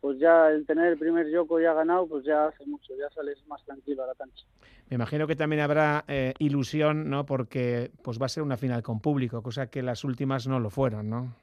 pues 0.00 0.18
ya 0.18 0.48
el 0.50 0.64
tener 0.64 0.86
el 0.92 0.98
primer 0.98 1.28
Yoko 1.30 1.60
ya 1.60 1.74
ganado, 1.74 2.06
pues 2.06 2.24
ya 2.24 2.46
hace 2.46 2.64
mucho, 2.64 2.94
ya 2.98 3.10
sales 3.10 3.38
más 3.46 3.62
tranquilo 3.64 4.02
a 4.02 4.06
la 4.06 4.14
cancha. 4.14 4.46
Me 4.88 4.94
imagino 4.94 5.26
que 5.26 5.36
también 5.36 5.60
habrá 5.60 6.04
eh, 6.08 6.32
ilusión, 6.38 7.10
¿no? 7.10 7.26
Porque 7.26 7.90
pues 8.02 8.20
va 8.20 8.26
a 8.26 8.30
ser 8.30 8.42
una 8.42 8.56
final 8.56 8.82
con 8.82 9.00
público, 9.00 9.42
cosa 9.42 9.66
que 9.66 9.82
las 9.82 10.04
últimas 10.04 10.46
no 10.46 10.58
lo 10.58 10.70
fueron, 10.70 11.10
¿no? 11.10 11.34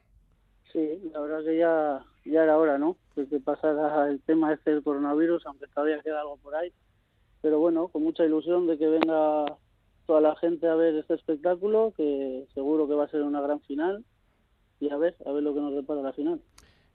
Sí, 0.72 1.08
la 1.12 1.20
verdad 1.20 1.44
que 1.44 1.56
ya, 1.56 2.04
ya 2.24 2.42
era 2.42 2.58
hora, 2.58 2.76
¿no? 2.76 2.96
Que, 3.14 3.28
que 3.28 3.38
pasara 3.38 4.08
el 4.08 4.20
tema 4.22 4.52
este 4.52 4.72
del 4.72 4.82
coronavirus, 4.82 5.46
aunque 5.46 5.68
todavía 5.68 6.00
queda 6.02 6.20
algo 6.20 6.36
por 6.38 6.56
ahí. 6.56 6.72
Pero 7.42 7.60
bueno, 7.60 7.86
con 7.88 8.02
mucha 8.02 8.24
ilusión 8.24 8.66
de 8.66 8.76
que 8.76 8.88
venga 8.88 9.44
toda 10.06 10.20
la 10.20 10.34
gente 10.36 10.66
a 10.66 10.74
ver 10.74 10.96
este 10.96 11.14
espectáculo, 11.14 11.92
que 11.96 12.46
seguro 12.54 12.88
que 12.88 12.94
va 12.94 13.04
a 13.04 13.08
ser 13.08 13.22
una 13.22 13.40
gran 13.40 13.60
final 13.60 14.04
y 14.84 14.90
a 14.90 14.96
ver, 14.96 15.16
a 15.26 15.32
ver 15.32 15.42
lo 15.42 15.54
que 15.54 15.60
nos 15.60 15.74
depara 15.74 16.02
la 16.02 16.12
final. 16.12 16.40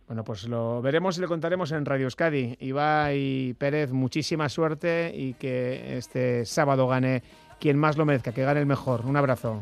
Bueno, 0.07 0.23
pues 0.23 0.47
lo 0.47 0.81
veremos 0.81 1.17
y 1.17 1.21
le 1.21 1.27
contaremos 1.27 1.71
en 1.71 1.85
Radio 1.85 2.05
Euskadi. 2.05 2.57
Ibai 2.59 3.55
Pérez, 3.59 3.91
muchísima 3.91 4.49
suerte 4.49 5.11
y 5.13 5.33
que 5.33 5.97
este 5.97 6.45
sábado 6.45 6.87
gane 6.87 7.21
quien 7.59 7.77
más 7.77 7.97
lo 7.97 8.05
merezca, 8.05 8.31
que 8.31 8.43
gane 8.43 8.59
el 8.59 8.65
mejor. 8.65 9.05
Un 9.05 9.17
abrazo. 9.17 9.61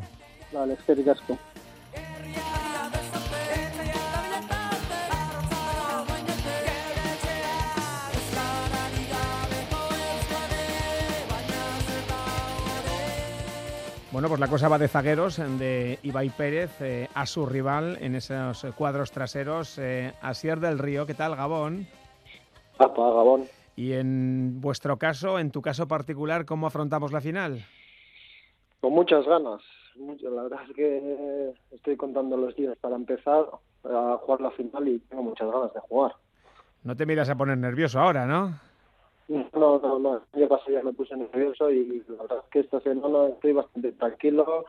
Vale, 0.53 0.73
es 0.73 0.79
que 0.83 0.95
Bueno, 14.09 14.29
pues 14.29 14.39
la 14.39 14.47
cosa 14.47 14.69
va 14.69 14.77
de 14.77 14.87
zagueros, 14.87 15.37
de 15.59 15.99
Ibai 16.01 16.29
Pérez 16.29 16.81
eh, 16.81 17.09
a 17.13 17.25
su 17.25 17.45
rival 17.45 17.97
en 17.99 18.15
esos 18.15 18.65
cuadros 18.77 19.11
traseros. 19.11 19.77
Eh, 19.79 20.13
Asier 20.21 20.61
del 20.61 20.79
Río, 20.79 21.05
¿qué 21.05 21.13
tal, 21.13 21.35
Gabón? 21.35 21.87
Apa, 22.79 23.01
Gabón. 23.01 23.43
Y 23.75 23.91
en 23.93 24.61
vuestro 24.61 24.97
caso, 24.97 25.39
en 25.39 25.51
tu 25.51 25.61
caso 25.61 25.89
particular, 25.89 26.45
¿cómo 26.45 26.67
afrontamos 26.67 27.11
la 27.11 27.19
final? 27.19 27.65
Con 28.79 28.93
muchas 28.93 29.25
ganas. 29.25 29.61
La 30.21 30.43
verdad 30.43 30.59
es 30.69 30.75
que 30.75 31.53
estoy 31.71 31.97
contando 31.97 32.37
los 32.37 32.55
días 32.55 32.77
para 32.79 32.95
empezar 32.95 33.45
a 33.83 34.17
jugar 34.21 34.41
la 34.41 34.51
final 34.51 34.87
y 34.87 34.99
tengo 34.99 35.23
muchas 35.23 35.51
ganas 35.51 35.73
de 35.73 35.81
jugar. 35.81 36.13
No 36.83 36.95
te 36.95 37.05
miras 37.05 37.29
a 37.29 37.35
poner 37.35 37.57
nervioso 37.57 37.99
ahora, 37.99 38.25
¿no? 38.25 38.57
No, 39.27 39.49
no, 39.53 39.99
no. 39.99 40.21
El 40.33 40.41
año 40.41 40.47
pasado 40.47 40.71
ya 40.71 40.83
me 40.83 40.93
puse 40.93 41.15
nervioso 41.15 41.69
y 41.71 42.03
la 42.07 42.23
verdad 42.23 42.39
es 42.43 42.49
que 42.51 42.59
esta 42.59 42.79
semana 42.81 43.27
estoy 43.29 43.53
bastante 43.53 43.91
tranquilo. 43.93 44.65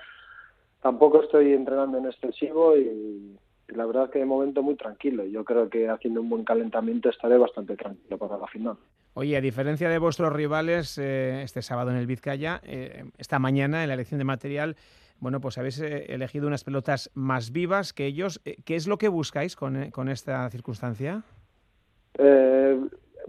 Tampoco 0.83 1.23
estoy 1.23 1.53
entrenando 1.53 1.99
en 1.99 2.07
excesivo 2.07 2.77
y 2.77 3.37
la 3.69 3.87
verdad 3.87 4.05
es 4.05 4.11
que 4.11 4.19
de 4.21 4.25
momento 4.25 4.63
muy 4.63 4.77
tranquilo. 4.77 5.25
Yo 5.25 5.45
creo 5.45 5.69
que 5.69 5.89
haciendo 5.89 6.21
un 6.21 6.29
buen 6.29 6.45
calentamiento 6.45 7.09
estaré 7.09 7.39
bastante 7.39 7.77
tranquilo 7.77 8.19
para 8.19 8.39
la 8.39 8.47
final. 8.47 8.77
Oye, 9.15 9.37
a 9.37 9.41
diferencia 9.41 9.89
de 9.89 9.99
vuestros 9.99 10.33
rivales, 10.33 10.99
eh, 10.99 11.43
este 11.43 11.63
sábado 11.63 11.91
en 11.91 11.97
el 11.97 12.07
Vizcaya, 12.07 12.61
eh, 12.65 13.05
esta 13.19 13.39
mañana 13.39 13.83
en 13.83 13.89
la 13.89 13.95
elección 13.95 14.19
de 14.19 14.25
material, 14.25 14.77
bueno, 15.21 15.41
pues 15.41 15.59
habéis 15.59 15.81
eh, 15.81 16.07
elegido 16.09 16.47
unas 16.47 16.65
pelotas 16.65 17.11
más 17.15 17.51
vivas 17.51 17.93
que 17.93 18.07
ellos. 18.07 18.41
Eh, 18.45 18.57
¿Qué 18.65 18.77
es 18.77 18.87
lo 18.87 18.99
que 18.99 19.09
buscáis 19.09 19.57
con, 19.57 19.77
eh, 19.77 19.91
con 19.91 20.09
esta 20.09 20.49
circunstancia? 20.51 21.23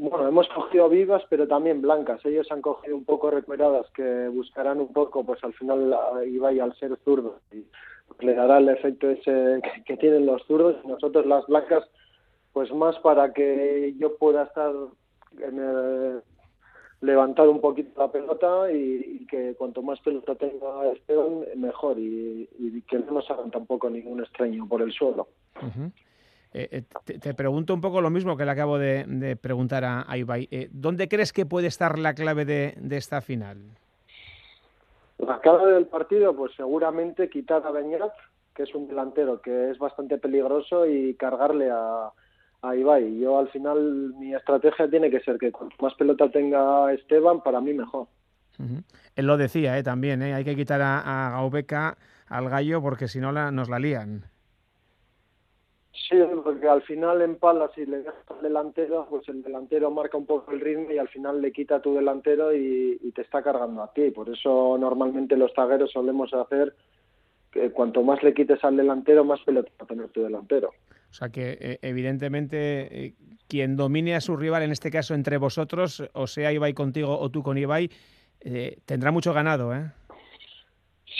Bueno, 0.01 0.29
hemos 0.29 0.47
cogido 0.47 0.87
vivas, 0.87 1.21
pero 1.29 1.45
también 1.45 1.81
blancas. 1.81 2.25
Ellos 2.25 2.49
han 2.51 2.61
cogido 2.61 2.95
un 2.95 3.03
poco 3.03 3.31
recueradas, 3.31 3.85
que 3.91 4.29
buscarán 4.29 4.79
un 4.79 4.93
poco, 4.93 5.25
pues 5.25 5.43
al 5.43 5.53
final 5.53 5.93
Ibai 6.25 6.57
al 6.61 6.73
ser 6.77 6.97
zurdo, 7.03 7.41
y 7.51 7.65
le 8.21 8.33
dará 8.33 8.59
el 8.59 8.69
efecto 8.69 9.09
ese 9.09 9.59
que, 9.85 9.97
tienen 9.97 10.25
los 10.25 10.41
zurdos. 10.43 10.77
Nosotros 10.85 11.25
las 11.25 11.45
blancas, 11.47 11.83
pues 12.53 12.71
más 12.73 12.97
para 12.99 13.33
que 13.33 13.93
yo 13.97 14.15
pueda 14.15 14.43
estar 14.43 14.73
en 15.37 15.59
el, 15.59 16.21
levantar 17.01 17.49
un 17.49 17.59
poquito 17.59 17.99
la 17.99 18.09
pelota 18.09 18.71
y, 18.71 19.27
que 19.27 19.53
cuanto 19.55 19.81
más 19.81 19.99
pelota 19.99 20.33
tenga 20.35 20.93
mejor. 21.57 21.99
Y, 21.99 22.47
que 22.87 22.99
no 22.99 23.11
nos 23.15 23.29
hagan 23.29 23.51
tampoco 23.51 23.89
ningún 23.89 24.21
extraño 24.21 24.65
por 24.65 24.81
el 24.81 24.93
suelo. 24.93 25.27
Eh, 26.51 26.83
te, 27.05 27.19
te, 27.19 27.33
pregunto 27.35 27.75
un 27.75 27.81
poco 27.81 28.01
lo 28.01 28.09
mismo 28.09 28.35
que 28.35 28.43
le 28.43 28.51
acabo 28.51 28.79
de, 28.79 29.03
de 29.05 29.35
preguntar 29.35 29.85
a, 29.85 30.05
a 30.07 30.17
Ibai. 30.17 30.47
Eh, 30.49 30.67
¿Dónde 30.71 31.07
crees 31.07 31.31
que 31.31 31.45
puede 31.45 31.67
estar 31.67 31.99
la 31.99 32.15
clave 32.15 32.43
de, 32.43 32.73
de, 32.77 32.97
esta 32.97 33.21
final? 33.21 33.57
La 35.19 35.39
clave 35.41 35.73
del 35.73 35.85
partido, 35.85 36.35
pues 36.35 36.53
seguramente 36.55 37.29
quitar 37.29 37.65
a 37.67 37.71
Beñat, 37.71 38.13
que 38.55 38.63
es 38.63 38.73
un 38.73 38.87
delantero 38.87 39.41
que 39.41 39.69
es 39.69 39.77
bastante 39.77 40.17
peligroso, 40.17 40.87
y 40.87 41.13
cargarle 41.13 41.69
a, 41.69 42.11
a 42.63 42.75
Ibai. 42.75 43.19
Yo 43.19 43.37
al 43.37 43.49
final 43.49 44.15
mi 44.17 44.33
estrategia 44.33 44.89
tiene 44.89 45.11
que 45.11 45.19
ser 45.19 45.37
que 45.37 45.51
cuanto 45.51 45.75
más 45.81 45.93
pelota 45.93 46.31
tenga 46.31 46.91
Esteban, 46.91 47.41
para 47.43 47.61
mí 47.61 47.73
mejor. 47.73 48.07
Uh 48.57 48.63
-huh. 48.63 48.83
Él 49.15 49.27
lo 49.27 49.37
decía 49.37 49.77
¿eh? 49.77 49.83
también, 49.83 50.23
¿eh? 50.23 50.33
hay 50.33 50.43
que 50.43 50.55
quitar 50.55 50.81
a, 50.81 51.27
a 51.27 51.31
Gaubeca, 51.31 51.97
al 52.27 52.49
gallo, 52.49 52.81
porque 52.81 53.07
si 53.07 53.19
no 53.19 53.31
la, 53.31 53.51
nos 53.51 53.69
la 53.69 53.77
lían. 53.77 54.25
Sí, 55.91 56.15
porque 56.43 56.67
al 56.67 56.81
final 56.83 57.21
en 57.21 57.35
palas 57.35 57.71
si 57.73 57.85
le 57.85 57.99
dejas 57.99 58.15
al 58.29 58.41
delantero, 58.41 59.07
pues 59.09 59.27
el 59.27 59.41
delantero 59.41 59.91
marca 59.91 60.17
un 60.17 60.25
poco 60.25 60.51
el 60.51 60.59
ritmo 60.59 60.91
y 60.91 60.97
al 60.97 61.09
final 61.09 61.41
le 61.41 61.51
quita 61.51 61.75
a 61.75 61.81
tu 61.81 61.95
delantero 61.95 62.55
y, 62.55 62.97
te 63.13 63.21
está 63.21 63.41
cargando 63.41 63.81
a 63.81 63.91
ti. 63.91 64.11
Por 64.11 64.29
eso 64.29 64.77
normalmente 64.79 65.35
los 65.35 65.51
zagueros 65.53 65.91
solemos 65.91 66.33
hacer 66.33 66.75
que 67.51 67.71
cuanto 67.71 68.03
más 68.03 68.21
le 68.21 68.33
quites 68.33 68.63
al 68.63 68.77
delantero, 68.77 69.25
más 69.25 69.41
pelota 69.41 69.71
va 69.79 69.85
a 69.85 69.87
tener 69.87 70.09
tu 70.09 70.21
delantero. 70.21 70.69
O 71.09 71.13
sea 71.13 71.29
que 71.29 71.57
eh, 71.59 71.79
evidentemente 71.81 73.05
eh, 73.05 73.13
quien 73.47 73.75
domine 73.75 74.15
a 74.15 74.21
su 74.21 74.37
rival, 74.37 74.61
en 74.61 74.71
este 74.71 74.91
caso 74.91 75.15
entre 75.15 75.37
vosotros, 75.37 76.03
o 76.13 76.27
sea 76.27 76.53
Ibai 76.53 76.73
contigo 76.73 77.19
o 77.19 77.29
tú 77.29 77.41
con 77.41 77.57
Ibai, 77.57 77.89
eh, 78.41 78.77
tendrá 78.85 79.11
mucho 79.11 79.33
ganado, 79.33 79.73
¿eh? 79.73 79.91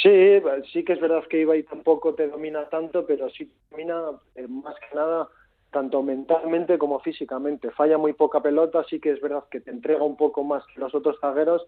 Sí, 0.01 0.41
sí 0.71 0.83
que 0.83 0.93
es 0.93 1.01
verdad 1.01 1.23
que 1.27 1.41
Ibai 1.41 1.63
tampoco 1.63 2.13
te 2.13 2.27
domina 2.27 2.69
tanto, 2.69 3.05
pero 3.05 3.29
sí 3.29 3.51
domina 3.71 4.11
eh, 4.35 4.47
más 4.47 4.75
que 4.75 4.95
nada 4.95 5.27
tanto 5.71 6.01
mentalmente 6.01 6.77
como 6.77 6.99
físicamente. 6.99 7.71
Falla 7.71 7.97
muy 7.97 8.13
poca 8.13 8.41
pelota, 8.41 8.83
sí 8.89 8.99
que 8.99 9.11
es 9.11 9.21
verdad 9.21 9.43
que 9.51 9.61
te 9.61 9.71
entrega 9.71 10.03
un 10.03 10.15
poco 10.15 10.43
más 10.43 10.63
que 10.67 10.79
los 10.79 10.93
otros 10.95 11.17
zagueros, 11.19 11.65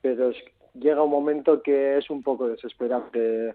pero 0.00 0.30
es, 0.30 0.36
llega 0.74 1.02
un 1.02 1.10
momento 1.10 1.62
que 1.62 1.98
es 1.98 2.10
un 2.10 2.22
poco 2.22 2.48
desesperante 2.48 3.54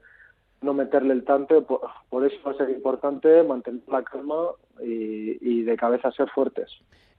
no 0.61 0.73
meterle 0.73 1.13
el 1.13 1.25
tanto, 1.25 1.65
por, 2.09 2.25
eso 2.25 2.37
va 2.45 2.51
a 2.51 2.57
ser 2.57 2.69
importante 2.69 3.43
mantener 3.43 3.81
la 3.87 4.01
calma 4.03 4.51
y, 4.81 5.63
de 5.63 5.75
cabeza 5.75 6.11
ser 6.11 6.29
fuertes. 6.29 6.71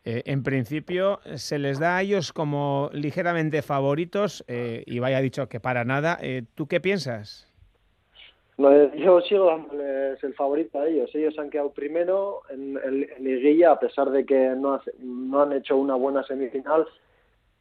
Eh, 0.05 0.23
en 0.27 0.43
principio 0.43 1.21
se 1.37 1.59
les 1.59 1.79
da 1.79 1.97
a 1.97 2.03
ellos 2.03 2.33
como 2.33 2.91
ligeramente 2.93 3.63
favoritos 3.63 4.45
eh, 4.49 4.83
y 4.87 4.99
vaya 4.99 5.21
dicho 5.21 5.49
que 5.49 5.61
para 5.61 5.85
nada. 5.85 6.19
Eh, 6.21 6.43
¿Tú 6.55 6.67
qué 6.67 6.81
piensas? 6.81 7.51
yo 8.57 9.21
sigo 9.23 9.47
dándoles 9.47 10.23
el 10.23 10.35
favorito 10.35 10.79
a 10.79 10.87
ellos. 10.87 11.11
Ellos 11.15 11.37
han 11.39 11.51
quedado 11.51 11.73
primero 11.73 12.43
en, 12.51 12.79
en, 12.85 13.25
liguilla 13.25 13.73
a 13.73 13.81
pesar 13.81 14.11
de 14.11 14.25
que 14.25 14.51
no, 14.57 14.81
no 14.99 15.43
han 15.43 15.53
hecho 15.55 15.77
una 15.77 15.97
buena 15.97 16.23
semifinal 16.23 16.87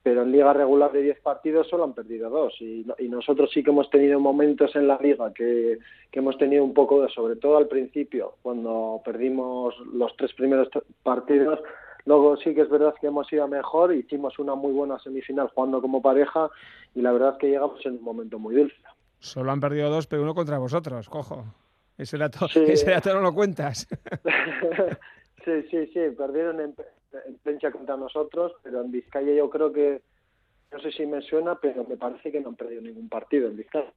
pero 0.03 0.23
en 0.23 0.33
liga 0.33 0.51
regular 0.51 0.91
de 0.91 1.01
10 1.01 1.21
partidos 1.21 1.67
solo 1.69 1.85
han 1.85 1.93
perdido 1.93 2.29
dos 2.29 2.53
y, 2.59 2.85
nosotros 3.07 3.49
sí 3.53 3.63
que 3.63 3.69
hemos 3.69 3.89
tenido 3.89 4.19
momentos 4.19 4.75
en 4.75 4.87
la 4.87 4.97
liga 4.97 5.33
que, 5.33 5.79
hemos 6.11 6.37
tenido 6.37 6.63
un 6.63 6.73
poco 6.73 7.01
de, 7.01 7.09
sobre 7.09 7.37
todo 7.37 7.57
al 7.57 7.67
principio, 7.67 8.35
cuando 8.41 9.01
perdimos 9.03 9.73
los 9.93 10.15
tres 10.17 10.33
primeros 10.33 10.67
partidos, 11.01 11.59
luego 12.06 12.38
sí 12.38 12.54
que 12.54 12.62
es 12.62 12.70
verdad 12.70 12.93
que 12.99 13.08
hemos 13.08 13.32
ido 13.32 13.47
mejor, 13.47 13.93
hicimos 13.93 14.38
una 14.39 14.56
muy 14.56 14.72
buena 14.72 14.99
semifinal 14.99 15.49
jugando 15.54 15.82
como 15.82 16.01
pareja 16.01 16.49
y 16.95 17.01
la 17.01 17.12
verdad 17.12 17.34
es 17.34 17.38
que 17.39 17.49
llegamos 17.49 17.86
en 17.86 17.93
un 17.93 18.04
momento 18.04 18.39
muy 18.39 18.56
dulce. 18.56 18.76
Solo 19.20 19.51
han 19.51 19.60
perdido 19.60 19.89
dos, 19.89 20.08
pero 20.08 20.22
uno 20.22 20.36
contra 20.36 20.58
vosotros, 20.58 21.10
cojo. 21.10 21.45
Ese 21.97 22.18
dato, 22.18 22.47
ese 22.56 22.91
dato 22.91 23.14
no 23.14 23.22
lo 23.22 23.34
cuentas. 23.34 23.88
sí, 25.45 25.64
sí, 25.70 25.88
sí, 25.88 25.99
perdieron 26.18 26.60
en, 26.60 26.76
en 27.28 27.36
plancha 27.43 27.72
contra 27.72 27.95
nosotros, 27.95 28.54
pero 28.64 28.82
en 28.82 28.91
Vizcaya 28.91 29.34
yo 29.34 29.49
creo 29.49 29.72
que 29.72 30.01
no 30.74 30.80
sé 30.80 30.91
si 30.91 31.06
me 31.06 31.22
suena, 31.22 31.56
pero 31.62 31.86
me 31.86 31.97
parece 31.97 32.32
que 32.32 32.41
no 32.41 32.49
han 32.49 32.56
perdido 32.56 32.82
ningún 32.82 33.08
partido 33.08 33.47
en 33.47 33.58
Vizcaya. 33.58 33.93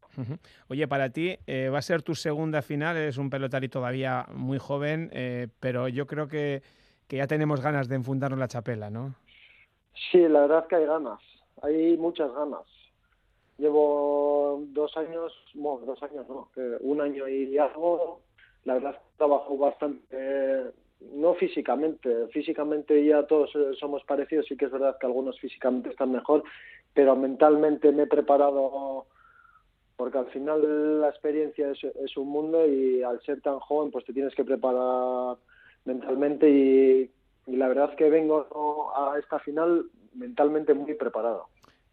Oye, 0.69 0.87
para 0.87 1.11
ti 1.11 1.39
eh, 1.47 1.71
va 1.71 1.79
a 1.79 1.83
ser 1.83 2.03
tu 2.03 2.15
segunda 2.15 2.61
final, 2.61 2.97
eres 2.97 3.17
un 3.17 3.31
pelotari 3.31 3.69
todavía 3.69 4.27
muy 4.35 4.59
joven, 4.59 5.11
eh, 5.13 5.49
pero 5.59 5.89
yo 5.89 6.07
creo 6.07 6.29
que, 6.29 6.63
que, 7.09 7.17
ya 7.17 7.27
tenemos 7.27 7.61
ganas 7.61 7.89
de 7.89 7.97
enfundarnos 7.97 8.39
la 8.39 8.49
chapela, 8.49 8.91
¿no? 8.91 9.15
Sí, 10.11 10.19
la 10.29 10.41
verdad 10.41 10.67
que 10.67 10.77
hay 10.77 10.87
ganas, 10.87 11.21
hay 11.63 11.97
muchas 11.97 12.33
ganas. 12.33 12.63
Llevo 13.59 14.63
dos 14.69 14.95
años, 14.97 15.33
bueno, 15.55 15.87
dos 15.87 16.03
años 16.03 16.27
no, 16.29 16.51
un 16.81 17.01
año 17.01 17.27
y 17.29 17.57
algo, 17.57 18.21
la 18.65 18.75
verdad 18.75 18.93
que 18.93 19.17
trabajo 19.17 19.57
bastante 19.57 20.73
no 21.01 21.35
físicamente, 21.35 22.29
físicamente 22.29 23.05
ya 23.05 23.27
todos 23.27 23.55
eh, 23.55 23.75
somos 23.79 24.03
parecidos, 24.05 24.47
sí 24.47 24.57
que 24.57 24.67
es 24.67 24.71
verdad 24.71 24.97
que 24.99 25.07
algunos 25.07 25.39
físicamente 25.39 25.91
están 25.91 26.13
mejor, 26.13 26.43
pero 26.95 27.15
mentalmente 27.17 27.93
me 27.93 28.05
he 28.05 28.07
preparado 28.07 29.07
porque 29.97 30.19
al 30.19 30.27
final 30.27 31.01
la 31.01 31.09
experiencia 31.09 31.71
es, 31.71 32.17
un 32.17 32.29
mundo 32.29 32.67
y 32.67 33.03
al 33.03 33.21
ser 33.23 33.41
tan 33.41 33.59
joven 33.61 33.91
pues 33.91 34.05
te 34.05 34.13
tienes 34.13 34.35
que 34.35 34.45
preparar 34.45 35.37
mentalmente 35.87 36.49
y, 36.49 37.11
la 37.47 37.68
verdad 37.68 37.91
es 37.91 37.97
que 37.97 38.11
vengo 38.11 38.47
a 38.97 39.18
esta 39.18 39.39
final 39.39 39.87
mentalmente 40.14 40.74
muy 40.74 40.95
preparado. 40.95 41.47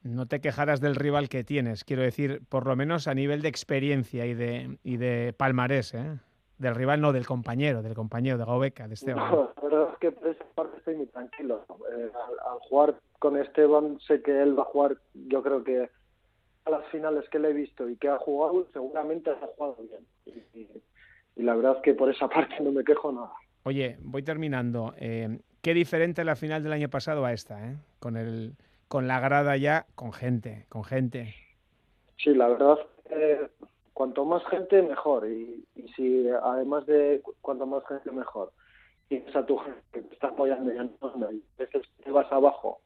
No 0.04 0.28
te 0.28 0.42
quejarás 0.42 0.82
del 0.82 0.96
rival 0.96 1.30
que 1.30 1.44
tienes, 1.44 1.86
quiero 1.86 2.02
decir, 2.02 2.42
por 2.50 2.68
lo 2.68 2.76
menos 2.76 3.08
a 3.08 3.14
nivel 3.14 3.42
de 3.42 3.48
experiencia 3.48 4.26
y 4.26 4.34
de, 4.34 4.78
y 4.84 4.98
de 4.98 5.34
palmarés, 5.38 5.94
¿eh? 5.94 6.20
Del 6.58 6.76
rival, 6.76 7.02
no, 7.02 7.14
del 7.14 7.26
compañero, 7.26 7.82
del 7.82 7.94
compañero 7.94 8.38
de 8.38 8.46
Gaubeca, 8.46 8.88
de 8.88 8.94
Esteban. 8.94 9.32
No, 9.32 9.54
la 9.56 9.62
verdad 9.62 9.90
es 9.94 10.00
que 10.00 10.12
por 10.12 10.28
esa 10.28 10.44
parte 10.56 10.78
estoy 10.78 10.96
muy 10.96 11.08
tranquilo. 11.08 11.66
Eh, 11.98 12.12
al, 12.14 12.60
jugar 12.60 12.96
con 13.20 13.38
Esteban, 13.38 14.00
sé 14.02 14.22
que 14.22 14.42
él 14.42 14.58
va 14.58 14.64
a 14.64 14.68
jugar, 14.68 14.98
yo 15.14 15.42
creo 15.42 15.64
que 15.64 15.90
a 16.66 16.70
las 16.70 16.86
finales 16.88 17.28
que 17.30 17.40
le 17.40 17.50
he 17.50 17.54
visto 17.54 17.90
y 17.90 17.96
que 17.96 18.10
ha 18.10 18.18
jugado, 18.18 18.68
seguramente 18.72 19.32
ha 19.32 19.48
jugado 19.56 19.78
bien. 19.78 20.06
Y, 21.36 21.42
la 21.42 21.56
verdad 21.56 21.78
es 21.78 21.82
que 21.82 21.94
por 21.94 22.10
esa 22.10 22.28
parte 22.30 22.56
no 22.62 22.72
me 22.72 22.84
quejo 22.84 23.12
nada. 23.12 23.34
Oye, 23.64 23.98
voy 24.02 24.24
terminando. 24.24 24.94
Eh, 24.98 25.40
qué 25.62 25.74
diferente 25.74 26.24
la 26.24 26.36
final 26.36 26.64
del 26.64 26.74
año 26.74 26.90
pasado 26.90 27.26
a 27.26 27.34
esta, 27.34 27.66
¿eh? 27.66 27.78
Con, 28.00 28.18
el, 28.18 28.56
con 28.88 29.08
la 29.08 29.20
grada 29.20 29.56
ya, 29.58 29.86
con 29.96 30.12
gente, 30.12 30.66
con 30.70 30.84
gente. 30.84 31.34
Sí, 32.18 32.34
la 32.34 32.48
verdad 32.48 32.78
eh, 33.10 33.48
cuanto 33.94 34.26
más 34.26 34.44
gente 34.48 34.82
mejor 34.82 35.28
y, 35.28 35.66
si 35.96 36.28
además 36.30 36.86
de 36.86 37.22
cuanto 37.42 37.66
más 37.66 37.86
gente 37.88 38.12
mejor 38.12 38.52
tienes 39.08 39.36
a 39.36 39.46
tu 39.46 39.58
gente 39.58 39.82
que 39.92 40.02
te 40.02 40.14
está 40.14 40.28
apoyando 40.28 40.74
y 40.74 40.78
a 40.78 41.30
veces 41.58 41.84
te 42.04 42.12
vas 42.12 42.32
abajo 42.32 42.80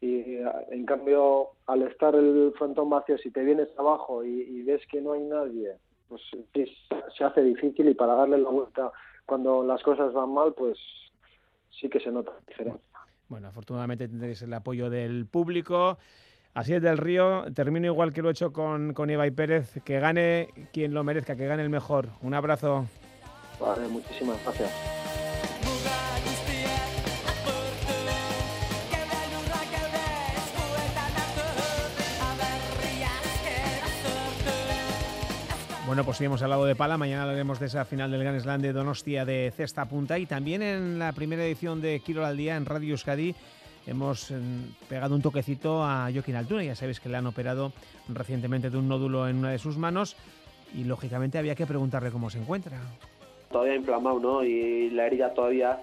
y 0.00 0.36
en 0.70 0.84
cambio 0.84 1.50
al 1.66 1.82
estar 1.82 2.14
el 2.14 2.52
frontón 2.58 2.90
vacío 2.90 3.16
si 3.18 3.30
te 3.30 3.42
vienes 3.42 3.68
abajo 3.78 4.22
y, 4.24 4.62
ves 4.62 4.82
que 4.90 5.00
no 5.00 5.12
hay 5.12 5.22
nadie 5.22 5.76
pues 6.08 6.22
se 7.16 7.24
hace 7.24 7.42
difícil 7.42 7.88
y 7.88 7.94
para 7.94 8.14
darle 8.14 8.38
la 8.38 8.50
vuelta 8.50 8.92
cuando 9.26 9.62
las 9.64 9.82
cosas 9.82 10.12
van 10.12 10.32
mal 10.32 10.54
pues 10.54 10.78
sí 11.70 11.88
que 11.88 12.00
se 12.00 12.10
nota 12.10 12.32
diferencia 12.46 12.80
bueno 13.28 13.48
afortunadamente 13.48 14.08
tendréis 14.08 14.42
el 14.42 14.52
apoyo 14.52 14.90
del 14.90 15.26
público 15.26 15.98
Así 16.54 16.72
es 16.72 16.80
del 16.80 16.98
Río, 16.98 17.44
termino 17.52 17.86
igual 17.88 18.12
que 18.12 18.22
lo 18.22 18.28
he 18.28 18.30
hecho 18.30 18.52
con, 18.52 18.94
con 18.94 19.10
Ibai 19.10 19.32
Pérez, 19.32 19.80
que 19.84 19.98
gane 19.98 20.50
quien 20.72 20.94
lo 20.94 21.02
merezca, 21.02 21.34
que 21.34 21.48
gane 21.48 21.64
el 21.64 21.68
mejor. 21.68 22.10
Un 22.22 22.32
abrazo. 22.32 22.86
Vale, 23.60 23.88
muchísimas 23.88 24.40
gracias. 24.44 24.70
Bueno, 35.94 36.06
pues 36.06 36.16
sí, 36.16 36.24
hemos 36.24 36.42
hablado 36.42 36.64
de 36.64 36.74
pala. 36.74 36.98
Mañana 36.98 37.22
hablaremos 37.22 37.60
de 37.60 37.66
esa 37.66 37.84
final 37.84 38.10
del 38.10 38.20
Grand 38.20 38.40
Slam 38.40 38.60
de 38.60 38.72
Donostia 38.72 39.24
de 39.24 39.52
cesta 39.56 39.84
punta 39.84 40.18
y 40.18 40.26
también 40.26 40.60
en 40.60 40.98
la 40.98 41.12
primera 41.12 41.44
edición 41.44 41.80
de 41.80 42.00
Kilo 42.00 42.26
al 42.26 42.36
Día 42.36 42.56
en 42.56 42.66
Radio 42.66 42.90
Euskadi 42.90 43.32
hemos 43.86 44.32
em, 44.32 44.74
pegado 44.88 45.14
un 45.14 45.22
toquecito 45.22 45.84
a 45.84 46.10
Joaquín 46.12 46.34
Altuna. 46.34 46.64
Ya 46.64 46.74
sabéis 46.74 46.98
que 46.98 47.08
le 47.08 47.16
han 47.16 47.28
operado 47.28 47.70
recientemente 48.08 48.70
de 48.70 48.76
un 48.76 48.88
nódulo 48.88 49.28
en 49.28 49.36
una 49.36 49.50
de 49.50 49.58
sus 49.60 49.76
manos 49.76 50.16
y 50.74 50.82
lógicamente 50.82 51.38
había 51.38 51.54
que 51.54 51.64
preguntarle 51.64 52.10
cómo 52.10 52.28
se 52.28 52.40
encuentra. 52.40 52.76
Todavía 53.52 53.76
inflamado, 53.76 54.18
¿no? 54.18 54.42
Y 54.42 54.90
la 54.90 55.06
herida 55.06 55.32
todavía 55.32 55.78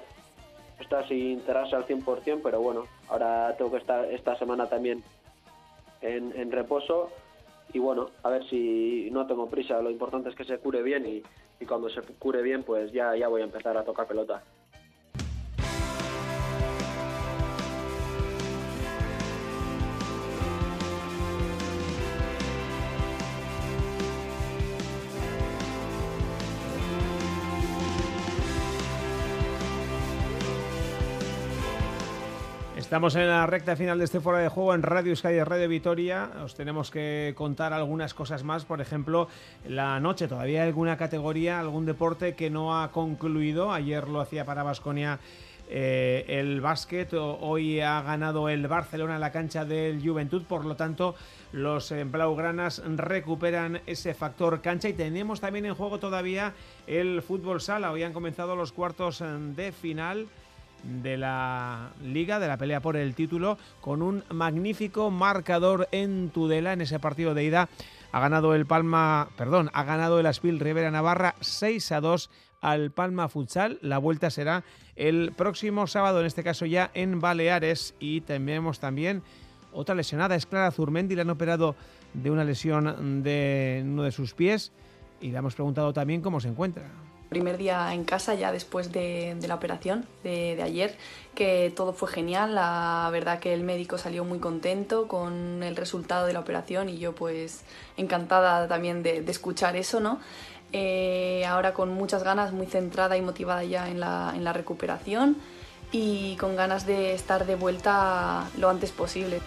está 0.77 1.07
sin 1.07 1.39
cerrarse 1.43 1.77
al 1.77 1.87
100%, 1.87 2.41
pero 2.43 2.59
bueno, 2.59 2.83
ahora 3.07 3.55
tengo 3.57 3.71
que 3.71 3.77
estar 3.77 4.03
esta 4.11 4.37
semana 4.37 4.67
también 4.67 5.01
en, 6.01 6.51
reposo 6.51 7.11
y 7.73 7.79
bueno, 7.79 8.09
a 8.23 8.29
ver 8.29 8.47
si 8.49 9.09
no 9.11 9.25
tengo 9.27 9.49
prisa, 9.49 9.81
lo 9.81 9.89
importante 9.89 10.29
es 10.29 10.35
que 10.35 10.45
se 10.45 10.57
cure 10.59 10.81
bien 10.81 11.05
y, 11.05 11.23
y 11.59 11.65
cuando 11.65 11.89
se 11.89 12.01
cure 12.01 12.41
bien 12.41 12.63
pues 12.63 12.91
ya, 12.91 13.15
ya 13.15 13.27
voy 13.27 13.41
a 13.41 13.45
empezar 13.45 13.77
a 13.77 13.83
tocar 13.83 14.07
pelota. 14.07 14.43
Estamos 32.91 33.15
en 33.15 33.25
la 33.25 33.47
recta 33.47 33.77
final 33.77 33.99
de 33.99 34.03
este 34.03 34.19
fuera 34.19 34.39
de 34.39 34.49
juego 34.49 34.73
en 34.75 34.83
Radio 34.83 35.13
y 35.13 35.43
Radio 35.43 35.69
Vitoria. 35.69 36.29
Os 36.43 36.55
tenemos 36.55 36.91
que 36.91 37.33
contar 37.37 37.71
algunas 37.71 38.13
cosas 38.13 38.43
más. 38.43 38.65
Por 38.65 38.81
ejemplo, 38.81 39.29
la 39.65 39.97
noche 40.01 40.27
todavía 40.27 40.63
hay 40.63 40.67
alguna 40.67 40.97
categoría, 40.97 41.61
algún 41.61 41.85
deporte 41.85 42.35
que 42.35 42.49
no 42.49 42.77
ha 42.77 42.91
concluido. 42.91 43.71
Ayer 43.71 44.09
lo 44.09 44.19
hacía 44.19 44.43
para 44.43 44.63
Basconia 44.63 45.19
eh, 45.69 46.25
el 46.27 46.59
básquet. 46.59 47.13
Hoy 47.13 47.79
ha 47.79 48.01
ganado 48.01 48.49
el 48.49 48.67
Barcelona 48.67 49.15
en 49.15 49.21
la 49.21 49.31
cancha 49.31 49.63
del 49.63 50.05
Juventud. 50.05 50.43
Por 50.43 50.65
lo 50.65 50.75
tanto, 50.75 51.15
los 51.53 51.93
eh, 51.93 52.03
blaugranas 52.03 52.83
recuperan 52.85 53.79
ese 53.85 54.13
factor 54.13 54.59
cancha. 54.59 54.89
Y 54.89 54.93
tenemos 54.93 55.39
también 55.39 55.65
en 55.65 55.75
juego 55.75 55.97
todavía 55.97 56.55
el 56.87 57.21
fútbol 57.21 57.61
sala. 57.61 57.89
Hoy 57.93 58.03
han 58.03 58.11
comenzado 58.11 58.57
los 58.57 58.73
cuartos 58.73 59.23
de 59.55 59.71
final 59.71 60.27
de 60.83 61.17
la 61.17 61.91
liga, 62.03 62.39
de 62.39 62.47
la 62.47 62.57
pelea 62.57 62.81
por 62.81 62.97
el 62.97 63.15
título, 63.15 63.57
con 63.81 64.01
un 64.01 64.23
magnífico 64.29 65.11
marcador 65.11 65.87
en 65.91 66.29
Tudela 66.29 66.73
en 66.73 66.81
ese 66.81 66.99
partido 66.99 67.33
de 67.33 67.43
ida. 67.43 67.69
Ha 68.11 68.19
ganado 68.19 68.55
el 68.55 68.65
Palma, 68.65 69.29
perdón, 69.37 69.69
ha 69.73 69.83
ganado 69.83 70.19
el 70.19 70.25
Aspil 70.25 70.59
Rivera 70.59 70.91
Navarra 70.91 71.35
6 71.39 71.91
a 71.91 72.01
2 72.01 72.29
al 72.61 72.91
Palma 72.91 73.29
Futsal. 73.29 73.79
La 73.81 73.97
vuelta 73.97 74.29
será 74.29 74.63
el 74.95 75.33
próximo 75.35 75.87
sábado, 75.87 76.19
en 76.19 76.25
este 76.25 76.43
caso 76.43 76.65
ya 76.65 76.91
en 76.93 77.19
Baleares. 77.21 77.95
Y 77.99 78.21
tenemos 78.21 78.79
también 78.79 79.23
otra 79.73 79.95
lesionada, 79.95 80.35
es 80.35 80.45
Clara 80.45 80.71
Zurmendi, 80.71 81.15
le 81.15 81.21
han 81.21 81.29
operado 81.29 81.75
de 82.13 82.29
una 82.29 82.43
lesión 82.43 83.23
de 83.23 83.81
uno 83.85 84.03
de 84.03 84.11
sus 84.11 84.33
pies 84.33 84.71
y 85.21 85.31
le 85.31 85.37
hemos 85.37 85.55
preguntado 85.55 85.93
también 85.93 86.21
cómo 86.21 86.39
se 86.39 86.49
encuentra. 86.49 86.89
Primer 87.31 87.57
día 87.57 87.93
en 87.93 88.03
casa 88.03 88.33
ya 88.33 88.51
después 88.51 88.91
de, 88.91 89.37
la 89.47 89.55
operación 89.55 90.05
de, 90.21 90.61
ayer, 90.61 90.97
que 91.33 91.71
todo 91.73 91.93
fue 91.93 92.09
genial, 92.09 92.55
la 92.55 93.07
verdad 93.09 93.39
que 93.39 93.53
el 93.53 93.63
médico 93.63 93.97
salió 93.97 94.25
muy 94.25 94.39
contento 94.39 95.07
con 95.07 95.63
el 95.63 95.77
resultado 95.77 96.25
de 96.25 96.33
la 96.33 96.41
operación 96.41 96.89
y 96.89 96.97
yo 96.97 97.15
pues 97.15 97.61
encantada 97.95 98.67
también 98.67 99.01
de, 99.01 99.19
escuchar 99.29 99.77
eso, 99.77 100.01
¿no? 100.01 100.19
Eh, 100.73 101.45
ahora 101.45 101.73
con 101.73 101.93
muchas 101.93 102.21
ganas, 102.21 102.51
muy 102.51 102.65
centrada 102.65 103.15
y 103.15 103.21
motivada 103.21 103.63
ya 103.63 103.87
en 103.87 104.01
la, 104.01 104.33
en 104.35 104.43
la 104.43 104.51
recuperación 104.51 105.37
y 105.93 106.35
con 106.35 106.57
ganas 106.57 106.85
de 106.85 107.13
estar 107.13 107.45
de 107.45 107.55
vuelta 107.55 108.49
lo 108.57 108.69
antes 108.69 108.91
posible. 108.91 109.39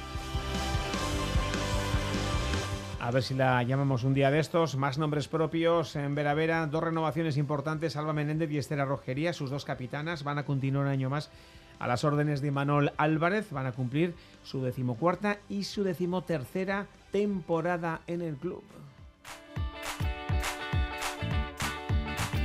A 3.05 3.11
ver 3.11 3.23
si 3.23 3.35
la 3.35 3.63
llamamos 3.63 4.03
un 4.03 4.15
día 4.15 4.31
de 4.31 4.39
estos. 4.39 4.77
Más 4.77 4.97
nombres 4.97 5.29
propios 5.29 5.95
en 5.95 6.15
Vera 6.15 6.33
Vera. 6.33 6.67
Dos 6.67 6.83
renovaciones 6.83 7.37
importantes. 7.37 7.99
Alba 7.99 8.15
Menéndez 8.15 8.51
y 8.51 8.57
Estela 8.57 8.87
Rogería, 8.87 9.35
sus 9.35 9.51
dos 9.51 9.67
capitanas, 9.67 10.25
van 10.25 10.39
a 10.39 10.47
continuar 10.47 10.87
un 10.87 10.91
año 10.91 11.11
más 11.11 11.31
a 11.79 11.87
las 11.87 12.03
órdenes 12.03 12.41
de 12.41 12.51
Manuel 12.51 12.93
Álvarez. 12.97 13.51
Van 13.51 13.67
a 13.67 13.73
cumplir 13.73 14.15
su 14.43 14.63
decimocuarta 14.63 15.37
y 15.51 15.65
su 15.65 15.85
decimotercera 15.85 16.87
temporada 17.13 18.01
en 18.07 18.23
el 18.23 18.37
club. 18.37 18.63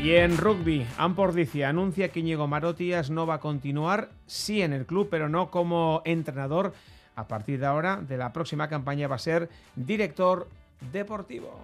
Y 0.03 0.15
en 0.15 0.35
rugby, 0.35 0.85
Ampordicia 0.97 1.69
anuncia 1.69 2.09
que 2.09 2.19
Íñigo 2.19 2.47
Marotías 2.47 3.09
no 3.09 3.25
va 3.25 3.35
a 3.35 3.39
continuar, 3.39 4.09
sí 4.27 4.61
en 4.61 4.73
el 4.73 4.85
club, 4.85 5.07
pero 5.09 5.29
no 5.29 5.51
como 5.51 6.01
entrenador 6.03 6.73
a 7.19 7.27
partir 7.27 7.59
de 7.59 7.65
ahora, 7.65 7.97
de 7.97 8.17
la 8.17 8.33
próxima 8.33 8.67
campaña, 8.67 9.07
va 9.07 9.15
a 9.15 9.19
ser 9.19 9.49
director 9.75 10.47
deportivo. 10.91 11.59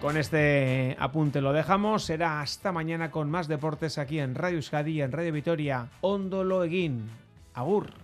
Con 0.00 0.16
este 0.16 0.96
apunte 0.98 1.42
lo 1.42 1.52
dejamos. 1.52 2.04
Será 2.04 2.40
hasta 2.40 2.72
mañana 2.72 3.10
con 3.10 3.30
más 3.30 3.48
deportes 3.48 3.98
aquí 3.98 4.18
en 4.18 4.34
Radio 4.34 4.56
Euskadi 4.56 4.92
y 4.92 5.02
en 5.02 5.12
Radio 5.12 5.32
Vitoria. 5.32 5.88
Ondolo 6.00 6.62
Agur. 7.54 7.99